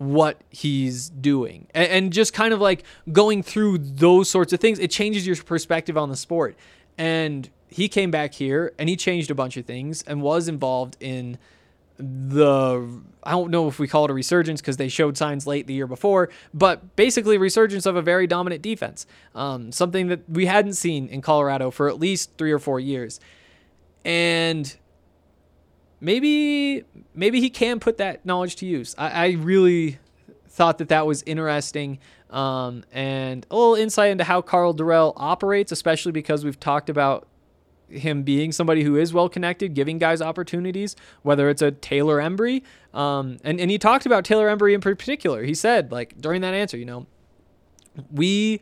what 0.01 0.41
he's 0.49 1.11
doing 1.11 1.67
and, 1.75 1.91
and, 1.91 2.13
just 2.13 2.33
kind 2.33 2.55
of 2.55 2.61
like 2.61 2.85
going 3.13 3.43
through 3.43 3.77
those 3.77 4.31
sorts 4.31 4.51
of 4.51 4.59
things 4.59 4.79
it 4.79 4.91
changes 4.91 5.27
your 5.27 5.37
perspective 5.37 5.95
on 5.95 6.09
the 6.09 6.17
sport 6.17 6.57
and 6.97 7.51
he 7.71 7.89
came 7.89 8.11
back 8.11 8.35
here 8.35 8.73
and 8.79 8.89
he 8.89 8.97
changed 8.97 9.31
a 9.31 9.35
bunch 9.35 9.57
of 9.57 9.65
things 9.65 10.03
and 10.03 10.23
was 10.23 10.49
involved 10.49 10.97
in 11.01 11.39
the 12.01 13.03
I 13.23 13.33
don't 13.33 13.51
know 13.51 13.69
if 13.69 13.79
we 13.79 13.87
call 13.87 14.07
it 14.07 14.11
a 14.11 14.15
resurgence 14.15 14.61
because 14.61 14.79
they 14.79 14.89
showed 14.89 15.17
signs 15.19 15.47
late 15.47 15.67
the 15.67 15.75
year 15.75 15.87
before, 15.87 16.31
but 16.55 16.97
basically 16.97 17.37
resurgence 17.37 17.85
of 17.85 17.97
a 17.97 18.03
very 18.03 18.27
dominant 18.27 18.63
defense. 18.63 19.07
Um, 19.35 19.71
something 19.73 20.09
that 20.09 20.29
we 20.29 20.47
hadn't 20.47 20.75
seen 20.75 21.09
in 21.09 21.21
Colorado 21.21 21.71
for 21.71 21.89
at 21.89 22.01
least 22.01 22.31
three 22.39 22.53
or 22.53 22.59
four 22.59 22.81
years, 22.81 23.21
and 24.05 24.75
maybe 26.01 26.85
maybe 27.15 27.41
he 27.41 27.51
can 27.51 27.79
put 27.81 27.99
that 27.99 28.25
knowledge 28.25 28.57
to 28.57 28.67
use. 28.67 28.95
I, 28.97 29.11
I 29.11 29.31
really 29.33 29.99
thought 30.49 30.79
that 30.79 30.89
that 30.89 31.07
was 31.07 31.23
interesting. 31.25 31.99
Um, 32.31 32.85
and 32.93 33.45
a 33.51 33.57
little 33.57 33.75
insight 33.75 34.11
into 34.11 34.25
how 34.25 34.41
Karl 34.41 34.73
Dorrell 34.73 35.13
operates, 35.17 35.73
especially 35.73 36.13
because 36.13 36.45
we've 36.45 36.61
talked 36.61 36.89
about 36.89 37.27
him 37.91 38.23
being 38.23 38.53
somebody 38.53 38.83
who 38.83 38.97
is 38.97 39.13
well 39.13 39.29
connected, 39.29 39.75
giving 39.75 39.99
guys 39.99 40.23
opportunities, 40.23 40.97
whether 41.23 41.49
it's 41.49 41.63
a 41.63 41.71
Taylor 41.71 42.19
Embree. 42.19 42.63
Um, 42.95 43.39
and, 43.45 43.61
and 43.61 43.71
he 43.71 43.79
talked 43.79 44.07
about 44.07 44.25
Taylor 44.25 44.49
Embree 44.49 44.75
in 44.75 44.81
particular. 44.81 45.43
He 45.45 45.55
said, 45.55 45.93
like, 45.93 46.21
during 46.21 46.41
that 46.43 46.55
answer, 46.55 46.77
you 46.77 46.85
know, 46.85 47.07
we 48.13 48.61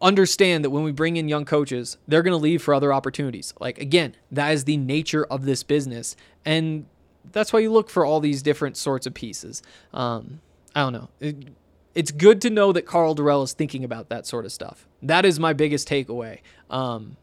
understand 0.00 0.64
that 0.64 0.70
when 0.70 0.84
we 0.84 0.92
bring 0.92 1.16
in 1.16 1.28
young 1.28 1.44
coaches, 1.44 1.98
they're 2.06 2.22
going 2.22 2.32
to 2.32 2.38
leave 2.38 2.62
for 2.62 2.74
other 2.74 2.92
opportunities. 2.92 3.52
Like, 3.60 3.78
again, 3.78 4.14
that 4.30 4.52
is 4.52 4.64
the 4.64 4.76
nature 4.76 5.24
of 5.24 5.44
this 5.44 5.62
business. 5.62 6.16
And 6.44 6.86
that's 7.32 7.52
why 7.52 7.60
you 7.60 7.72
look 7.72 7.90
for 7.90 8.04
all 8.04 8.20
these 8.20 8.42
different 8.42 8.76
sorts 8.76 9.06
of 9.06 9.14
pieces. 9.14 9.62
Um, 9.92 10.40
I 10.74 10.82
don't 10.82 10.92
know. 10.92 11.08
It, 11.20 11.48
it's 11.94 12.10
good 12.10 12.40
to 12.42 12.50
know 12.50 12.72
that 12.72 12.86
Karl 12.86 13.14
Dorrell 13.14 13.44
is 13.44 13.52
thinking 13.52 13.84
about 13.84 14.08
that 14.08 14.26
sort 14.26 14.44
of 14.44 14.52
stuff. 14.52 14.86
That 15.02 15.24
is 15.24 15.38
my 15.38 15.52
biggest 15.52 15.88
takeaway. 15.88 16.40
Um, 16.70 17.16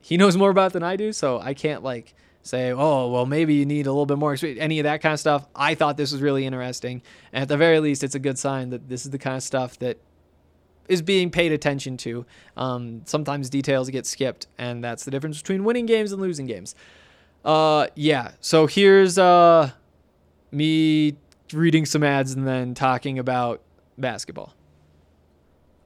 he 0.00 0.16
knows 0.16 0.36
more 0.36 0.50
about 0.50 0.72
than 0.72 0.82
I 0.82 0.96
do, 0.96 1.12
so 1.12 1.40
I 1.40 1.54
can't 1.54 1.82
like 1.82 2.14
say, 2.42 2.72
oh, 2.72 3.08
well, 3.08 3.26
maybe 3.26 3.54
you 3.54 3.66
need 3.66 3.86
a 3.86 3.90
little 3.90 4.06
bit 4.06 4.18
more 4.18 4.32
experience, 4.32 4.60
any 4.60 4.78
of 4.80 4.84
that 4.84 5.02
kind 5.02 5.12
of 5.12 5.20
stuff. 5.20 5.46
I 5.54 5.74
thought 5.74 5.96
this 5.96 6.12
was 6.12 6.22
really 6.22 6.46
interesting. 6.46 7.02
And 7.32 7.42
at 7.42 7.48
the 7.48 7.56
very 7.56 7.78
least, 7.80 8.02
it's 8.02 8.14
a 8.14 8.18
good 8.18 8.38
sign 8.38 8.70
that 8.70 8.88
this 8.88 9.04
is 9.04 9.10
the 9.10 9.18
kind 9.18 9.36
of 9.36 9.42
stuff 9.42 9.78
that 9.80 9.98
is 10.88 11.02
being 11.02 11.30
paid 11.30 11.52
attention 11.52 11.96
to. 11.98 12.24
Um, 12.56 13.02
sometimes 13.04 13.50
details 13.50 13.90
get 13.90 14.06
skipped, 14.06 14.46
and 14.56 14.82
that's 14.82 15.04
the 15.04 15.10
difference 15.10 15.38
between 15.38 15.64
winning 15.64 15.86
games 15.86 16.12
and 16.12 16.22
losing 16.22 16.46
games. 16.46 16.74
Uh, 17.44 17.88
yeah. 17.94 18.32
So 18.40 18.66
here's 18.66 19.18
uh, 19.18 19.70
me 20.50 21.16
reading 21.52 21.84
some 21.84 22.02
ads 22.02 22.32
and 22.32 22.46
then 22.46 22.74
talking 22.74 23.18
about 23.18 23.62
basketball. 23.98 24.54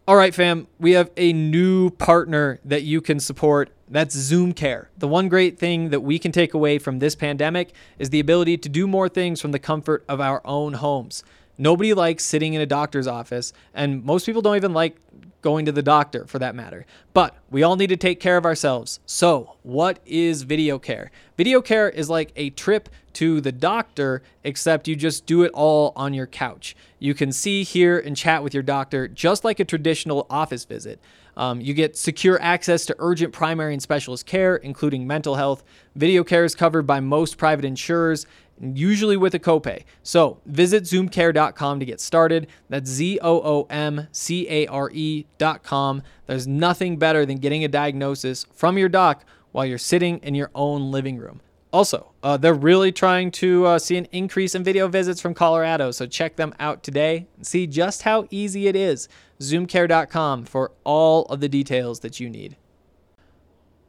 All 0.07 0.17
right, 0.17 0.35
fam, 0.35 0.67
we 0.81 0.93
have 0.93 1.11
a 1.17 1.33
new 1.33 1.91
partner 1.91 2.59
that 2.65 2.83
you 2.83 3.01
can 3.01 3.21
support. 3.21 3.71
That's 3.93 4.15
Zoom 4.15 4.55
Care. 4.55 4.89
The 4.97 5.07
one 5.07 5.29
great 5.29 5.59
thing 5.59 5.91
that 5.91 6.01
we 6.01 6.19
can 6.19 6.33
take 6.33 6.55
away 6.55 6.79
from 6.79 6.99
this 6.99 7.15
pandemic 7.15 7.75
is 7.99 8.09
the 8.09 8.21
ability 8.21 8.57
to 8.57 8.71
do 8.71 8.87
more 8.87 9.07
things 9.07 9.39
from 9.39 9.53
the 9.53 9.59
comfort 9.59 10.03
of 10.09 10.19
our 10.19 10.41
own 10.47 10.73
homes. 10.73 11.23
Nobody 11.59 11.93
likes 11.93 12.25
sitting 12.25 12.55
in 12.55 12.63
a 12.63 12.67
doctor's 12.67 13.07
office, 13.07 13.53
and 13.75 14.03
most 14.03 14.25
people 14.25 14.41
don't 14.41 14.57
even 14.57 14.73
like 14.73 14.97
going 15.43 15.67
to 15.67 15.73
the 15.73 15.83
doctor 15.83 16.27
for 16.27 16.39
that 16.39 16.55
matter. 16.55 16.87
But 17.13 17.37
we 17.51 17.63
all 17.63 17.77
need 17.77 17.89
to 17.89 17.99
take 17.99 18.19
care 18.19 18.39
of 18.39 18.47
ourselves. 18.47 18.99
So, 19.05 19.57
what 19.63 19.99
is 20.07 20.45
video 20.45 20.79
care? 20.79 21.11
Video 21.37 21.61
care 21.61 21.91
is 21.91 22.09
like 22.09 22.33
a 22.35 22.49
trip 22.49 22.89
to 23.15 23.43
the 23.43 23.53
doctor, 23.53 24.23
except 24.43 24.89
you 24.89 24.97
just 24.97 25.27
do 25.27 25.43
it 25.43 25.53
all 25.53 25.93
on 25.97 26.15
your 26.15 26.27
couch. 26.27 26.75
You 26.99 27.13
can 27.13 27.31
see, 27.31 27.63
hear, 27.63 27.99
and 27.99 28.17
chat 28.17 28.43
with 28.43 28.55
your 28.55 28.63
doctor 28.63 29.07
just 29.07 29.45
like 29.45 29.61
a 29.61 29.67
traditional 29.67 30.27
office 30.31 30.65
visit. 30.65 30.99
Um, 31.37 31.61
you 31.61 31.75
get 31.75 31.97
secure 31.97 32.41
access 32.43 32.85
to 32.87 32.97
urgent 32.99 33.33
primary 33.33 33.73
and 33.73 33.83
specialist 33.83 34.27
care, 34.27 34.57
including 34.57 35.07
mental 35.07 35.35
health. 35.35 35.65
Video 35.95 36.25
care 36.25 36.45
is 36.45 36.55
covered 36.55 36.87
by 36.87 37.01
most 37.01 37.39
private 37.39 37.65
insurers, 37.65 38.27
usually 38.61 39.17
with 39.17 39.35
a 39.35 39.39
copay. 39.39 39.85
So 40.03 40.41
visit 40.47 40.85
zoomcare.com 40.85 41.81
to 41.81 41.87
get 41.87 42.01
started. 42.01 42.49
That's 42.69 42.91
Z 42.91 43.19
O 43.23 43.41
O 43.41 43.67
M 43.71 44.09
C 44.13 44.49
A 44.49 44.67
R 44.67 44.91
E.com. 44.93 46.03
There's 46.27 46.47
nothing 46.47 46.99
better 46.99 47.27
than 47.27 47.39
getting 47.39 47.65
a 47.65 47.69
diagnosis 47.69 48.47
from 48.53 48.79
your 48.79 48.89
doc 48.89 49.25
while 49.53 49.67
you're 49.67 49.79
sitting 49.79 50.19
in 50.19 50.35
your 50.35 50.51
own 50.55 50.91
living 50.91 51.19
room. 51.19 51.41
Also, 51.73 52.13
uh, 52.23 52.37
they're 52.37 52.53
really 52.53 52.93
trying 52.93 53.31
to 53.31 53.65
uh, 53.65 53.79
see 53.79 53.97
an 53.97 54.07
increase 54.13 54.55
in 54.55 54.63
video 54.63 54.89
visits 54.89 55.23
from 55.23 55.33
Colorado, 55.33 55.91
so 55.91 56.05
check 56.05 56.37
them 56.37 56.55
out 56.61 56.83
today 56.83 57.27
and 57.37 57.47
see 57.47 57.67
just 57.67 58.03
how 58.03 58.27
easy 58.31 58.67
it 58.67 58.77
is. 58.77 59.09
Zoomcare.com 59.41 60.45
for 60.45 60.73
all 60.85 61.25
of 61.27 61.41
the 61.41 61.49
details 61.49 62.01
that 62.01 62.21
you 62.21 62.29
need. 62.29 62.57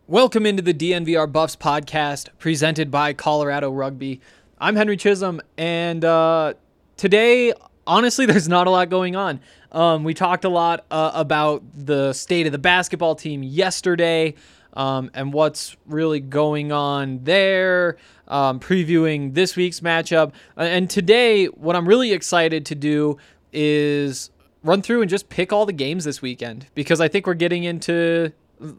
Welcome 0.07 0.45
into 0.45 0.61
the 0.61 0.73
DNVR 0.73 1.29
Buffs 1.29 1.57
podcast 1.57 2.29
presented 2.39 2.89
by 2.89 3.11
Colorado 3.11 3.69
Rugby. 3.69 4.21
I'm 4.59 4.77
Henry 4.77 4.95
Chisholm, 4.95 5.41
and 5.57 6.05
uh, 6.05 6.53
today, 6.95 7.51
honestly, 7.85 8.25
there's 8.27 8.47
not 8.47 8.65
a 8.65 8.69
lot 8.69 8.89
going 8.89 9.17
on. 9.17 9.41
Um, 9.73 10.05
we 10.05 10.13
talked 10.13 10.45
a 10.45 10.49
lot 10.49 10.85
uh, 10.89 11.11
about 11.13 11.63
the 11.73 12.13
state 12.13 12.45
of 12.45 12.53
the 12.53 12.59
basketball 12.59 13.15
team 13.15 13.43
yesterday 13.43 14.35
um, 14.73 15.11
and 15.13 15.33
what's 15.33 15.75
really 15.85 16.19
going 16.19 16.71
on 16.71 17.23
there, 17.23 17.97
um, 18.27 18.59
previewing 18.59 19.33
this 19.33 19.55
week's 19.55 19.79
matchup. 19.79 20.33
Uh, 20.57 20.61
and 20.61 20.89
today, 20.89 21.45
what 21.45 21.75
I'm 21.75 21.87
really 21.87 22.11
excited 22.11 22.65
to 22.67 22.75
do 22.75 23.17
is 23.51 24.31
run 24.63 24.81
through 24.81 25.01
and 25.01 25.09
just 25.09 25.29
pick 25.29 25.53
all 25.53 25.65
the 25.65 25.73
games 25.73 26.05
this 26.05 26.21
weekend 26.21 26.67
because 26.73 27.01
I 27.01 27.07
think 27.07 27.27
we're 27.27 27.33
getting 27.33 27.63
into, 27.63 28.31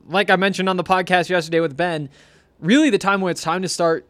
like 0.06 0.30
I 0.30 0.36
mentioned 0.36 0.68
on 0.68 0.76
the 0.76 0.84
podcast 0.84 1.28
yesterday 1.28 1.60
with 1.60 1.76
Ben, 1.76 2.08
really 2.58 2.90
the 2.90 2.98
time 2.98 3.20
when 3.20 3.30
it's 3.30 3.42
time 3.42 3.62
to 3.62 3.68
start 3.68 4.06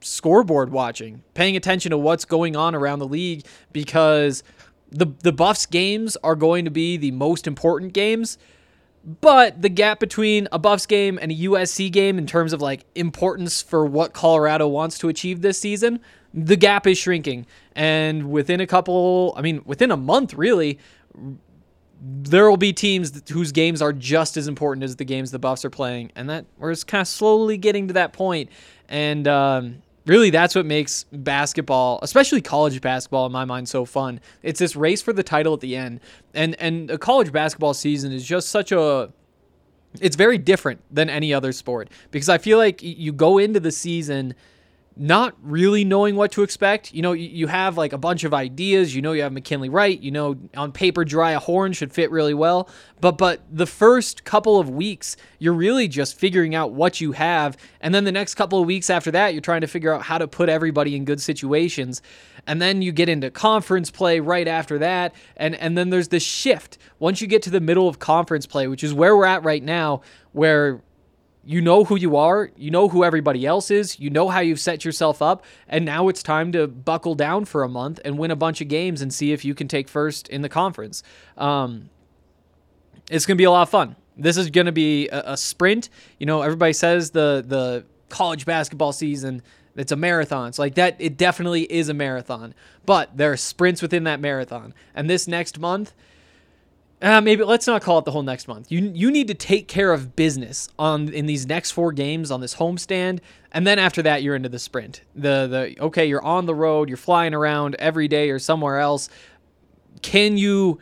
scoreboard 0.00 0.70
watching, 0.70 1.22
paying 1.34 1.56
attention 1.56 1.90
to 1.90 1.98
what's 1.98 2.24
going 2.24 2.56
on 2.56 2.74
around 2.74 3.00
the 3.00 3.08
league 3.08 3.44
because 3.72 4.42
the 4.90 5.06
the 5.22 5.32
Buffs 5.32 5.66
games 5.66 6.16
are 6.22 6.36
going 6.36 6.64
to 6.64 6.70
be 6.70 6.96
the 6.96 7.10
most 7.10 7.46
important 7.46 7.92
games. 7.92 8.38
But 9.08 9.62
the 9.62 9.70
gap 9.70 10.00
between 10.00 10.48
a 10.52 10.58
Buffs 10.58 10.84
game 10.84 11.18
and 11.22 11.32
a 11.32 11.34
USC 11.34 11.90
game 11.90 12.18
in 12.18 12.26
terms 12.26 12.52
of 12.52 12.60
like 12.60 12.84
importance 12.94 13.62
for 13.62 13.86
what 13.86 14.12
Colorado 14.12 14.68
wants 14.68 14.98
to 14.98 15.08
achieve 15.08 15.40
this 15.40 15.58
season, 15.58 16.00
the 16.34 16.56
gap 16.56 16.86
is 16.86 16.98
shrinking. 16.98 17.46
And 17.74 18.30
within 18.30 18.60
a 18.60 18.66
couple, 18.66 19.32
I 19.34 19.40
mean, 19.40 19.62
within 19.64 19.90
a 19.90 19.96
month, 19.96 20.34
really, 20.34 20.78
there 22.02 22.50
will 22.50 22.58
be 22.58 22.74
teams 22.74 23.22
whose 23.30 23.50
games 23.50 23.80
are 23.80 23.94
just 23.94 24.36
as 24.36 24.46
important 24.46 24.84
as 24.84 24.96
the 24.96 25.06
games 25.06 25.30
the 25.30 25.38
Buffs 25.38 25.64
are 25.64 25.70
playing, 25.70 26.12
and 26.14 26.28
that 26.28 26.44
we're 26.58 26.72
just 26.72 26.86
kind 26.86 27.00
of 27.00 27.08
slowly 27.08 27.56
getting 27.56 27.88
to 27.88 27.94
that 27.94 28.12
point. 28.12 28.50
And 28.90 29.26
um, 29.26 29.82
really 30.08 30.30
that's 30.30 30.54
what 30.54 30.66
makes 30.66 31.04
basketball 31.12 31.98
especially 32.02 32.40
college 32.40 32.80
basketball 32.80 33.26
in 33.26 33.32
my 33.32 33.44
mind 33.44 33.68
so 33.68 33.84
fun. 33.84 34.20
It's 34.42 34.58
this 34.58 34.74
race 34.74 35.02
for 35.02 35.12
the 35.12 35.22
title 35.22 35.54
at 35.54 35.60
the 35.60 35.76
end. 35.76 36.00
And 36.34 36.56
and 36.60 36.90
a 36.90 36.98
college 36.98 37.30
basketball 37.32 37.74
season 37.74 38.12
is 38.12 38.24
just 38.24 38.48
such 38.48 38.72
a 38.72 39.12
it's 40.00 40.16
very 40.16 40.38
different 40.38 40.82
than 40.90 41.08
any 41.08 41.32
other 41.32 41.52
sport. 41.52 41.90
Because 42.10 42.28
i 42.28 42.38
feel 42.38 42.58
like 42.58 42.82
you 42.82 43.12
go 43.12 43.38
into 43.38 43.60
the 43.60 43.72
season 43.72 44.34
not 44.98 45.34
really 45.42 45.84
knowing 45.84 46.16
what 46.16 46.32
to 46.32 46.42
expect. 46.42 46.92
You 46.92 47.02
know, 47.02 47.12
you 47.12 47.46
have 47.46 47.76
like 47.76 47.92
a 47.92 47.98
bunch 47.98 48.24
of 48.24 48.34
ideas. 48.34 48.94
You 48.94 49.02
know, 49.02 49.12
you 49.12 49.22
have 49.22 49.32
McKinley 49.32 49.68
Wright. 49.68 50.00
You 50.00 50.10
know, 50.10 50.36
on 50.56 50.72
paper, 50.72 51.04
Jeriah 51.04 51.36
Horne 51.36 51.72
should 51.72 51.92
fit 51.92 52.10
really 52.10 52.34
well. 52.34 52.68
But 53.00 53.16
but 53.16 53.42
the 53.50 53.66
first 53.66 54.24
couple 54.24 54.58
of 54.58 54.68
weeks, 54.68 55.16
you're 55.38 55.54
really 55.54 55.86
just 55.86 56.18
figuring 56.18 56.54
out 56.54 56.72
what 56.72 57.00
you 57.00 57.12
have, 57.12 57.56
and 57.80 57.94
then 57.94 58.04
the 58.04 58.12
next 58.12 58.34
couple 58.34 58.60
of 58.60 58.66
weeks 58.66 58.90
after 58.90 59.10
that, 59.12 59.34
you're 59.34 59.40
trying 59.40 59.60
to 59.60 59.68
figure 59.68 59.92
out 59.92 60.02
how 60.02 60.18
to 60.18 60.26
put 60.26 60.48
everybody 60.48 60.96
in 60.96 61.04
good 61.04 61.20
situations. 61.20 62.02
And 62.46 62.60
then 62.60 62.82
you 62.82 62.92
get 62.92 63.08
into 63.08 63.30
conference 63.30 63.90
play 63.90 64.20
right 64.20 64.48
after 64.48 64.78
that, 64.78 65.14
and 65.36 65.54
and 65.54 65.78
then 65.78 65.90
there's 65.90 66.08
this 66.08 66.24
shift 66.24 66.78
once 66.98 67.20
you 67.20 67.28
get 67.28 67.42
to 67.42 67.50
the 67.50 67.60
middle 67.60 67.88
of 67.88 67.98
conference 67.98 68.46
play, 68.46 68.66
which 68.66 68.82
is 68.82 68.92
where 68.92 69.16
we're 69.16 69.26
at 69.26 69.44
right 69.44 69.62
now, 69.62 70.00
where 70.32 70.80
you 71.48 71.62
know 71.62 71.82
who 71.82 71.96
you 71.96 72.14
are, 72.14 72.50
you 72.58 72.70
know 72.70 72.90
who 72.90 73.02
everybody 73.02 73.46
else 73.46 73.70
is, 73.70 73.98
you 73.98 74.10
know 74.10 74.28
how 74.28 74.40
you've 74.40 74.60
set 74.60 74.84
yourself 74.84 75.22
up, 75.22 75.42
and 75.66 75.82
now 75.82 76.08
it's 76.08 76.22
time 76.22 76.52
to 76.52 76.66
buckle 76.66 77.14
down 77.14 77.46
for 77.46 77.62
a 77.62 77.68
month 77.70 77.98
and 78.04 78.18
win 78.18 78.30
a 78.30 78.36
bunch 78.36 78.60
of 78.60 78.68
games 78.68 79.00
and 79.00 79.14
see 79.14 79.32
if 79.32 79.46
you 79.46 79.54
can 79.54 79.66
take 79.66 79.88
first 79.88 80.28
in 80.28 80.42
the 80.42 80.50
conference. 80.50 81.02
Um, 81.38 81.88
it's 83.10 83.24
going 83.24 83.36
to 83.36 83.40
be 83.40 83.44
a 83.44 83.50
lot 83.50 83.62
of 83.62 83.70
fun. 83.70 83.96
This 84.14 84.36
is 84.36 84.50
going 84.50 84.66
to 84.66 84.72
be 84.72 85.08
a, 85.08 85.32
a, 85.32 85.36
sprint. 85.38 85.88
You 86.18 86.26
know, 86.26 86.42
everybody 86.42 86.74
says 86.74 87.12
the 87.12 87.42
the 87.46 87.86
college 88.10 88.44
basketball 88.44 88.92
season 88.92 89.42
it's 89.74 89.92
a 89.92 89.96
marathon. 89.96 90.48
It's 90.48 90.58
like 90.58 90.74
that. 90.74 90.96
It 90.98 91.16
definitely 91.16 91.62
is 91.62 91.88
a 91.88 91.94
marathon, 91.94 92.52
but 92.84 93.16
there 93.16 93.30
are 93.30 93.36
sprints 93.36 93.80
within 93.80 94.04
that 94.04 94.18
marathon. 94.18 94.74
And 94.92 95.08
this 95.08 95.28
next 95.28 95.60
month, 95.60 95.94
uh, 97.00 97.20
maybe 97.20 97.44
let's 97.44 97.66
not 97.66 97.80
call 97.82 97.98
it 97.98 98.04
the 98.04 98.10
whole 98.10 98.22
next 98.22 98.48
month. 98.48 98.72
You 98.72 98.90
you 98.92 99.10
need 99.10 99.28
to 99.28 99.34
take 99.34 99.68
care 99.68 99.92
of 99.92 100.16
business 100.16 100.68
on 100.78 101.12
in 101.12 101.26
these 101.26 101.46
next 101.46 101.70
four 101.70 101.92
games 101.92 102.30
on 102.30 102.40
this 102.40 102.56
homestand, 102.56 103.20
and 103.52 103.66
then 103.66 103.78
after 103.78 104.02
that 104.02 104.22
you're 104.22 104.34
into 104.34 104.48
the 104.48 104.58
sprint. 104.58 105.02
The 105.14 105.46
the 105.76 105.82
okay, 105.84 106.06
you're 106.06 106.24
on 106.24 106.46
the 106.46 106.54
road, 106.54 106.88
you're 106.88 106.96
flying 106.96 107.34
around 107.34 107.76
every 107.78 108.08
day 108.08 108.30
or 108.30 108.40
somewhere 108.40 108.78
else. 108.78 109.08
Can 110.02 110.36
you 110.36 110.80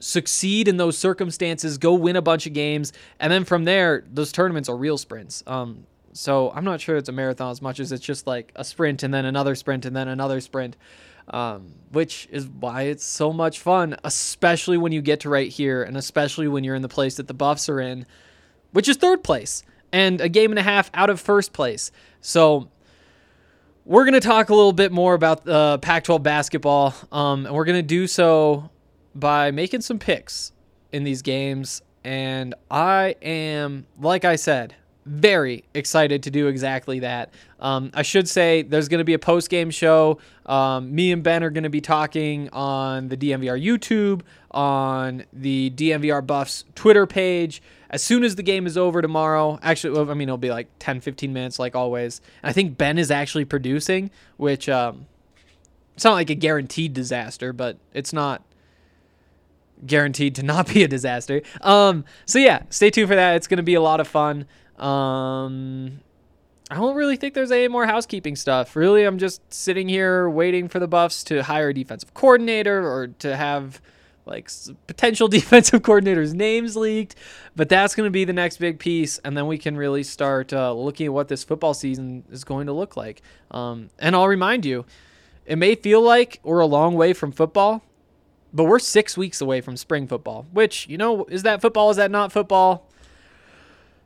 succeed 0.00 0.66
in 0.66 0.78
those 0.78 0.98
circumstances? 0.98 1.78
Go 1.78 1.94
win 1.94 2.16
a 2.16 2.22
bunch 2.22 2.46
of 2.46 2.52
games, 2.52 2.92
and 3.20 3.32
then 3.32 3.44
from 3.44 3.64
there, 3.64 4.04
those 4.12 4.32
tournaments 4.32 4.68
are 4.68 4.76
real 4.76 4.98
sprints. 4.98 5.44
Um, 5.46 5.86
so 6.12 6.50
I'm 6.50 6.64
not 6.64 6.80
sure 6.80 6.96
it's 6.96 7.08
a 7.08 7.12
marathon 7.12 7.50
as 7.50 7.62
much 7.62 7.80
as 7.80 7.92
it's 7.92 8.04
just 8.04 8.26
like 8.26 8.52
a 8.56 8.64
sprint 8.64 9.02
and 9.02 9.14
then 9.14 9.24
another 9.24 9.54
sprint 9.54 9.86
and 9.86 9.96
then 9.96 10.08
another 10.08 10.40
sprint 10.40 10.76
um, 11.28 11.74
which 11.90 12.28
is 12.30 12.46
why 12.48 12.82
it's 12.82 13.04
so 13.04 13.32
much 13.32 13.60
fun, 13.60 13.96
especially 14.04 14.78
when 14.78 14.92
you 14.92 15.02
get 15.02 15.20
to 15.20 15.28
right 15.28 15.50
here, 15.50 15.82
and 15.82 15.96
especially 15.96 16.48
when 16.48 16.64
you're 16.64 16.74
in 16.74 16.82
the 16.82 16.88
place 16.88 17.16
that 17.16 17.28
the 17.28 17.34
Buffs 17.34 17.68
are 17.68 17.80
in, 17.80 18.06
which 18.72 18.88
is 18.88 18.96
third 18.96 19.22
place 19.22 19.62
and 19.92 20.20
a 20.20 20.28
game 20.28 20.50
and 20.50 20.58
a 20.58 20.62
half 20.62 20.90
out 20.94 21.10
of 21.10 21.20
first 21.20 21.52
place. 21.52 21.92
So 22.20 22.68
we're 23.84 24.04
going 24.04 24.14
to 24.14 24.20
talk 24.20 24.48
a 24.48 24.54
little 24.54 24.72
bit 24.72 24.92
more 24.92 25.14
about 25.14 25.46
uh, 25.48 25.78
Pac-12 25.78 26.22
basketball, 26.22 26.94
um, 27.10 27.46
and 27.46 27.54
we're 27.54 27.64
going 27.64 27.78
to 27.78 27.82
do 27.82 28.06
so 28.06 28.70
by 29.14 29.50
making 29.50 29.82
some 29.82 29.98
picks 29.98 30.52
in 30.92 31.04
these 31.04 31.22
games. 31.22 31.82
And 32.04 32.54
I 32.70 33.16
am, 33.22 33.86
like 34.00 34.24
I 34.24 34.36
said, 34.36 34.74
very 35.04 35.64
excited 35.74 36.22
to 36.22 36.30
do 36.30 36.46
exactly 36.46 37.00
that. 37.00 37.32
Um, 37.60 37.90
I 37.94 38.02
should 38.02 38.28
say 38.28 38.62
there's 38.62 38.88
going 38.88 38.98
to 38.98 39.04
be 39.04 39.14
a 39.14 39.18
post 39.18 39.50
game 39.50 39.70
show. 39.70 40.18
Um, 40.46 40.94
me 40.94 41.12
and 41.12 41.22
Ben 41.22 41.42
are 41.42 41.50
going 41.50 41.64
to 41.64 41.70
be 41.70 41.80
talking 41.80 42.48
on 42.50 43.08
the 43.08 43.16
DNVR 43.16 43.62
YouTube, 43.62 44.22
on 44.50 45.24
the 45.32 45.70
DNVR 45.70 46.26
Buffs 46.26 46.64
Twitter 46.74 47.06
page. 47.06 47.62
As 47.90 48.02
soon 48.02 48.24
as 48.24 48.36
the 48.36 48.42
game 48.42 48.66
is 48.66 48.78
over 48.78 49.02
tomorrow, 49.02 49.58
actually, 49.62 49.98
I 50.10 50.14
mean, 50.14 50.28
it'll 50.28 50.38
be 50.38 50.50
like 50.50 50.68
10, 50.78 51.00
15 51.00 51.32
minutes, 51.32 51.58
like 51.58 51.76
always. 51.76 52.20
And 52.42 52.50
I 52.50 52.52
think 52.52 52.78
Ben 52.78 52.96
is 52.96 53.10
actually 53.10 53.44
producing, 53.44 54.10
which 54.36 54.68
um, 54.68 55.06
it's 55.94 56.04
not 56.04 56.14
like 56.14 56.30
a 56.30 56.34
guaranteed 56.34 56.94
disaster, 56.94 57.52
but 57.52 57.76
it's 57.92 58.12
not 58.12 58.42
guaranteed 59.86 60.34
to 60.36 60.42
not 60.42 60.72
be 60.72 60.82
a 60.82 60.88
disaster. 60.88 61.42
Um, 61.60 62.04
so 62.24 62.38
yeah, 62.38 62.62
stay 62.70 62.90
tuned 62.90 63.08
for 63.08 63.16
that. 63.16 63.36
It's 63.36 63.46
going 63.46 63.58
to 63.58 63.62
be 63.62 63.74
a 63.74 63.82
lot 63.82 64.00
of 64.00 64.08
fun. 64.08 64.46
Um, 64.82 66.00
I 66.70 66.76
don't 66.76 66.96
really 66.96 67.16
think 67.16 67.34
there's 67.34 67.52
any 67.52 67.68
more 67.68 67.86
housekeeping 67.86 68.34
stuff. 68.34 68.74
Really, 68.76 69.04
I'm 69.04 69.18
just 69.18 69.52
sitting 69.52 69.88
here 69.88 70.28
waiting 70.28 70.68
for 70.68 70.78
the 70.78 70.88
Buffs 70.88 71.22
to 71.24 71.42
hire 71.42 71.68
a 71.68 71.74
defensive 71.74 72.14
coordinator 72.14 72.86
or 72.90 73.08
to 73.18 73.36
have 73.36 73.80
like 74.24 74.50
potential 74.86 75.28
defensive 75.38 75.82
coordinators' 75.82 76.34
names 76.34 76.76
leaked. 76.76 77.14
But 77.54 77.68
that's 77.68 77.94
going 77.94 78.06
to 78.06 78.10
be 78.10 78.24
the 78.24 78.32
next 78.32 78.56
big 78.56 78.78
piece, 78.78 79.18
and 79.18 79.36
then 79.36 79.46
we 79.46 79.58
can 79.58 79.76
really 79.76 80.02
start 80.02 80.52
uh, 80.52 80.72
looking 80.72 81.06
at 81.06 81.12
what 81.12 81.28
this 81.28 81.44
football 81.44 81.74
season 81.74 82.24
is 82.30 82.44
going 82.44 82.66
to 82.66 82.72
look 82.72 82.96
like. 82.96 83.22
Um, 83.50 83.90
and 83.98 84.16
I'll 84.16 84.28
remind 84.28 84.64
you, 84.64 84.84
it 85.44 85.56
may 85.56 85.74
feel 85.74 86.00
like 86.00 86.40
we're 86.42 86.60
a 86.60 86.66
long 86.66 86.94
way 86.94 87.12
from 87.12 87.32
football, 87.32 87.84
but 88.52 88.64
we're 88.64 88.78
six 88.78 89.16
weeks 89.16 89.40
away 89.40 89.60
from 89.60 89.76
spring 89.76 90.06
football, 90.06 90.46
which, 90.52 90.88
you 90.88 90.96
know, 90.96 91.24
is 91.26 91.42
that 91.42 91.60
football? 91.60 91.90
Is 91.90 91.96
that 91.96 92.10
not 92.10 92.32
football? 92.32 92.88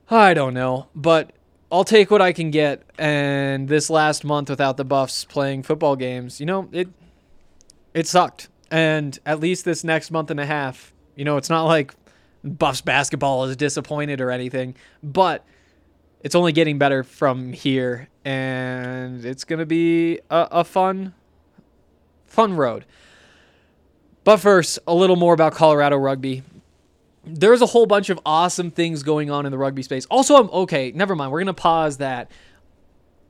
I 0.09 0.35
don't 0.35 0.55
know, 0.55 0.87
but 0.95 1.33
I'll 1.71 1.85
take 1.85 2.11
what 2.11 2.23
I 2.23 2.33
can 2.33 2.51
get. 2.51 2.83
And 2.99 3.69
this 3.69 3.91
last 3.91 4.25
month 4.25 4.49
without 4.51 4.77
the 4.77 4.85
Buffs 4.85 5.25
playing 5.25 5.65
football 5.65 5.97
games, 5.97 6.41
you 6.41 6.47
know, 6.47 6.69
it 6.73 6.89
it 7.93 8.07
sucked. 8.07 8.49
And 8.71 9.19
at 9.27 9.41
least 9.41 9.65
this 9.65 9.85
next 9.85 10.11
month 10.11 10.31
and 10.31 10.41
a 10.41 10.47
half, 10.47 10.93
you 11.15 11.25
know, 11.25 11.37
it's 11.37 11.51
not 11.51 11.65
like 11.65 11.95
Buffs 12.45 12.81
basketball 12.81 13.45
is 13.45 13.57
disappointed 13.57 14.21
or 14.21 14.31
anything, 14.31 14.77
but 15.03 15.45
it's 16.21 16.35
only 16.35 16.53
getting 16.53 16.79
better 16.79 17.03
from 17.03 17.53
here, 17.53 18.09
and 18.25 19.25
it's 19.25 19.45
gonna 19.45 19.67
be 19.67 20.19
a, 20.31 20.49
a 20.51 20.65
fun, 20.65 21.15
fun 22.27 22.57
road. 22.57 22.85
But 24.25 24.39
first, 24.39 24.79
a 24.87 24.95
little 24.95 25.17
more 25.17 25.35
about 25.35 25.53
Colorado 25.53 25.97
rugby 25.97 26.43
there's 27.27 27.61
a 27.61 27.67
whole 27.67 27.87
bunch 27.87 28.09
of 28.09 28.21
awesome 28.25 28.71
things 28.71 29.03
going 29.03 29.31
on 29.31 29.47
in 29.47 29.53
the 29.53 29.59
rugby 29.59 29.83
space. 29.83 30.07
Also, 30.07 30.37
I'm 30.37 30.49
okay. 30.51 30.93
Never 30.93 31.15
mind. 31.17 31.33
We're 31.33 31.41
gonna 31.41 31.55
pause 31.55 31.99
that. 31.99 32.31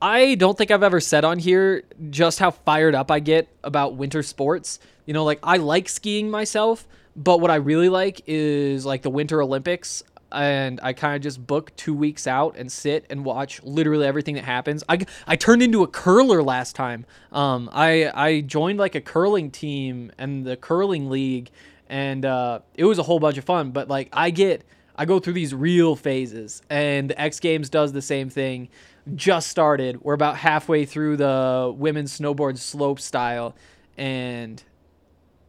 I 0.01 0.35
don't 0.35 0.57
think 0.57 0.69
I've 0.69 0.83
ever 0.83 0.99
said 0.99 1.25
on 1.25 1.39
here 1.39 1.83
just 2.11 2.37
how 2.39 2.51
fired 2.51 2.93
up 2.93 3.09
I 3.09 3.19
get 3.19 3.47
about 3.63 3.95
winter 3.95 4.21
sports. 4.21 4.79
You 5.05 5.13
know, 5.13 5.23
like 5.23 5.39
I 5.41 5.57
like 5.57 5.89
skiing 5.89 6.29
myself, 6.29 6.87
but 7.15 7.39
what 7.39 7.49
I 7.49 7.55
really 7.55 7.89
like 7.89 8.21
is 8.27 8.85
like 8.85 9.01
the 9.01 9.09
Winter 9.09 9.41
Olympics. 9.41 10.03
And 10.29 10.81
I 10.83 10.91
kind 10.91 11.15
of 11.15 11.21
just 11.21 11.47
book 11.47 11.73
two 11.77 11.93
weeks 11.93 12.27
out 12.27 12.57
and 12.57 12.69
sit 12.69 13.05
and 13.09 13.23
watch 13.23 13.63
literally 13.63 14.05
everything 14.05 14.35
that 14.35 14.43
happens. 14.43 14.83
I, 14.89 14.99
I 15.25 15.37
turned 15.37 15.63
into 15.63 15.83
a 15.83 15.87
curler 15.87 16.43
last 16.43 16.75
time. 16.75 17.05
Um, 17.31 17.69
I 17.71 18.11
I 18.13 18.41
joined 18.41 18.77
like 18.77 18.93
a 18.93 19.01
curling 19.01 19.51
team 19.51 20.11
and 20.17 20.45
the 20.45 20.57
curling 20.57 21.09
league, 21.09 21.49
and 21.89 22.25
uh, 22.25 22.59
it 22.75 22.85
was 22.85 22.99
a 22.99 23.03
whole 23.03 23.19
bunch 23.19 23.37
of 23.37 23.45
fun. 23.45 23.71
But 23.71 23.87
like 23.87 24.09
I 24.13 24.29
get, 24.29 24.63
I 24.95 25.05
go 25.05 25.19
through 25.19 25.33
these 25.33 25.53
real 25.53 25.95
phases, 25.95 26.61
and 26.69 27.09
the 27.09 27.19
X 27.21 27.39
Games 27.39 27.69
does 27.69 27.93
the 27.93 28.01
same 28.01 28.29
thing. 28.29 28.69
Just 29.15 29.49
started. 29.49 30.01
We're 30.01 30.13
about 30.13 30.37
halfway 30.37 30.85
through 30.85 31.17
the 31.17 31.73
women's 31.75 32.17
snowboard 32.17 32.57
slope 32.57 32.99
style, 32.99 33.55
and 33.97 34.61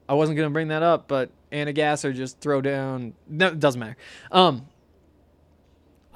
I 0.09 0.14
wasn't 0.14 0.37
gonna 0.37 0.51
bring 0.51 0.68
that 0.68 0.83
up, 0.83 1.09
but 1.09 1.31
Anna 1.51 1.72
Gasser 1.72 2.12
just 2.12 2.40
throw 2.40 2.61
down. 2.61 3.14
No, 3.29 3.48
it 3.48 3.61
doesn't 3.61 3.81
matter. 3.81 3.96
Um, 4.31 4.68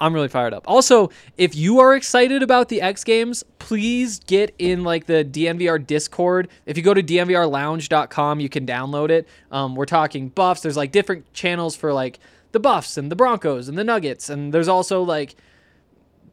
I'm 0.03 0.13
really 0.13 0.27
fired 0.27 0.53
up. 0.53 0.65
Also, 0.67 1.11
if 1.37 1.55
you 1.55 1.79
are 1.79 1.95
excited 1.95 2.43
about 2.43 2.67
the 2.67 2.81
X 2.81 3.05
Games, 3.05 3.41
please 3.57 4.19
get 4.19 4.53
in 4.59 4.83
like 4.83 5.05
the 5.05 5.23
DNVR 5.23 5.87
Discord. 5.87 6.49
If 6.65 6.75
you 6.75 6.83
go 6.83 6.93
to 6.93 7.01
dnvrlounge.com, 7.01 8.41
you 8.41 8.49
can 8.49 8.65
download 8.65 9.11
it. 9.11 9.29
Um, 9.49 9.75
we're 9.77 9.85
talking 9.85 10.27
buffs. 10.27 10.59
There's 10.59 10.75
like 10.75 10.91
different 10.91 11.31
channels 11.31 11.77
for 11.77 11.93
like 11.93 12.19
the 12.51 12.59
buffs 12.59 12.97
and 12.97 13.09
the 13.09 13.15
Broncos 13.15 13.69
and 13.69 13.77
the 13.77 13.83
Nuggets, 13.85 14.29
and 14.29 14.53
there's 14.53 14.67
also 14.67 15.01
like 15.01 15.35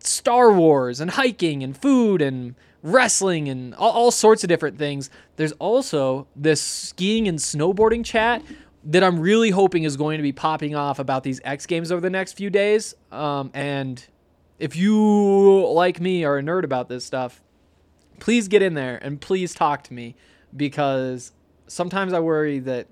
Star 0.01 0.53
Wars 0.53 0.99
and 0.99 1.13
hiking 1.13 1.63
and 1.63 1.77
food 1.77 2.21
and 2.21 2.57
wrestling 2.83 3.49
and 3.49 3.77
all, 3.77 3.93
all 3.93 4.11
sorts 4.11 4.43
of 4.43 4.49
different 4.49 4.79
things. 4.79 5.11
There's 5.37 5.53
also 5.53 6.27
this 6.35 6.61
skiing 6.61 7.29
and 7.29 7.39
snowboarding 7.39 8.05
chat 8.05 8.43
that 8.85 9.05
I'm 9.05 9.21
really 9.21 9.51
hoping 9.51 9.85
is 9.85 9.97
going 9.97 10.19
to 10.19 10.23
be 10.23 10.33
popping 10.33 10.75
off 10.75 10.99
about 10.99 11.23
these 11.23 11.41
X 11.45 11.67
Games 11.67 11.93
over 11.93 12.01
the 12.01 12.11
next 12.11 12.35
few 12.35 12.51
days. 12.51 12.95
Um, 13.13 13.51
and 13.53 14.05
if 14.59 14.77
you, 14.77 15.67
like 15.67 16.01
me, 16.01 16.25
are 16.25 16.39
a 16.39 16.43
nerd 16.43 16.65
about 16.65 16.89
this 16.89 17.05
stuff, 17.05 17.43
please 18.21 18.49
get 18.49 18.63
in 18.63 18.75
there 18.75 18.99
and 19.03 19.21
please 19.21 19.55
talk 19.55 19.83
to 19.85 19.95
me 19.95 20.17
because 20.57 21.33
sometimes 21.67 22.13
I 22.13 22.21
worry 22.21 22.59
that 22.61 22.87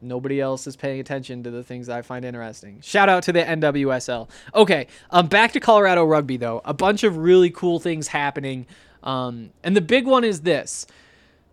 nobody 0.00 0.40
else 0.40 0.66
is 0.66 0.76
paying 0.76 1.00
attention 1.00 1.42
to 1.44 1.50
the 1.50 1.62
things 1.62 1.86
that 1.86 1.96
I 1.96 2.02
find 2.02 2.24
interesting. 2.24 2.80
Shout 2.82 3.08
out 3.08 3.22
to 3.24 3.32
the 3.32 3.42
NWSL. 3.42 4.28
Okay, 4.54 4.86
um, 5.10 5.26
back 5.28 5.52
to 5.52 5.60
Colorado 5.60 6.04
rugby 6.04 6.36
though. 6.36 6.60
A 6.64 6.74
bunch 6.74 7.04
of 7.04 7.16
really 7.16 7.50
cool 7.50 7.80
things 7.80 8.08
happening. 8.08 8.66
Um, 9.02 9.50
and 9.62 9.76
the 9.76 9.80
big 9.80 10.06
one 10.06 10.24
is 10.24 10.42
this. 10.42 10.86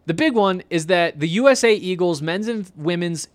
The 0.05 0.13
big 0.13 0.33
one 0.33 0.63
is 0.69 0.87
that 0.87 1.19
the 1.19 1.27
USA 1.27 1.73
Eagles 1.73 2.21
men's 2.21 2.47
and 2.47 2.71
women's 2.75 3.27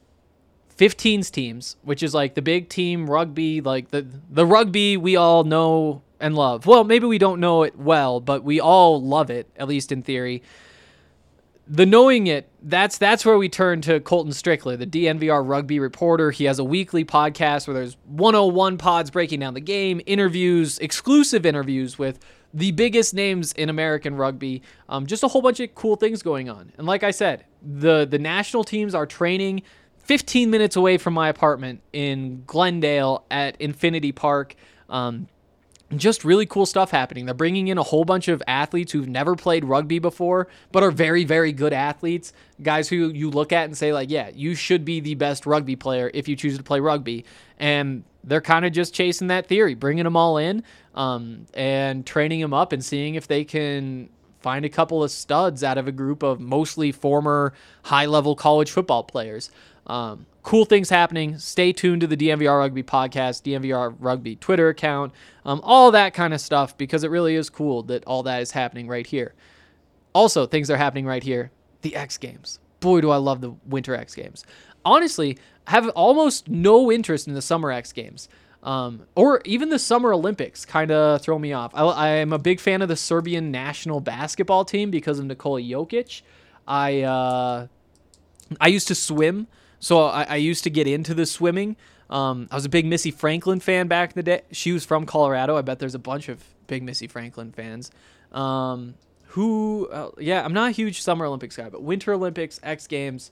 15s 0.77 1.31
teams, 1.31 1.77
which 1.83 2.03
is 2.03 2.13
like 2.15 2.35
the 2.35 2.43
big 2.43 2.69
team 2.69 3.09
rugby, 3.09 3.61
like 3.61 3.91
the 3.91 4.07
the 4.31 4.45
rugby 4.45 4.97
we 4.97 5.17
all 5.17 5.45
know 5.45 6.03
and 6.21 6.35
love. 6.35 6.67
Well, 6.67 6.85
maybe 6.85 7.07
we 7.07 7.19
don't 7.19 7.41
know 7.41 7.63
it 7.63 7.79
well, 7.79 8.21
but 8.21 8.43
we 8.43 8.61
all 8.61 9.03
love 9.03 9.31
it, 9.31 9.49
at 9.57 9.69
least 9.69 9.93
in 9.93 10.03
theory. 10.03 10.43
The 11.69 11.87
knowing 11.87 12.29
it, 12.29 12.49
that's 12.63 12.99
that's 12.99 13.25
where 13.25 13.39
we 13.39 13.49
turn 13.49 13.81
to 13.83 14.01
Colton 14.01 14.33
Strickler, 14.33 14.79
the 14.79 14.87
DNVR 14.87 15.47
rugby 15.47 15.81
reporter. 15.81 16.31
He 16.31 16.45
has 16.45 16.59
a 16.59 16.65
weekly 16.65 17.05
podcast 17.05 17.67
where 17.67 17.75
there's 17.75 17.97
101 18.07 18.79
pods 18.79 19.11
breaking 19.11 19.41
down 19.41 19.55
the 19.55 19.61
game, 19.61 20.01
interviews, 20.07 20.79
exclusive 20.79 21.45
interviews 21.45 21.99
with 21.99 22.21
the 22.57 22.73
biggest 22.73 23.13
names 23.13 23.53
in 23.53 23.69
American 23.69 24.17
rugby. 24.17 24.63
Um, 24.89 25.07
just 25.07 25.23
a 25.23 25.29
whole 25.29 25.43
bunch 25.43 25.61
of 25.61 25.75
cool 25.75 25.95
things 25.95 26.23
going 26.23 26.49
on. 26.49 26.73
And 26.79 26.87
like 26.87 27.05
I 27.05 27.11
said, 27.11 27.45
the 27.63 28.07
the 28.07 28.19
national 28.19 28.65
teams 28.65 28.95
are 28.95 29.07
training 29.07 29.63
15 29.99 30.51
minutes 30.51 30.75
away 30.75 30.97
from 30.97 31.13
my 31.13 31.29
apartment 31.29 31.83
in 31.93 32.45
Glendale 32.47 33.25
at 33.31 33.61
Infinity 33.61 34.13
Park. 34.13 34.57
Um, 34.89 35.29
just 35.95 36.25
really 36.25 36.47
cool 36.47 36.67
stuff 36.67 36.91
happening. 36.91 37.27
They're 37.27 37.35
bringing 37.35 37.69
in 37.69 37.79
a 37.79 37.83
whole 37.83 38.05
bunch 38.05 38.27
of 38.27 38.43
athletes 38.49 38.93
who've 38.93 39.09
never 39.09 39.37
played 39.37 39.65
rugby 39.65 40.01
before, 40.01 40.49
but 40.73 40.83
are 40.83 40.91
very, 40.91 41.25
very 41.25 41.53
good 41.53 41.73
athletes. 41.73 42.33
Guys 42.61 42.89
who 42.89 43.11
you 43.11 43.31
look 43.31 43.53
at 43.53 43.67
and 43.67 43.79
say, 43.79 43.93
like, 43.93 44.11
yeah, 44.11 44.31
you 44.35 44.57
should 44.57 44.85
be 44.85 44.99
the 44.99 45.15
best 45.15 45.47
rugby 45.47 45.77
player 45.77 46.11
if 46.13 46.27
you 46.27 46.35
choose 46.35 46.57
to 46.57 46.65
play 46.65 46.81
rugby. 46.81 47.25
And 47.59 48.03
they're 48.25 48.41
kind 48.41 48.65
of 48.65 48.73
just 48.73 48.95
chasing 48.95 49.29
that 49.29 49.47
theory, 49.47 49.75
bringing 49.75 50.05
them 50.05 50.17
all 50.17 50.39
in 50.39 50.65
um, 50.97 51.47
and 51.55 52.05
training 52.05 52.41
them 52.41 52.53
up 52.53 52.73
and 52.73 52.85
seeing 52.85 53.15
if 53.15 53.29
they 53.29 53.45
can 53.45 54.09
find 54.41 54.65
a 54.65 54.69
couple 54.69 55.05
of 55.05 55.11
studs 55.11 55.63
out 55.63 55.79
of 55.79 55.87
a 55.87 55.93
group 55.93 56.23
of 56.23 56.41
mostly 56.41 56.91
former 56.91 57.53
high 57.85 58.07
level 58.07 58.35
college 58.35 58.71
football 58.71 59.05
players. 59.05 59.51
Um, 59.87 60.27
cool 60.47 60.65
things 60.65 60.89
happening. 60.89 61.37
Stay 61.39 61.73
tuned 61.73 62.01
to 62.03 62.07
the 62.07 62.17
DNVR 62.17 62.61
Rugby 62.61 62.85
podcast, 62.85 63.43
DNVR 63.43 63.97
Rugby 63.99 64.37
Twitter 64.37 64.69
account, 64.69 65.13
um, 65.45 65.61
all 65.65 65.91
that 65.91 66.15
kind 66.15 66.33
of 66.33 66.41
stuff 66.41 66.79
because 66.79 67.03
it 67.03 67.11
really 67.11 67.35
is 67.35 67.51
cool 67.51 67.83
that 67.83 68.05
all 68.05 68.23
that 68.23 68.41
is 68.41 68.53
happening 68.53 68.87
right 68.87 69.09
here. 69.09 69.35
Also, 70.13 70.47
things 70.47 70.71
are 70.71 70.77
happening 70.77 71.05
right 71.05 71.25
here. 71.25 71.51
The 71.83 71.97
X 71.97 72.17
Games. 72.17 72.61
Boy, 72.79 73.01
do 73.01 73.11
I 73.11 73.17
love 73.17 73.41
the 73.41 73.57
Winter 73.67 73.97
X 73.97 74.15
Games. 74.15 74.45
Honestly, 74.85 75.37
I 75.67 75.73
have 75.73 75.89
almost 75.91 76.49
no 76.49 76.93
interest 76.93 77.27
in 77.27 77.35
the 77.35 77.43
Summer 77.43 77.73
X 77.73 77.93
Games. 77.93 78.29
Um, 78.63 79.03
or 79.17 79.43
even 79.45 79.69
the 79.69 79.81
Summer 79.81 80.13
Olympics 80.13 80.65
kind 80.65 80.93
of 80.93 81.23
throw 81.23 81.41
me 81.41 81.55
off. 81.55 81.73
I, 81.75 82.09
am 82.09 82.33
a 82.33 82.39
big 82.39 82.61
fan 82.61 82.83
of 82.83 82.89
the 82.89 82.97
Serbian 82.97 83.51
national 83.51 83.99
basketball 83.99 84.65
team 84.65 84.93
because 84.93 85.19
of 85.19 85.25
Nikola 85.25 85.61
Jokic. 85.61 86.23
I 86.69 87.03
uh, 87.03 87.67
I 88.61 88.69
used 88.69 88.87
to 88.89 88.95
swim, 88.95 89.49
so 89.87 90.07
I, 90.07 90.25
I 90.25 90.35
used 90.35 90.65
to 90.65 90.71
get 90.71 90.89
into 90.89 91.15
the 91.15 91.25
swimming. 91.25 91.77
Um, 92.11 92.49
I 92.51 92.57
was 92.57 92.65
a 92.65 92.69
big 92.69 92.87
Missy 92.87 93.13
Franklin 93.13 93.61
fan 93.61 93.87
back 93.87 94.11
in 94.11 94.15
the 94.17 94.25
day. 94.25 94.43
She 94.51 94.73
was 94.73 94.85
from 94.85 95.07
Colorado. 95.07 95.57
I 95.57 95.63
bet 95.63 95.79
there's 95.79 95.95
a 95.95 96.01
bunch 96.01 96.29
of 96.29 96.43
big 96.67 96.83
Missy 96.83 97.07
Franklin 97.07 97.53
fans. 97.53 97.93
Um, 98.33 98.95
who, 99.27 99.87
uh, 99.93 100.11
yeah, 100.19 100.45
I'm 100.45 100.53
not 100.53 100.71
a 100.71 100.73
huge 100.73 101.03
Summer 101.03 101.25
Olympics 101.25 101.57
guy, 101.57 101.69
but 101.69 101.85
Winter 101.85 102.13
Olympics, 102.13 102.59
X 102.65 102.89
Games 102.89 103.31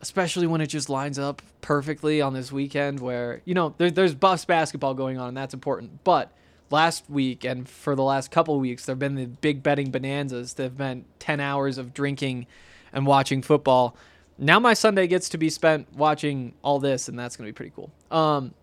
especially 0.00 0.46
when 0.46 0.60
it 0.60 0.68
just 0.68 0.88
lines 0.88 1.18
up 1.18 1.42
perfectly 1.62 2.20
on 2.20 2.32
this 2.32 2.52
weekend 2.52 3.00
where 3.00 3.42
you 3.44 3.52
know 3.52 3.74
there, 3.78 3.90
there's 3.90 4.14
bus 4.14 4.44
basketball 4.44 4.94
going 4.94 5.18
on 5.18 5.26
and 5.26 5.36
that's 5.36 5.52
important 5.52 6.04
but 6.04 6.30
last 6.70 7.10
week 7.10 7.42
and 7.42 7.68
for 7.68 7.96
the 7.96 8.02
last 8.04 8.30
couple 8.30 8.56
weeks 8.60 8.86
there 8.86 8.92
have 8.92 9.00
been 9.00 9.16
the 9.16 9.26
big 9.26 9.60
betting 9.60 9.90
bonanzas 9.90 10.54
that 10.54 10.62
have 10.62 10.78
meant 10.78 11.04
10 11.18 11.40
hours 11.40 11.78
of 11.78 11.92
drinking 11.92 12.46
and 12.92 13.06
watching 13.06 13.42
football 13.42 13.96
now 14.38 14.58
my 14.58 14.74
sunday 14.74 15.06
gets 15.06 15.28
to 15.28 15.38
be 15.38 15.50
spent 15.50 15.92
watching 15.94 16.54
all 16.62 16.78
this 16.78 17.08
and 17.08 17.18
that's 17.18 17.36
going 17.36 17.46
to 17.46 17.52
be 17.52 17.56
pretty 17.56 17.72
cool 17.74 17.90
um, 18.10 18.54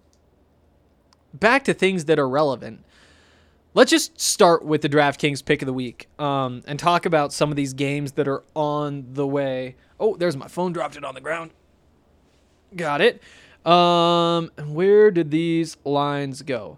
back 1.34 1.64
to 1.64 1.74
things 1.74 2.06
that 2.06 2.18
are 2.18 2.30
relevant 2.30 2.84
let's 3.74 3.92
just 3.92 4.20
start 4.20 4.64
with 4.64 4.82
the 4.82 4.90
draftkings 4.90 5.44
pick 5.44 5.62
of 5.62 5.66
the 5.66 5.74
week 5.74 6.08
um, 6.18 6.64
and 6.66 6.80
talk 6.80 7.06
about 7.06 7.34
some 7.34 7.50
of 7.50 7.56
these 7.56 7.74
games 7.74 8.14
that 8.14 8.28
are 8.28 8.44
on 8.56 9.06
the 9.14 9.28
way 9.28 9.76
Oh, 10.00 10.16
there's 10.16 10.36
my 10.36 10.48
phone. 10.48 10.74
Dropped 10.74 10.98
it 10.98 11.04
on 11.04 11.16
the 11.16 11.22
ground. 11.22 11.52
Got 12.76 13.02
it. 13.02 13.22
Um, 13.66 14.52
where 14.68 15.10
did 15.10 15.32
these 15.32 15.78
lines 15.86 16.42
go? 16.42 16.78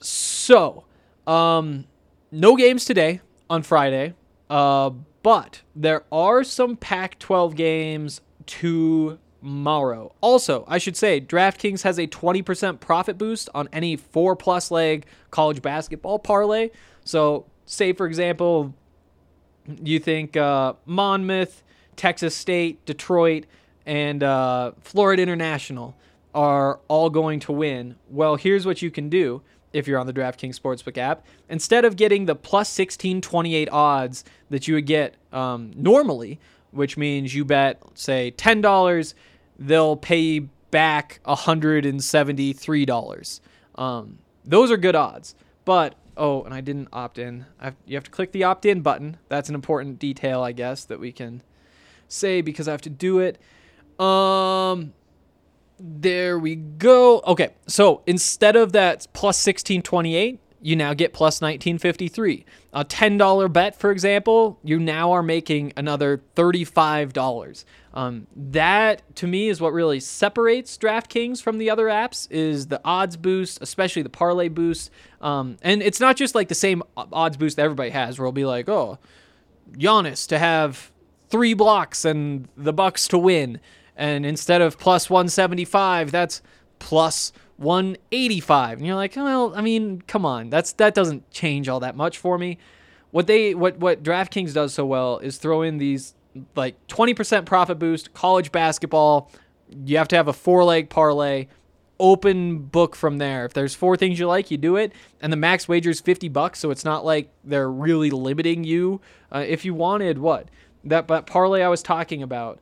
So, 0.00 0.84
um, 1.26 1.86
no 2.30 2.56
games 2.56 2.84
today 2.84 3.20
on 3.48 3.62
Friday. 3.62 4.14
Uh, 4.50 4.90
but 5.26 5.62
there 5.74 6.04
are 6.12 6.44
some 6.44 6.76
Pac-12 6.76 7.56
games 7.56 8.20
tomorrow. 8.46 10.14
Also, 10.20 10.64
I 10.68 10.78
should 10.78 10.96
say 10.96 11.20
DraftKings 11.20 11.82
has 11.82 11.98
a 11.98 12.06
20% 12.06 12.78
profit 12.78 13.18
boost 13.18 13.48
on 13.52 13.68
any 13.72 13.96
four 13.96 14.36
plus 14.36 14.70
leg 14.70 15.04
college 15.32 15.62
basketball 15.62 16.20
parlay. 16.20 16.70
So, 17.04 17.44
say 17.64 17.92
for 17.92 18.06
example, 18.06 18.72
you 19.82 19.98
think 19.98 20.36
uh, 20.36 20.74
Monmouth, 20.84 21.64
Texas 21.96 22.36
State, 22.36 22.86
Detroit, 22.86 23.46
and 23.84 24.22
uh, 24.22 24.70
Florida 24.80 25.22
International 25.22 25.96
are 26.36 26.78
all 26.86 27.10
going 27.10 27.40
to 27.40 27.50
win. 27.50 27.96
Well, 28.08 28.36
here's 28.36 28.64
what 28.64 28.80
you 28.80 28.92
can 28.92 29.08
do 29.08 29.42
if 29.72 29.86
you're 29.86 29.98
on 29.98 30.06
the 30.06 30.12
DraftKings 30.12 30.58
Sportsbook 30.58 30.98
app. 30.98 31.24
Instead 31.48 31.84
of 31.84 31.96
getting 31.96 32.26
the 32.26 32.34
plus 32.34 32.78
1628 32.78 33.68
odds 33.70 34.24
that 34.50 34.68
you 34.68 34.74
would 34.74 34.86
get 34.86 35.14
um, 35.32 35.72
normally, 35.76 36.38
which 36.70 36.96
means 36.96 37.34
you 37.34 37.44
bet, 37.44 37.82
say, 37.94 38.32
$10, 38.36 39.14
they'll 39.58 39.96
pay 39.96 40.20
you 40.20 40.48
back 40.70 41.18
$173. 41.26 43.40
Um, 43.76 44.18
those 44.44 44.70
are 44.70 44.76
good 44.76 44.94
odds. 44.94 45.34
But, 45.64 45.94
oh, 46.16 46.44
and 46.44 46.54
I 46.54 46.60
didn't 46.60 46.88
opt 46.92 47.18
in. 47.18 47.46
I 47.60 47.64
have, 47.66 47.76
you 47.86 47.96
have 47.96 48.04
to 48.04 48.10
click 48.10 48.32
the 48.32 48.44
opt 48.44 48.64
in 48.64 48.82
button. 48.82 49.16
That's 49.28 49.48
an 49.48 49.54
important 49.54 49.98
detail, 49.98 50.42
I 50.42 50.52
guess, 50.52 50.84
that 50.84 51.00
we 51.00 51.12
can 51.12 51.42
say 52.08 52.40
because 52.40 52.68
I 52.68 52.70
have 52.70 52.82
to 52.82 52.90
do 52.90 53.18
it. 53.18 53.38
Um, 54.00 54.92
there 55.78 56.38
we 56.38 56.56
go. 56.56 57.20
Okay, 57.26 57.50
so 57.66 58.02
instead 58.06 58.56
of 58.56 58.72
that 58.72 59.06
plus 59.12 59.44
1628, 59.46 60.40
you 60.60 60.74
now 60.74 60.94
get 60.94 61.12
plus 61.12 61.40
1953. 61.40 62.44
A 62.72 62.84
$10 62.84 63.52
bet, 63.52 63.78
for 63.78 63.90
example, 63.90 64.58
you 64.64 64.80
now 64.80 65.12
are 65.12 65.22
making 65.22 65.72
another 65.76 66.22
$35. 66.34 67.64
Um, 67.94 68.26
that 68.34 69.02
to 69.16 69.26
me 69.26 69.48
is 69.48 69.60
what 69.60 69.72
really 69.72 70.00
separates 70.00 70.76
DraftKings 70.76 71.40
from 71.40 71.58
the 71.58 71.70
other 71.70 71.86
apps 71.86 72.26
is 72.30 72.66
the 72.66 72.80
odds 72.84 73.16
boost, 73.16 73.62
especially 73.62 74.02
the 74.02 74.08
parlay 74.08 74.48
boost. 74.48 74.90
Um, 75.20 75.56
and 75.62 75.82
it's 75.82 76.00
not 76.00 76.16
just 76.16 76.34
like 76.34 76.48
the 76.48 76.54
same 76.54 76.82
odds 76.96 77.36
boost 77.36 77.56
that 77.56 77.62
everybody 77.62 77.90
has, 77.90 78.18
where 78.18 78.24
it'll 78.24 78.32
be 78.32 78.44
like, 78.44 78.68
oh, 78.68 78.98
Giannis 79.72 80.26
to 80.28 80.38
have 80.38 80.90
three 81.28 81.54
blocks 81.54 82.04
and 82.04 82.48
the 82.56 82.72
Bucks 82.72 83.08
to 83.08 83.18
win, 83.18 83.60
and 83.96 84.26
instead 84.26 84.60
of 84.60 84.78
plus 84.78 85.08
175, 85.08 86.10
that's 86.10 86.42
plus 86.78 87.32
185 87.56 88.78
and 88.78 88.86
you're 88.86 88.96
like 88.96 89.16
well 89.16 89.54
i 89.56 89.62
mean 89.62 90.02
come 90.02 90.26
on. 90.26 90.50
That's 90.50 90.72
that 90.74 90.94
doesn't 90.94 91.30
change 91.30 91.68
all 91.68 91.80
that 91.80 91.96
much 91.96 92.18
for 92.18 92.38
me. 92.38 92.58
What 93.10 93.26
they 93.26 93.54
what 93.54 93.78
what 93.78 94.02
draftkings 94.02 94.52
does 94.52 94.74
so 94.74 94.84
well 94.84 95.18
is 95.18 95.38
throw 95.38 95.62
in 95.62 95.78
these 95.78 96.14
like 96.54 96.86
20% 96.88 97.46
profit 97.46 97.78
boost 97.78 98.12
college 98.12 98.52
basketball. 98.52 99.30
You 99.86 99.96
have 99.96 100.08
to 100.08 100.16
have 100.16 100.28
a 100.28 100.34
four 100.34 100.64
leg 100.64 100.90
parlay 100.90 101.46
open 101.98 102.58
book 102.58 102.94
from 102.94 103.16
there. 103.16 103.46
If 103.46 103.54
there's 103.54 103.74
four 103.74 103.96
things 103.96 104.18
you 104.18 104.26
like 104.26 104.50
you 104.50 104.58
do 104.58 104.76
it. 104.76 104.92
And 105.22 105.32
the 105.32 105.36
max 105.38 105.66
wager 105.66 105.88
is 105.88 106.00
50 106.00 106.28
bucks 106.28 106.58
so 106.58 106.70
it's 106.70 106.84
not 106.84 107.06
like 107.06 107.30
they're 107.42 107.70
really 107.70 108.10
limiting 108.10 108.64
you. 108.64 109.00
Uh, 109.32 109.44
if 109.46 109.64
you 109.64 109.72
wanted 109.72 110.18
what? 110.18 110.50
That 110.84 111.06
but 111.06 111.26
parlay 111.26 111.62
i 111.62 111.68
was 111.68 111.82
talking 111.82 112.22
about 112.22 112.60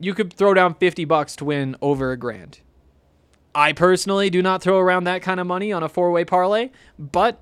you 0.00 0.14
could 0.14 0.32
throw 0.32 0.54
down 0.54 0.74
50 0.74 1.04
bucks 1.04 1.36
to 1.36 1.44
win 1.44 1.76
over 1.80 2.12
a 2.12 2.16
grand 2.16 2.60
I 3.54 3.72
personally 3.72 4.30
do 4.30 4.42
not 4.42 4.62
throw 4.62 4.78
around 4.78 5.04
that 5.04 5.22
kind 5.22 5.38
of 5.38 5.46
money 5.46 5.72
on 5.72 5.82
a 5.82 5.88
four 5.88 6.10
way 6.10 6.24
parlay, 6.24 6.70
but 6.98 7.40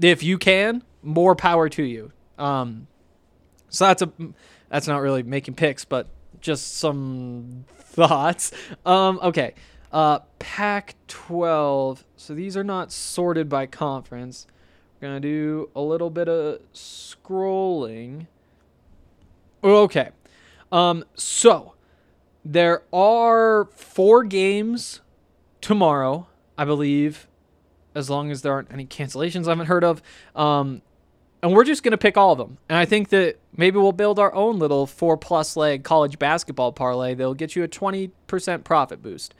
if 0.00 0.22
you 0.22 0.38
can, 0.38 0.82
more 1.02 1.34
power 1.34 1.68
to 1.70 1.82
you. 1.82 2.12
Um, 2.38 2.86
so 3.68 3.86
that's 3.86 4.02
a 4.02 4.12
that's 4.68 4.86
not 4.86 5.00
really 5.00 5.22
making 5.22 5.54
picks, 5.54 5.84
but 5.84 6.06
just 6.40 6.76
some 6.76 7.64
thoughts. 7.78 8.52
Um, 8.86 9.18
okay, 9.22 9.54
uh, 9.92 10.20
Pac-12. 10.38 12.04
So 12.16 12.34
these 12.34 12.56
are 12.56 12.64
not 12.64 12.92
sorted 12.92 13.48
by 13.48 13.66
conference. 13.66 14.46
We're 15.00 15.08
gonna 15.08 15.20
do 15.20 15.70
a 15.74 15.80
little 15.80 16.10
bit 16.10 16.28
of 16.28 16.60
scrolling. 16.72 18.28
Okay, 19.62 20.10
um, 20.74 21.04
so 21.14 21.74
there 22.44 22.82
are 22.92 23.68
four 23.76 24.24
games 24.24 25.00
tomorrow, 25.60 26.26
I 26.58 26.64
believe, 26.64 27.28
as 27.94 28.10
long 28.10 28.32
as 28.32 28.42
there 28.42 28.52
aren't 28.52 28.72
any 28.72 28.84
cancellations 28.84 29.46
I 29.46 29.50
haven't 29.50 29.66
heard 29.66 29.84
of. 29.84 30.02
Um, 30.34 30.82
and 31.44 31.52
we're 31.52 31.64
just 31.64 31.84
going 31.84 31.92
to 31.92 31.98
pick 31.98 32.16
all 32.16 32.32
of 32.32 32.38
them. 32.38 32.58
And 32.68 32.76
I 32.76 32.86
think 32.86 33.10
that 33.10 33.36
maybe 33.56 33.78
we'll 33.78 33.92
build 33.92 34.18
our 34.18 34.34
own 34.34 34.58
little 34.58 34.84
four 34.86 35.16
plus 35.16 35.56
leg 35.56 35.84
college 35.84 36.18
basketball 36.18 36.72
parlay 36.72 37.14
that'll 37.14 37.34
get 37.34 37.54
you 37.54 37.62
a 37.62 37.68
20% 37.68 38.64
profit 38.64 39.00
boost. 39.00 39.32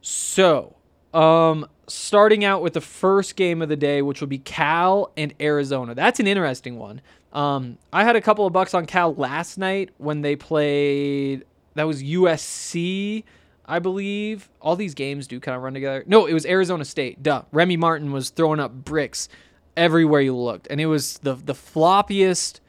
So, 0.00 0.76
um, 1.12 1.66
starting 1.88 2.42
out 2.42 2.62
with 2.62 2.72
the 2.72 2.80
first 2.80 3.36
game 3.36 3.60
of 3.60 3.68
the 3.68 3.76
day, 3.76 4.00
which 4.00 4.20
will 4.20 4.28
be 4.28 4.38
Cal 4.38 5.12
and 5.14 5.34
Arizona. 5.40 5.94
That's 5.94 6.20
an 6.20 6.26
interesting 6.26 6.78
one. 6.78 7.02
Um, 7.32 7.78
I 7.92 8.04
had 8.04 8.16
a 8.16 8.20
couple 8.20 8.46
of 8.46 8.52
bucks 8.52 8.74
on 8.74 8.86
Cal 8.86 9.14
last 9.14 9.56
night 9.56 9.90
when 9.98 10.20
they 10.22 10.36
played 10.36 11.44
that 11.74 11.84
was 11.84 12.02
USC, 12.02 13.24
I 13.66 13.78
believe. 13.78 14.50
All 14.60 14.76
these 14.76 14.94
games 14.94 15.26
do 15.26 15.38
kind 15.38 15.56
of 15.56 15.62
run 15.62 15.74
together. 15.74 16.02
No, 16.06 16.26
it 16.26 16.34
was 16.34 16.44
Arizona 16.44 16.84
State. 16.84 17.22
Duh. 17.22 17.42
Remy 17.52 17.76
Martin 17.76 18.12
was 18.12 18.30
throwing 18.30 18.58
up 18.60 18.72
bricks 18.72 19.28
everywhere 19.76 20.20
you 20.20 20.36
looked, 20.36 20.66
and 20.70 20.80
it 20.80 20.86
was 20.86 21.18
the 21.18 21.34
the 21.34 21.54
floppiest, 21.54 22.60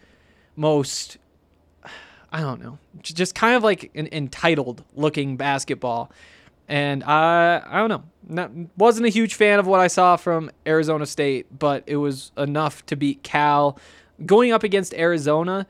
most 0.56 1.18
I 2.32 2.42
don't 2.42 2.62
know, 2.62 2.78
just 3.02 3.36
kind 3.36 3.56
of 3.56 3.64
like 3.64 3.92
an 3.96 4.08
entitled 4.12 4.84
looking 4.96 5.38
basketball. 5.38 6.12
And 6.68 7.04
I 7.04 7.62
I 7.66 7.80
don't 7.80 7.90
know, 7.90 8.04
not, 8.28 8.52
wasn't 8.78 9.08
a 9.08 9.10
huge 9.10 9.34
fan 9.34 9.60
of 9.60 9.68
what 9.68 9.80
I 9.80 9.88
saw 9.88 10.16
from 10.16 10.52
Arizona 10.66 11.06
State, 11.06 11.48
but 11.58 11.84
it 11.88 11.98
was 11.98 12.32
enough 12.38 12.86
to 12.86 12.96
beat 12.96 13.24
Cal. 13.24 13.78
Going 14.26 14.52
up 14.52 14.64
against 14.64 14.94
Arizona, 14.94 15.68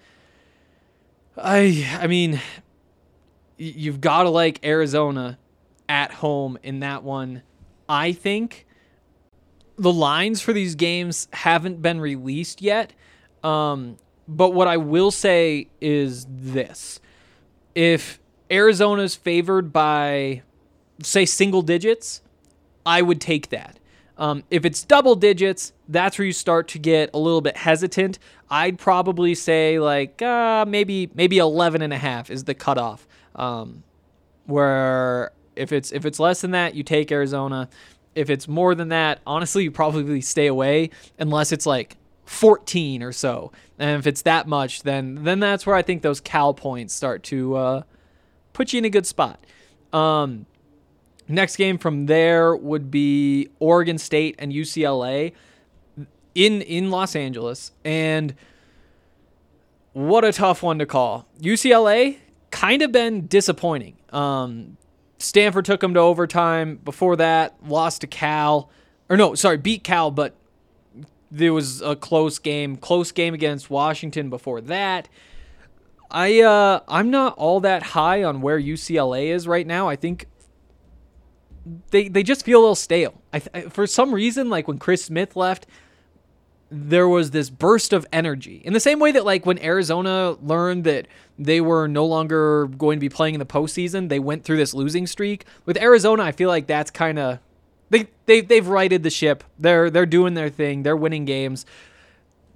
I 1.38 1.88
I 2.00 2.08
mean, 2.08 2.42
you've 3.58 4.02
got 4.02 4.24
to 4.24 4.30
like 4.30 4.64
Arizona 4.66 5.38
at 5.88 6.12
home 6.12 6.58
in 6.64 6.80
that 6.82 7.04
one. 7.04 7.44
I 7.88 8.14
think 8.14 8.66
the 9.78 9.92
lines 9.92 10.42
for 10.42 10.54
these 10.54 10.76
games 10.76 11.28
haven't 11.34 11.82
been 11.82 12.00
released 12.00 12.62
yet. 12.62 12.94
Um, 13.44 13.98
but 14.28 14.52
what 14.52 14.68
I 14.68 14.78
will 14.78 15.12
say 15.12 15.68
is 15.82 16.26
this 16.30 17.00
if 17.76 18.20
Arizona's 18.50 19.16
favored 19.16 19.74
by, 19.74 20.44
say, 21.02 21.26
single 21.26 21.62
digits, 21.62 22.22
I 22.86 23.02
would 23.02 23.22
take 23.22 23.50
that. 23.50 23.80
Um, 24.22 24.44
if 24.52 24.66
it's 24.66 24.84
double 24.84 25.16
digits, 25.16 25.74
that's 25.90 26.20
where 26.20 26.28
you 26.28 26.32
start 26.32 26.68
to 26.70 26.80
get 26.80 27.10
a 27.16 27.18
little 27.18 27.42
bit 27.42 27.58
hesitant. 27.58 28.20
I'd 28.52 28.78
probably 28.78 29.34
say 29.34 29.80
like 29.80 30.22
uh, 30.22 30.64
maybe 30.68 31.10
maybe 31.16 31.40
11 31.40 31.82
and 31.82 31.92
a 31.92 31.98
half 31.98 32.30
is 32.30 32.44
the 32.44 32.54
cutoff. 32.54 33.08
Um, 33.36 33.82
where 34.46 35.32
if 35.56 35.72
it's 35.72 35.92
if 35.92 36.06
it's 36.06 36.20
less 36.20 36.42
than 36.42 36.52
that, 36.52 36.76
you 36.76 36.84
take 36.84 37.12
Arizona. 37.12 37.68
If 38.14 38.30
it's 38.30 38.48
more 38.48 38.76
than 38.76 38.90
that, 38.90 39.22
honestly, 39.26 39.64
you 39.64 39.72
probably 39.72 40.22
stay 40.22 40.46
away 40.46 40.92
unless 41.18 41.52
it's 41.52 41.66
like 41.66 41.98
14 42.26 43.02
or 43.02 43.14
so. 43.14 43.52
And 43.80 44.00
if 44.00 44.06
it's 44.06 44.22
that 44.22 44.48
much, 44.48 44.84
then 44.84 45.24
then 45.24 45.40
that's 45.40 45.66
where 45.66 45.76
I 45.76 45.82
think 45.82 46.04
those 46.04 46.22
Cal 46.22 46.54
points 46.54 46.94
start 46.94 47.24
to 47.24 47.56
uh, 47.56 47.82
put 48.54 48.72
you 48.72 48.78
in 48.78 48.86
a 48.86 48.90
good 48.92 49.08
spot. 49.08 49.44
Um, 49.92 50.46
next 51.32 51.56
game 51.56 51.78
from 51.78 52.06
there 52.06 52.56
would 52.56 52.92
be 52.92 53.50
Oregon 53.60 53.98
State 53.98 54.36
and 54.40 54.52
UCLA 54.52 55.34
in 56.36 56.62
in 56.62 56.90
Los 56.90 57.16
Angeles, 57.16 57.72
and 57.84 58.36
what 59.94 60.24
a 60.24 60.32
tough 60.32 60.64
one 60.64 60.80
to 60.80 60.86
call. 60.86 61.28
UCLA 61.40 62.18
kind 62.52 62.82
of 62.82 62.92
been 62.92 63.28
disappointing. 63.28 63.98
Um, 64.12 64.78
Stanford 65.20 65.66
took 65.66 65.82
them 65.82 65.94
to 65.94 66.00
overtime. 66.00 66.78
Before 66.78 67.16
that, 67.18 67.56
lost 67.66 68.02
to 68.02 68.08
Cal. 68.08 68.70
Or 69.10 69.18
no, 69.18 69.36
sorry, 69.36 69.58
beat 69.58 69.84
Cal, 69.84 70.12
but 70.12 70.36
there 71.30 71.54
was 71.54 71.82
a 71.82 71.96
close 71.96 72.40
game. 72.40 72.78
Close 72.78 73.12
game 73.12 73.34
against 73.34 73.70
Washington 73.70 74.30
before 74.30 74.62
that. 74.62 75.10
I 76.10 76.42
uh, 76.42 76.82
I'm 76.88 77.10
not 77.10 77.38
all 77.38 77.62
that 77.62 77.84
high 77.84 78.24
on 78.24 78.42
where 78.42 78.60
UCLA 78.60 79.28
is 79.28 79.48
right 79.48 79.66
now. 79.66 79.88
I 79.88 79.96
think 79.96 80.26
they 81.92 82.08
they 82.08 82.24
just 82.24 82.46
feel 82.46 82.60
a 82.60 82.62
little 82.62 82.76
stale. 82.76 83.22
I, 83.34 83.40
for 83.40 83.86
some 83.88 84.14
reason, 84.14 84.50
like 84.50 84.68
when 84.68 84.78
Chris 84.78 85.06
Smith 85.06 85.36
left, 85.36 85.68
there 86.70 87.08
was 87.08 87.32
this 87.32 87.50
burst 87.50 87.94
of 87.94 88.06
energy 88.14 88.62
in 88.64 88.74
the 88.74 88.80
same 88.80 89.00
way 89.00 89.12
that 89.12 89.26
like 89.26 89.46
when 89.46 89.60
Arizona 89.60 90.38
learned 90.42 90.86
that 90.86 91.08
they 91.38 91.60
were 91.60 91.88
no 91.88 92.06
longer 92.06 92.68
going 92.68 92.98
to 92.98 93.02
be 93.02 93.10
playing 93.10 93.36
in 93.36 93.40
the 93.40 93.46
postseason, 93.46 94.10
they 94.10 94.20
went 94.20 94.44
through 94.44 94.58
this 94.58 94.74
losing 94.74 95.06
streak. 95.06 95.46
With 95.66 95.78
Arizona, 95.78 96.24
I 96.24 96.32
feel 96.32 96.50
like 96.50 96.68
that's 96.68 96.90
kind 96.90 97.20
of 97.20 97.40
they 97.90 98.08
they 98.26 98.42
they've 98.42 98.68
righted 98.68 99.04
the 99.04 99.10
ship. 99.10 99.44
They're 99.60 99.90
they're 99.90 100.06
doing 100.06 100.34
their 100.34 100.50
thing. 100.50 100.84
They're 100.84 100.98
winning 100.98 101.26
games. 101.26 101.66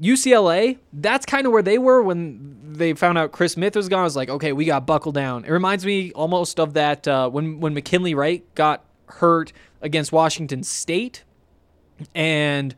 UCLA, 0.01 0.77
that's 0.91 1.25
kind 1.25 1.45
of 1.45 1.53
where 1.53 1.61
they 1.61 1.77
were 1.77 2.01
when 2.01 2.73
they 2.73 2.93
found 2.93 3.17
out 3.17 3.31
Chris 3.31 3.53
Smith 3.53 3.75
was 3.75 3.87
gone. 3.87 4.01
I 4.01 4.03
was 4.03 4.15
like, 4.15 4.29
okay, 4.29 4.51
we 4.51 4.65
got 4.65 4.85
buckled 4.85 5.15
down. 5.15 5.45
It 5.45 5.51
reminds 5.51 5.85
me 5.85 6.11
almost 6.13 6.59
of 6.59 6.73
that 6.73 7.07
uh, 7.07 7.29
when 7.29 7.59
when 7.59 7.73
McKinley 7.73 8.13
Wright 8.13 8.43
got 8.55 8.84
hurt 9.07 9.53
against 9.81 10.11
Washington 10.11 10.63
State, 10.63 11.23
and 12.13 12.75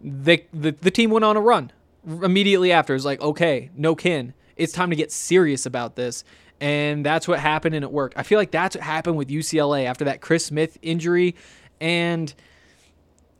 the, 0.00 0.44
the 0.52 0.72
the 0.72 0.90
team 0.90 1.10
went 1.10 1.24
on 1.24 1.36
a 1.36 1.40
run. 1.40 1.72
immediately 2.06 2.72
after 2.72 2.94
is 2.94 3.04
like, 3.04 3.20
okay, 3.20 3.70
no 3.76 3.94
kin. 3.94 4.34
It's 4.56 4.72
time 4.72 4.90
to 4.90 4.96
get 4.96 5.12
serious 5.12 5.66
about 5.66 5.96
this. 5.96 6.24
And 6.60 7.06
that's 7.06 7.28
what 7.28 7.38
happened 7.38 7.74
and 7.74 7.84
it 7.84 7.92
worked. 7.92 8.18
I 8.18 8.24
feel 8.24 8.38
like 8.38 8.50
that's 8.50 8.74
what 8.74 8.82
happened 8.84 9.16
with 9.16 9.28
UCLA 9.28 9.84
after 9.84 10.04
that 10.06 10.20
Chris 10.20 10.46
Smith 10.46 10.76
injury. 10.82 11.36
And 11.80 12.34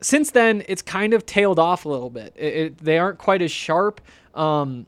since 0.01 0.31
then, 0.31 0.63
it's 0.69 0.83
kind 0.83 1.13
of 1.13 1.27
tailed 1.27 1.59
off 1.59 1.85
a 1.85 1.89
little 1.89 2.11
bit. 2.11 2.33
It, 2.37 2.55
it, 2.55 2.79
they 2.79 2.99
aren't 2.99 3.19
quite 3.19 3.43
as 3.43 3.51
sharp. 3.51 4.01
Um, 4.35 4.87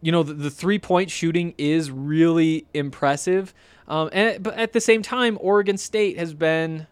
you 0.00 0.12
know, 0.12 0.22
the, 0.22 0.34
the 0.34 0.50
three 0.50 0.78
point 0.78 1.10
shooting 1.10 1.54
is 1.58 1.90
really 1.90 2.66
impressive. 2.72 3.52
Um, 3.88 4.10
and 4.12 4.42
but 4.42 4.54
at 4.54 4.72
the 4.72 4.80
same 4.80 5.02
time, 5.02 5.38
Oregon 5.40 5.76
State 5.76 6.18
has 6.18 6.34
been 6.34 6.86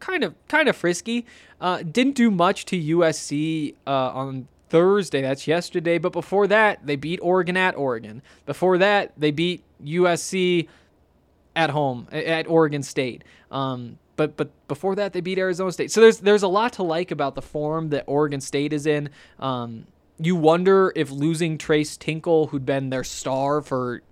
kind 0.00 0.24
of 0.24 0.34
kind 0.48 0.68
of 0.68 0.76
frisky. 0.76 1.26
Uh, 1.60 1.82
didn't 1.82 2.14
do 2.14 2.30
much 2.30 2.64
to 2.66 2.96
USC 2.96 3.74
uh, 3.86 3.90
on 3.90 4.48
Thursday. 4.68 5.22
That's 5.22 5.46
yesterday. 5.46 5.98
But 5.98 6.12
before 6.12 6.46
that, 6.46 6.86
they 6.86 6.96
beat 6.96 7.18
Oregon 7.22 7.56
at 7.56 7.76
Oregon. 7.76 8.22
Before 8.46 8.78
that, 8.78 9.12
they 9.16 9.30
beat 9.30 9.62
USC 9.84 10.68
at 11.54 11.70
home 11.70 12.08
at 12.10 12.46
Oregon 12.48 12.82
State. 12.82 13.24
Um, 13.50 13.98
but 14.16 14.36
but 14.36 14.50
before 14.68 14.94
that, 14.96 15.12
they 15.12 15.20
beat 15.20 15.38
Arizona 15.38 15.72
State. 15.72 15.90
So 15.90 16.00
there's 16.00 16.18
there's 16.18 16.42
a 16.42 16.48
lot 16.48 16.72
to 16.74 16.82
like 16.82 17.10
about 17.10 17.34
the 17.34 17.42
form 17.42 17.90
that 17.90 18.04
Oregon 18.06 18.40
State 18.40 18.72
is 18.72 18.86
in. 18.86 19.10
Um, 19.38 19.86
you 20.18 20.36
wonder 20.36 20.92
if 20.94 21.10
losing 21.10 21.56
Tres 21.56 21.96
Tinkle, 21.96 22.48
who'd 22.48 22.66
been 22.66 22.90
their 22.90 23.04
star 23.04 23.62
for 23.62 24.02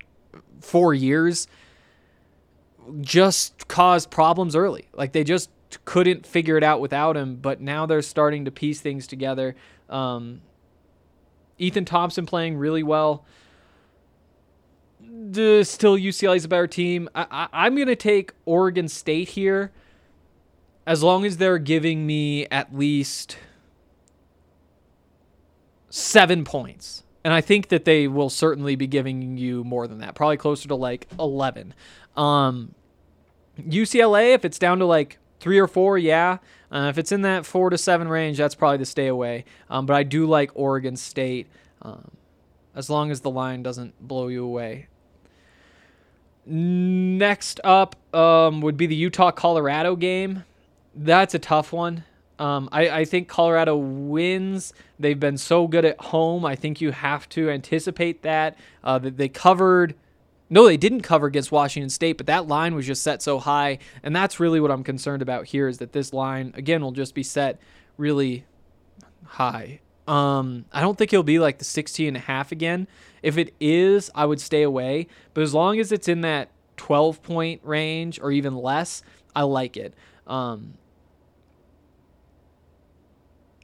four 0.61 0.95
years, 0.95 1.47
just 3.01 3.69
caused 3.69 4.11
problems 4.11 4.57
early. 4.57 4.89
Like 4.93 5.13
they 5.13 5.25
just 5.25 5.51
couldn't 5.85 6.27
figure 6.27 6.57
it 6.57 6.65
out 6.65 6.81
without 6.81 7.17
him. 7.17 7.37
But 7.37 7.61
now 7.61 7.87
they're 7.87 8.03
starting 8.03 8.45
to 8.45 8.51
piece 8.51 8.81
things 8.81 9.07
together. 9.07 9.55
Um, 9.89 10.43
Ethan 11.59 11.85
Thompson 11.85 12.27
playing 12.27 12.57
really 12.57 12.83
well. 12.83 13.25
The, 15.01 15.65
still 15.65 15.97
UCLA's 15.97 16.45
a 16.45 16.49
better 16.49 16.67
team. 16.67 17.09
I, 17.15 17.27
I, 17.31 17.49
I'm 17.67 17.75
going 17.75 17.89
to 17.89 17.97
take 17.97 18.33
Oregon 18.45 18.89
State 18.89 19.31
here 19.31 19.73
as 20.87 21.03
long 21.03 21.25
as 21.25 21.37
they're 21.37 21.59
giving 21.59 22.07
me 22.07 22.47
at 22.47 22.75
least 22.75 23.37
seven 25.91 26.45
points. 26.45 27.03
And 27.25 27.35
I 27.35 27.41
think 27.41 27.69
that 27.69 27.85
they 27.85 28.09
will 28.09 28.31
certainly 28.31 28.77
be 28.77 28.87
giving 28.87 29.37
you 29.37 29.65
more 29.65 29.87
than 29.87 29.99
that, 29.99 30.15
probably 30.15 30.37
closer 30.37 30.69
to 30.69 30.75
like 30.75 31.07
11. 31.19 31.75
Um, 32.17 32.75
UCLA, 33.59 34.35
if 34.35 34.45
it's 34.45 34.59
down 34.59 34.79
to 34.79 34.87
like 34.87 35.19
three 35.41 35.59
or 35.59 35.67
four, 35.67 35.99
yeah. 35.99 36.39
Uh, 36.71 36.89
if 36.91 36.99
it's 36.99 37.13
in 37.13 37.23
that 37.23 37.47
four 37.47 37.71
to 37.71 37.79
seven 37.79 38.09
range, 38.09 38.37
that's 38.39 38.55
probably 38.55 38.79
the 38.79 38.87
stay 38.87 39.07
away. 39.07 39.45
Um, 39.71 39.87
but 39.87 39.95
I 39.95 40.03
do 40.03 40.27
like 40.27 40.51
Oregon 40.55 40.97
State, 40.97 41.47
um, 41.83 42.11
as 42.75 42.91
long 42.91 43.11
as 43.11 43.23
the 43.23 43.31
line 43.31 43.63
doesn't 43.63 43.95
blow 44.07 44.29
you 44.29 44.45
away. 44.45 44.89
Next 46.45 47.61
up 47.65 47.97
um, 48.15 48.61
would 48.61 48.77
be 48.77 48.87
the 48.87 48.95
Utah 48.95 49.31
Colorado 49.31 49.97
game. 49.97 50.45
That's 50.95 51.35
a 51.35 51.39
tough 51.39 51.73
one. 51.73 52.05
Um, 52.39 52.69
I, 52.71 52.91
I 52.91 53.05
think 53.05 53.29
Colorado 53.29 53.77
wins. 53.77 54.73
They've 54.99 55.19
been 55.19 55.39
so 55.39 55.67
good 55.67 55.85
at 55.85 56.01
home. 56.01 56.45
I 56.45 56.55
think 56.55 56.81
you 56.81 56.93
have 56.93 57.29
to 57.31 57.51
anticipate 57.51 58.23
that. 58.23 58.57
Uh, 58.85 58.99
that 58.99 59.17
they 59.17 59.29
covered 59.29 59.95
no, 60.51 60.67
they 60.67 60.77
didn't 60.77 61.03
cover 61.03 61.27
against 61.27 61.53
Washington 61.53 61.91
State, 61.91 62.17
but 62.17 62.27
that 62.27 62.49
line 62.49 62.75
was 62.75 62.87
just 62.87 63.03
set 63.03 63.23
so 63.23 63.39
high. 63.39 63.79
And 64.03 64.17
that's 64.17 64.41
really 64.41 64.61
what 64.61 64.71
I'm 64.71 64.83
concerned 64.83 65.21
about 65.21 65.47
here 65.47 65.69
is 65.69 65.79
that 65.79 65.93
this 65.93 66.13
line, 66.13 66.53
again, 66.57 66.83
will 66.83 66.93
just 66.93 67.15
be 67.15 67.23
set 67.23 67.61
really 67.97 68.45
high. 69.25 69.81
Um, 70.07 70.65
I 70.73 70.81
don't 70.81 70.97
think 70.97 71.13
it'll 71.13 71.23
be 71.23 71.39
like 71.39 71.59
the 71.59 71.65
16 71.65 72.09
and 72.09 72.17
a 72.17 72.21
half 72.21 72.51
again. 72.51 72.89
If 73.23 73.37
it 73.37 73.55
is, 73.61 74.11
I 74.15 74.25
would 74.25 74.41
stay 74.41 74.63
away. 74.63 75.07
But 75.35 75.43
as 75.43 75.53
long 75.53 75.79
as 75.79 75.93
it's 75.93 76.09
in 76.09 76.23
that 76.23 76.49
12 76.79 77.23
point 77.23 77.61
range 77.63 78.19
or 78.19 78.33
even 78.33 78.57
less, 78.57 79.03
I 79.37 79.43
like 79.43 79.77
it. 79.77 79.93
Um, 80.27 80.75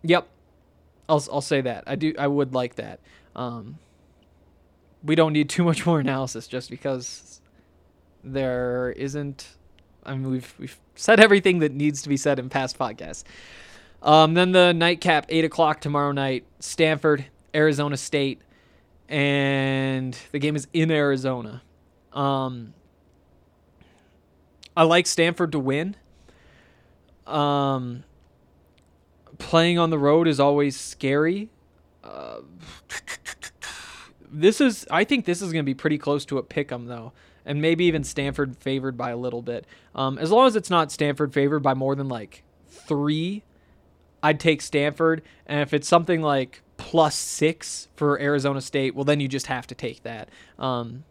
yep. 0.03 0.29
I'll, 1.09 1.25
I'll 1.33 1.41
say 1.41 1.63
that. 1.63 1.85
I 1.87 1.97
do. 1.97 2.15
I 2.19 2.27
would 2.27 2.55
like 2.55 2.77
that. 2.77 3.01
Um, 3.35 3.79
we 5.05 5.15
don't 5.15 5.33
need 5.33 5.49
too 5.49 5.65
much 5.65 5.87
more 5.87 6.01
analysis 6.01 6.47
just 6.47 6.71
because 6.71 7.41
there 8.23 8.95
isn't. 8.97 9.47
I 10.05 10.15
mean, 10.15 10.31
we've 10.31 10.55
we've 10.59 10.79
said 10.95 11.21
everything 11.21 11.61
that 11.61 11.73
needs 11.73 12.03
to 12.03 12.09
be 12.09 12.17
said 12.17 12.39
in 12.39 12.49
past 12.49 12.79
podcasts. 12.79 13.25
Um, 14.03 14.35
then 14.35 14.53
the 14.53 14.73
nightcap, 14.73 15.27
eight 15.29 15.45
o'clock 15.45 15.81
tomorrow 15.81 16.13
night, 16.13 16.45
Stanford, 16.61 17.25
Arizona 17.55 17.97
State, 17.97 18.43
and 19.09 20.17
the 20.33 20.39
game 20.39 20.57
is 20.57 20.69
in 20.73 20.91
Arizona. 20.91 21.63
Um, 22.13 22.75
I 24.77 24.83
like 24.83 25.07
Stanford 25.07 25.53
to 25.53 25.59
win. 25.59 25.97
Um, 27.27 28.05
playing 29.39 29.79
on 29.79 29.91
the 29.91 29.99
road 29.99 30.29
is 30.29 30.39
always 30.39 30.79
scary. 30.79 31.49
Uh, 32.03 32.41
this 34.35 34.61
is 34.61 34.87
I 34.91 35.05
think 35.05 35.25
this 35.25 35.41
is 35.43 35.53
going 35.53 35.65
to 35.65 35.67
be 35.67 35.75
pretty 35.75 35.99
close 35.99 36.25
to 36.27 36.39
a 36.39 36.43
pick 36.43 36.71
'em 36.73 36.87
though, 36.87 37.13
and 37.45 37.61
maybe 37.63 37.85
even 37.85 38.05
Stanford 38.05 38.57
favored 38.59 38.97
by 38.97 39.11
a 39.11 39.17
little 39.17 39.43
bit. 39.43 39.67
Um, 39.95 40.19
as 40.19 40.31
long 40.31 40.47
as 40.47 40.57
it's 40.57 40.71
not 40.71 40.93
Stanford 40.93 41.33
favored 41.33 41.61
by 41.61 41.75
more 41.75 41.95
than 41.95 42.09
like 42.09 42.43
three, 42.69 43.43
I'd 44.23 44.41
take 44.41 44.61
Stanford. 44.61 45.23
And 45.47 45.61
if 45.61 45.73
it's 45.73 45.89
something 45.89 46.21
like 46.23 46.63
plus 46.77 47.15
six 47.15 47.89
for 47.95 48.21
Arizona 48.21 48.61
State, 48.61 48.95
well 48.95 49.05
then 49.05 49.21
you 49.21 49.29
just 49.29 49.47
have 49.47 49.67
to 49.69 49.75
take 49.75 50.03
that. 50.03 50.29
Um, 50.59 51.05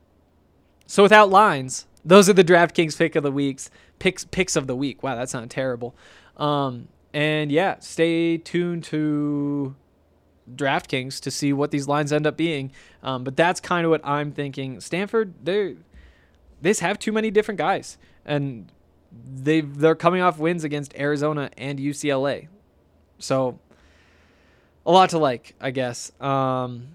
so 0.85 1.03
without 1.03 1.29
lines, 1.29 1.87
those 2.03 2.27
are 2.29 2.33
the 2.33 2.43
DraftKings 2.43 2.97
pick 2.97 3.15
of 3.15 3.23
the 3.23 3.31
weeks 3.31 3.69
picks 3.99 4.25
picks 4.25 4.55
of 4.55 4.67
the 4.67 4.75
week. 4.75 5.01
Wow, 5.01 5.15
that's 5.15 5.33
not 5.33 5.49
terrible. 5.49 5.95
Um, 6.37 6.89
and 7.13 7.51
yeah, 7.51 7.79
stay 7.79 8.37
tuned 8.37 8.83
to 8.85 9.75
DraftKings 10.55 11.19
to 11.21 11.31
see 11.31 11.53
what 11.53 11.71
these 11.71 11.87
lines 11.87 12.11
end 12.11 12.27
up 12.27 12.37
being. 12.37 12.71
Um, 13.01 13.23
but 13.23 13.35
that's 13.35 13.59
kind 13.59 13.85
of 13.85 13.91
what 13.91 14.05
I'm 14.05 14.31
thinking. 14.31 14.79
Stanford, 14.81 15.33
they 15.43 15.75
they 16.61 16.73
have 16.73 16.97
too 16.99 17.11
many 17.11 17.31
different 17.31 17.57
guys, 17.57 17.97
and 18.25 18.71
they 19.11 19.61
they're 19.61 19.95
coming 19.95 20.21
off 20.21 20.39
wins 20.39 20.63
against 20.63 20.95
Arizona 20.95 21.49
and 21.57 21.79
UCLA, 21.79 22.47
so 23.19 23.59
a 24.85 24.91
lot 24.91 25.09
to 25.11 25.17
like, 25.17 25.55
I 25.61 25.71
guess. 25.71 26.11
Um, 26.21 26.87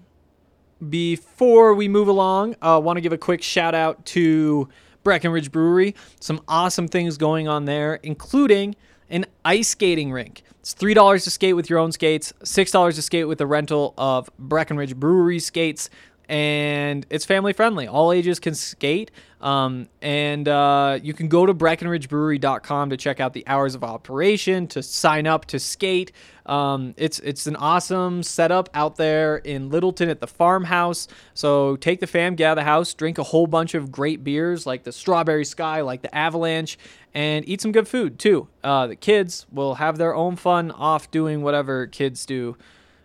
before 0.87 1.73
we 1.73 1.87
move 1.87 2.07
along, 2.07 2.55
I 2.61 2.75
uh, 2.75 2.79
want 2.79 2.97
to 2.97 3.01
give 3.01 3.13
a 3.13 3.17
quick 3.17 3.41
shout 3.41 3.75
out 3.75 4.05
to 4.07 4.69
Breckenridge 5.03 5.51
Brewery. 5.51 5.95
Some 6.19 6.41
awesome 6.47 6.87
things 6.87 7.17
going 7.17 7.47
on 7.47 7.65
there, 7.65 7.95
including 7.95 8.75
an 9.09 9.25
ice 9.43 9.69
skating 9.69 10.11
rink. 10.11 10.43
It's 10.59 10.73
three 10.73 10.93
dollars 10.93 11.23
to 11.23 11.31
skate 11.31 11.55
with 11.55 11.69
your 11.69 11.79
own 11.79 11.91
skates, 11.91 12.33
six 12.43 12.71
dollars 12.71 12.95
to 12.95 13.01
skate 13.01 13.27
with 13.27 13.41
a 13.41 13.45
rental 13.45 13.93
of 13.97 14.29
Breckenridge 14.37 14.95
Brewery 14.95 15.39
skates, 15.39 15.89
and 16.29 17.07
it's 17.09 17.25
family 17.25 17.53
friendly. 17.53 17.87
All 17.87 18.13
ages 18.13 18.39
can 18.39 18.53
skate. 18.53 19.09
Um, 19.41 19.87
and 20.01 20.47
uh, 20.47 20.99
you 21.01 21.13
can 21.13 21.27
go 21.27 21.45
to 21.45 21.55
BreckenridgeBrewery.com 21.55 22.91
to 22.91 22.97
check 22.97 23.19
out 23.19 23.33
the 23.33 23.43
hours 23.47 23.73
of 23.73 23.83
operation, 23.83 24.67
to 24.67 24.83
sign 24.83 25.25
up 25.25 25.45
to 25.45 25.59
skate. 25.59 26.11
Um, 26.45 26.93
it's 26.97 27.19
it's 27.19 27.47
an 27.47 27.55
awesome 27.55 28.21
setup 28.21 28.69
out 28.75 28.97
there 28.97 29.37
in 29.37 29.69
Littleton 29.69 30.09
at 30.09 30.19
the 30.19 30.27
farmhouse. 30.27 31.07
So 31.33 31.77
take 31.77 31.99
the 31.99 32.07
fam, 32.07 32.35
get 32.35 32.45
out 32.45 32.51
of 32.51 32.61
the 32.61 32.65
house, 32.65 32.93
drink 32.93 33.17
a 33.17 33.23
whole 33.23 33.47
bunch 33.47 33.73
of 33.73 33.91
great 33.91 34.23
beers 34.23 34.67
like 34.67 34.83
the 34.83 34.91
Strawberry 34.91 35.45
Sky, 35.45 35.81
like 35.81 36.03
the 36.03 36.13
Avalanche, 36.15 36.77
and 37.13 37.47
eat 37.47 37.61
some 37.61 37.71
good 37.71 37.87
food 37.87 38.19
too. 38.19 38.47
Uh, 38.63 38.85
the 38.85 38.95
kids 38.95 39.47
will 39.51 39.75
have 39.75 39.97
their 39.97 40.13
own 40.13 40.35
fun 40.35 40.69
off 40.71 41.09
doing 41.09 41.41
whatever 41.41 41.87
kids 41.87 42.25
do. 42.25 42.55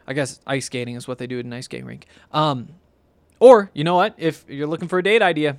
I 0.06 0.12
guess 0.12 0.40
ice 0.46 0.66
skating 0.66 0.96
is 0.96 1.08
what 1.08 1.16
they 1.16 1.26
do 1.26 1.38
at 1.38 1.46
an 1.46 1.52
ice 1.54 1.64
skating 1.64 1.86
rink. 1.86 2.06
Um, 2.32 2.68
or, 3.44 3.70
you 3.74 3.84
know 3.84 3.94
what? 3.94 4.14
If 4.16 4.46
you're 4.48 4.66
looking 4.66 4.88
for 4.88 4.98
a 4.98 5.02
date 5.02 5.20
idea, 5.20 5.58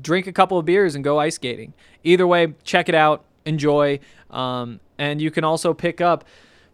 drink 0.00 0.28
a 0.28 0.32
couple 0.32 0.56
of 0.56 0.64
beers 0.64 0.94
and 0.94 1.02
go 1.02 1.18
ice 1.18 1.34
skating. 1.34 1.74
Either 2.04 2.28
way, 2.28 2.54
check 2.62 2.88
it 2.88 2.94
out, 2.94 3.24
enjoy. 3.44 3.98
Um, 4.30 4.78
and 4.98 5.20
you 5.20 5.32
can 5.32 5.42
also 5.42 5.74
pick 5.74 6.00
up 6.00 6.24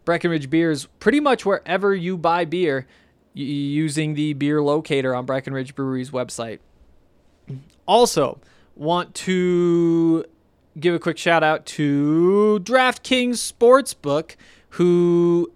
Breckenridge 0.05 0.51
beers 0.51 0.87
pretty 0.99 1.19
much 1.19 1.47
wherever 1.47 1.95
you 1.95 2.15
buy 2.15 2.45
beer 2.45 2.85
using 3.33 4.13
the 4.13 4.33
beer 4.33 4.61
locator 4.61 5.15
on 5.15 5.25
Breckenridge 5.25 5.73
Brewery's 5.73 6.11
website. 6.11 6.59
Also, 7.87 8.39
want 8.75 9.15
to 9.15 10.25
give 10.79 10.93
a 10.93 10.99
quick 10.99 11.17
shout 11.17 11.41
out 11.41 11.65
to 11.65 12.59
DraftKings 12.61 13.51
Sportsbook, 13.51 14.35
who 14.69 15.51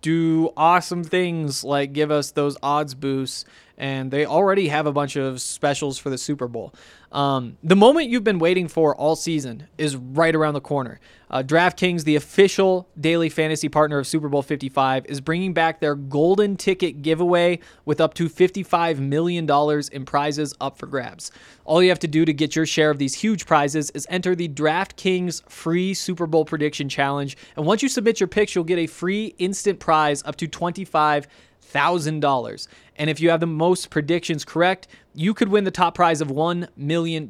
do 0.00 0.50
awesome 0.56 1.02
things 1.02 1.64
like 1.64 1.92
give 1.92 2.10
us 2.10 2.30
those 2.30 2.56
odds 2.62 2.94
boosts 2.94 3.44
and 3.76 4.10
they 4.10 4.24
already 4.24 4.68
have 4.68 4.86
a 4.86 4.92
bunch 4.92 5.16
of 5.16 5.40
specials 5.40 5.98
for 5.98 6.10
the 6.10 6.18
Super 6.18 6.48
Bowl. 6.48 6.72
Um, 7.10 7.58
the 7.62 7.76
moment 7.76 8.08
you've 8.08 8.24
been 8.24 8.40
waiting 8.40 8.66
for 8.66 8.94
all 8.96 9.14
season 9.14 9.68
is 9.78 9.94
right 9.94 10.34
around 10.34 10.54
the 10.54 10.60
corner. 10.60 10.98
Uh, 11.30 11.42
DraftKings, 11.42 12.04
the 12.04 12.16
official 12.16 12.88
daily 13.00 13.28
fantasy 13.28 13.68
partner 13.68 13.98
of 13.98 14.06
Super 14.06 14.28
Bowl 14.28 14.42
55, 14.42 15.06
is 15.06 15.20
bringing 15.20 15.52
back 15.52 15.80
their 15.80 15.94
golden 15.94 16.56
ticket 16.56 17.02
giveaway 17.02 17.60
with 17.84 18.00
up 18.00 18.14
to 18.14 18.28
$55 18.28 18.98
million 18.98 19.48
in 19.92 20.04
prizes 20.04 20.54
up 20.60 20.76
for 20.76 20.86
grabs. 20.86 21.30
All 21.64 21.82
you 21.82 21.88
have 21.88 22.00
to 22.00 22.08
do 22.08 22.24
to 22.24 22.32
get 22.32 22.56
your 22.56 22.66
share 22.66 22.90
of 22.90 22.98
these 22.98 23.14
huge 23.14 23.46
prizes 23.46 23.90
is 23.90 24.06
enter 24.10 24.34
the 24.34 24.48
DraftKings 24.48 25.48
free 25.48 25.94
Super 25.94 26.26
Bowl 26.26 26.44
prediction 26.44 26.88
challenge. 26.88 27.36
And 27.56 27.64
once 27.64 27.82
you 27.82 27.88
submit 27.88 28.20
your 28.20 28.28
picks, 28.28 28.54
you'll 28.54 28.64
get 28.64 28.78
a 28.78 28.86
free 28.86 29.34
instant 29.38 29.78
prize 29.78 30.22
up 30.24 30.36
to 30.36 30.48
25 30.48 31.28
thousand 31.74 32.20
dollars. 32.20 32.68
And 32.96 33.10
if 33.10 33.20
you 33.20 33.30
have 33.30 33.40
the 33.40 33.46
most 33.46 33.90
predictions 33.90 34.44
correct, 34.44 34.86
you 35.12 35.34
could 35.34 35.48
win 35.48 35.64
the 35.64 35.72
top 35.72 35.96
prize 35.96 36.20
of 36.20 36.28
$1 36.28 36.68
million. 36.76 37.28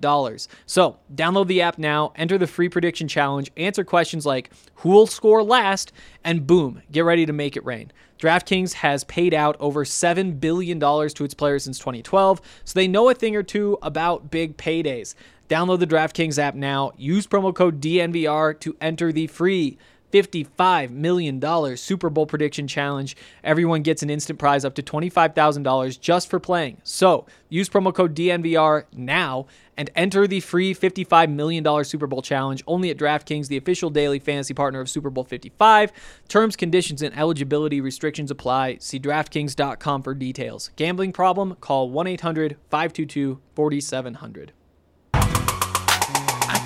So 0.66 0.98
download 1.14 1.46
the 1.46 1.62
app 1.62 1.78
now, 1.78 2.12
enter 2.16 2.36
the 2.36 2.46
free 2.46 2.68
prediction 2.68 3.08
challenge, 3.08 3.50
answer 3.56 3.84
questions 3.84 4.26
like 4.26 4.50
who 4.76 4.90
will 4.90 5.06
score 5.06 5.42
last, 5.42 5.92
and 6.22 6.46
boom, 6.46 6.82
get 6.92 7.00
ready 7.00 7.24
to 7.24 7.32
make 7.32 7.56
it 7.56 7.64
rain. 7.64 7.90
DraftKings 8.18 8.74
has 8.74 9.04
paid 9.04 9.32
out 9.32 9.56
over 9.60 9.84
$7 9.84 10.38
billion 10.38 10.78
to 10.78 11.24
its 11.24 11.34
players 11.34 11.64
since 11.64 11.78
2012, 11.78 12.42
so 12.64 12.74
they 12.74 12.86
know 12.86 13.08
a 13.08 13.14
thing 13.14 13.34
or 13.34 13.42
two 13.42 13.78
about 13.80 14.30
big 14.30 14.58
paydays. 14.58 15.14
Download 15.48 15.78
the 15.78 15.86
DraftKings 15.86 16.38
app 16.38 16.54
now, 16.54 16.92
use 16.96 17.26
promo 17.26 17.54
code 17.54 17.80
DNVR 17.80 18.60
to 18.60 18.76
enter 18.80 19.10
the 19.10 19.26
free 19.26 19.78
$55 20.14 20.90
million 20.90 21.76
Super 21.76 22.08
Bowl 22.08 22.24
prediction 22.24 22.68
challenge. 22.68 23.16
Everyone 23.42 23.82
gets 23.82 24.00
an 24.04 24.10
instant 24.10 24.38
prize 24.38 24.64
up 24.64 24.76
to 24.76 24.82
$25,000 24.82 26.00
just 26.00 26.30
for 26.30 26.38
playing. 26.38 26.80
So 26.84 27.26
use 27.48 27.68
promo 27.68 27.92
code 27.92 28.14
DNVR 28.14 28.84
now 28.92 29.46
and 29.76 29.90
enter 29.96 30.28
the 30.28 30.38
free 30.38 30.72
$55 30.72 31.32
million 31.32 31.84
Super 31.84 32.06
Bowl 32.06 32.22
challenge 32.22 32.62
only 32.68 32.90
at 32.90 32.96
DraftKings, 32.96 33.48
the 33.48 33.56
official 33.56 33.90
daily 33.90 34.20
fantasy 34.20 34.54
partner 34.54 34.80
of 34.80 34.88
Super 34.88 35.10
Bowl 35.10 35.24
55. 35.24 35.90
Terms, 36.28 36.54
conditions, 36.54 37.02
and 37.02 37.16
eligibility 37.18 37.80
restrictions 37.80 38.30
apply. 38.30 38.76
See 38.78 39.00
DraftKings.com 39.00 40.02
for 40.04 40.14
details. 40.14 40.70
Gambling 40.76 41.12
problem? 41.12 41.56
Call 41.56 41.90
1 41.90 42.06
800 42.06 42.56
522 42.70 43.40
4700. 43.56 44.52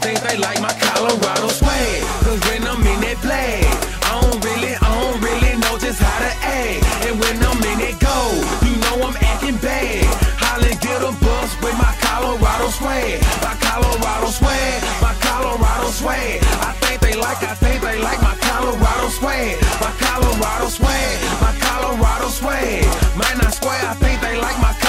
Think 0.01 0.21
they 0.21 0.37
like 0.39 0.61
my 0.61 0.73
Colorado 0.79 1.49
swag. 1.49 2.03
Cause 2.23 2.41
when 2.49 2.63
I'm 2.67 2.81
in 2.87 3.01
that 3.03 3.19
flag, 3.19 3.67
I 4.07 4.21
don't 4.23 4.39
really, 4.45 4.75
I 4.79 4.89
don't 4.95 5.21
really 5.21 5.55
know 5.59 5.75
just 5.79 6.01
how 6.01 6.19
to 6.23 6.33
act. 6.39 6.81
And 7.05 7.19
when 7.19 7.37
I'm 7.43 7.59
in 7.67 7.79
that 7.83 7.97
gold, 7.99 8.41
you 8.63 8.75
know 8.79 9.11
I'm 9.11 9.17
acting 9.21 9.59
bad. 9.59 10.07
Holla, 10.39 10.71
get 10.79 11.03
a 11.03 11.13
bus 11.19 11.51
with 11.61 11.77
my 11.77 11.93
Colorado 11.99 12.71
swag. 12.79 13.21
My 13.43 13.55
Colorado 13.59 14.31
swag, 14.31 14.79
my 15.03 15.15
Colorado 15.19 15.91
swag. 15.91 16.41
I 16.63 16.73
think 16.79 17.01
they 17.03 17.15
like, 17.19 17.43
I 17.43 17.55
think 17.59 17.83
they 17.83 17.99
like 17.99 18.23
my 18.23 18.37
Colorado 18.39 19.09
swag. 19.19 19.59
My 19.83 19.93
Colorado 19.99 20.69
swag, 20.71 21.15
my 21.43 21.53
Colorado 21.59 22.29
swag. 22.31 22.87
Might 23.19 23.37
not 23.43 23.53
square, 23.53 23.83
I 23.83 23.95
think 23.99 24.08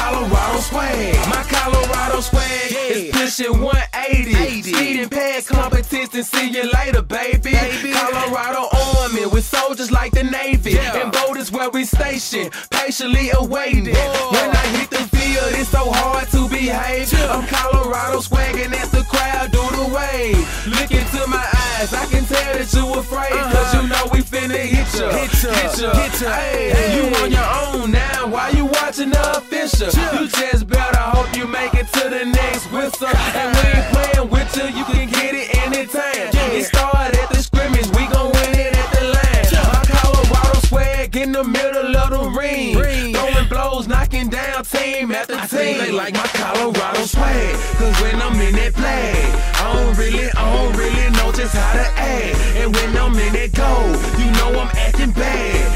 Colorado 0.10 0.60
swag. 0.62 1.16
My 1.30 1.43
Colorado 1.43 2.20
swag 2.22 2.72
is 2.72 3.12
pushing 3.12 3.62
180. 3.62 4.64
Speeding 4.64 5.10
past 5.10 5.47
competition, 5.47 6.24
see 6.24 6.49
you 6.49 6.64
later, 6.72 7.03
baby. 7.03 7.51
baby. 7.51 7.91
Colorado 7.91 8.70
Army 8.74 9.28
with 9.28 9.45
soldiers 9.45 9.91
like 9.91 10.12
the 10.12 10.24
Navy. 10.24 10.80
And 10.80 11.12
boat 11.12 11.38
is 11.38 11.51
where 11.51 11.70
we 11.70 11.86
station, 11.86 12.49
patiently 12.72 13.30
awaiting. 13.34 13.86
When 13.86 14.49
I 14.49 14.66
hit 14.78 14.89
the 14.89 15.03
field, 15.16 15.53
it's 15.53 15.70
so 15.70 15.91
hard 15.91 16.28
to 16.30 16.49
behave. 16.49 17.14
I'm 17.30 17.45
Colorado 17.45 18.22
swagging 18.22 18.74
as 18.74 18.89
the 18.89 19.03
crowd 19.03 19.51
do 19.51 19.62
the 19.78 19.93
wave. 19.93 20.41
Look 20.68 20.89
into 20.89 21.28
my 21.28 21.45
eyes, 21.78 21.93
I 21.93 22.05
can 22.07 22.26
tell 22.26 22.53
that 22.57 22.74
you 22.74 22.93
afraid. 22.95 23.32
Uh-huh. 23.32 23.53
Cause 23.53 23.74
you 23.76 23.88
know 23.88 24.05
we 24.12 24.22
finna 24.22 24.57
hit 24.57 24.89
ya. 24.99 25.12
Hit 25.14 25.43
ya, 25.43 25.53
hit 25.53 25.80
ya, 25.80 25.93
hit 25.93 26.22
ya. 26.22 26.34
Hey, 26.34 26.97
you 26.97 27.16
on 27.22 27.32
your 27.32 27.49
own 27.62 27.91
now, 27.91 28.28
why 28.28 28.49
you 28.49 28.59
watching 28.89 29.09
the 29.11 29.37
official? 29.37 29.87
You 29.87 30.27
just 30.27 30.67
better 30.67 30.97
hope 30.97 31.35
you 31.37 31.45
make 31.45 31.75
it 31.75 31.87
to 31.93 32.09
the 32.09 32.25
next 32.25 32.71
whistle. 32.71 33.07
And 33.37 33.55
we 33.55 33.69
ain't 33.69 33.87
playing 33.93 34.29
with 34.29 34.49
you, 34.57 34.65
you 34.77 34.85
can 34.85 35.09
get 35.09 35.35
it 35.35 35.55
anytime. 35.61 36.33
It 36.57 36.65
started 36.65 37.19
at 37.19 37.29
the 37.29 37.37
scrimmage, 37.37 37.85
we 37.89 38.07
gon' 38.07 38.31
win 38.33 38.57
it 38.57 38.73
at 38.73 38.89
the 38.97 39.03
line. 39.13 39.45
My 39.69 39.85
Colorado 39.85 40.59
swag 40.65 41.15
in 41.15 41.31
the 41.31 41.43
middle 41.43 41.95
of 41.95 42.09
the 42.09 42.29
ring. 42.33 42.73
Throwing 43.13 43.47
blows, 43.47 43.87
knocking 43.87 44.27
down 44.27 44.63
team 44.65 45.11
after 45.11 45.37
team. 45.45 45.77
They 45.77 45.91
like 45.91 46.15
my 46.15 46.27
Colorado 46.33 47.05
swag, 47.05 47.55
cause 47.77 48.01
when 48.01 48.19
I'm 48.19 48.41
in 48.41 48.55
that 48.55 48.73
play, 48.73 49.13
I 49.61 49.73
don't 49.73 49.97
really, 49.97 50.31
I 50.31 50.43
don't 50.55 50.75
really 50.75 51.09
know 51.11 51.31
just 51.31 51.53
how 51.53 51.73
to 51.73 51.85
act. 51.93 52.35
And 52.57 52.73
when 52.73 52.97
I'm 52.97 53.13
in 53.13 53.33
that 53.33 53.53
gold, 53.53 54.01
you 54.17 54.31
know 54.39 54.59
I'm 54.59 54.71
acting 54.75 55.11
bad. 55.11 55.68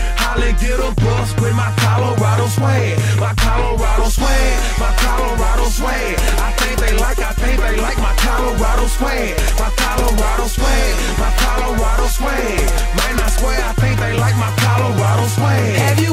Get 0.60 0.80
a 0.80 0.94
bus 0.96 1.34
with 1.42 1.56
my 1.56 1.72
Colorado 1.78 2.48
swag. 2.48 2.98
My 3.20 3.34
Colorado 3.36 4.08
swag, 4.10 4.80
my 4.80 4.94
Colorado 4.96 5.66
swag. 5.66 6.16
I 6.40 6.52
think 6.58 6.80
they 6.80 6.94
like, 6.98 7.20
I 7.20 7.34
think 7.34 7.60
they 7.60 7.76
like 7.82 7.98
my 7.98 8.14
Colorado 8.16 8.88
swag. 8.88 9.36
My 9.60 9.70
Colorado 9.76 10.48
swag, 10.48 10.94
my 11.20 11.32
Colorado 11.36 12.08
swag. 12.08 12.60
Might 12.96 13.16
not 13.18 13.32
swear, 13.32 13.60
I 13.60 13.74
think 13.74 14.00
they 14.00 14.14
like 14.18 14.38
my 14.38 14.52
Colorado 14.58 15.28
swag. 15.28 15.76
Have 15.76 16.00
you 16.00 16.13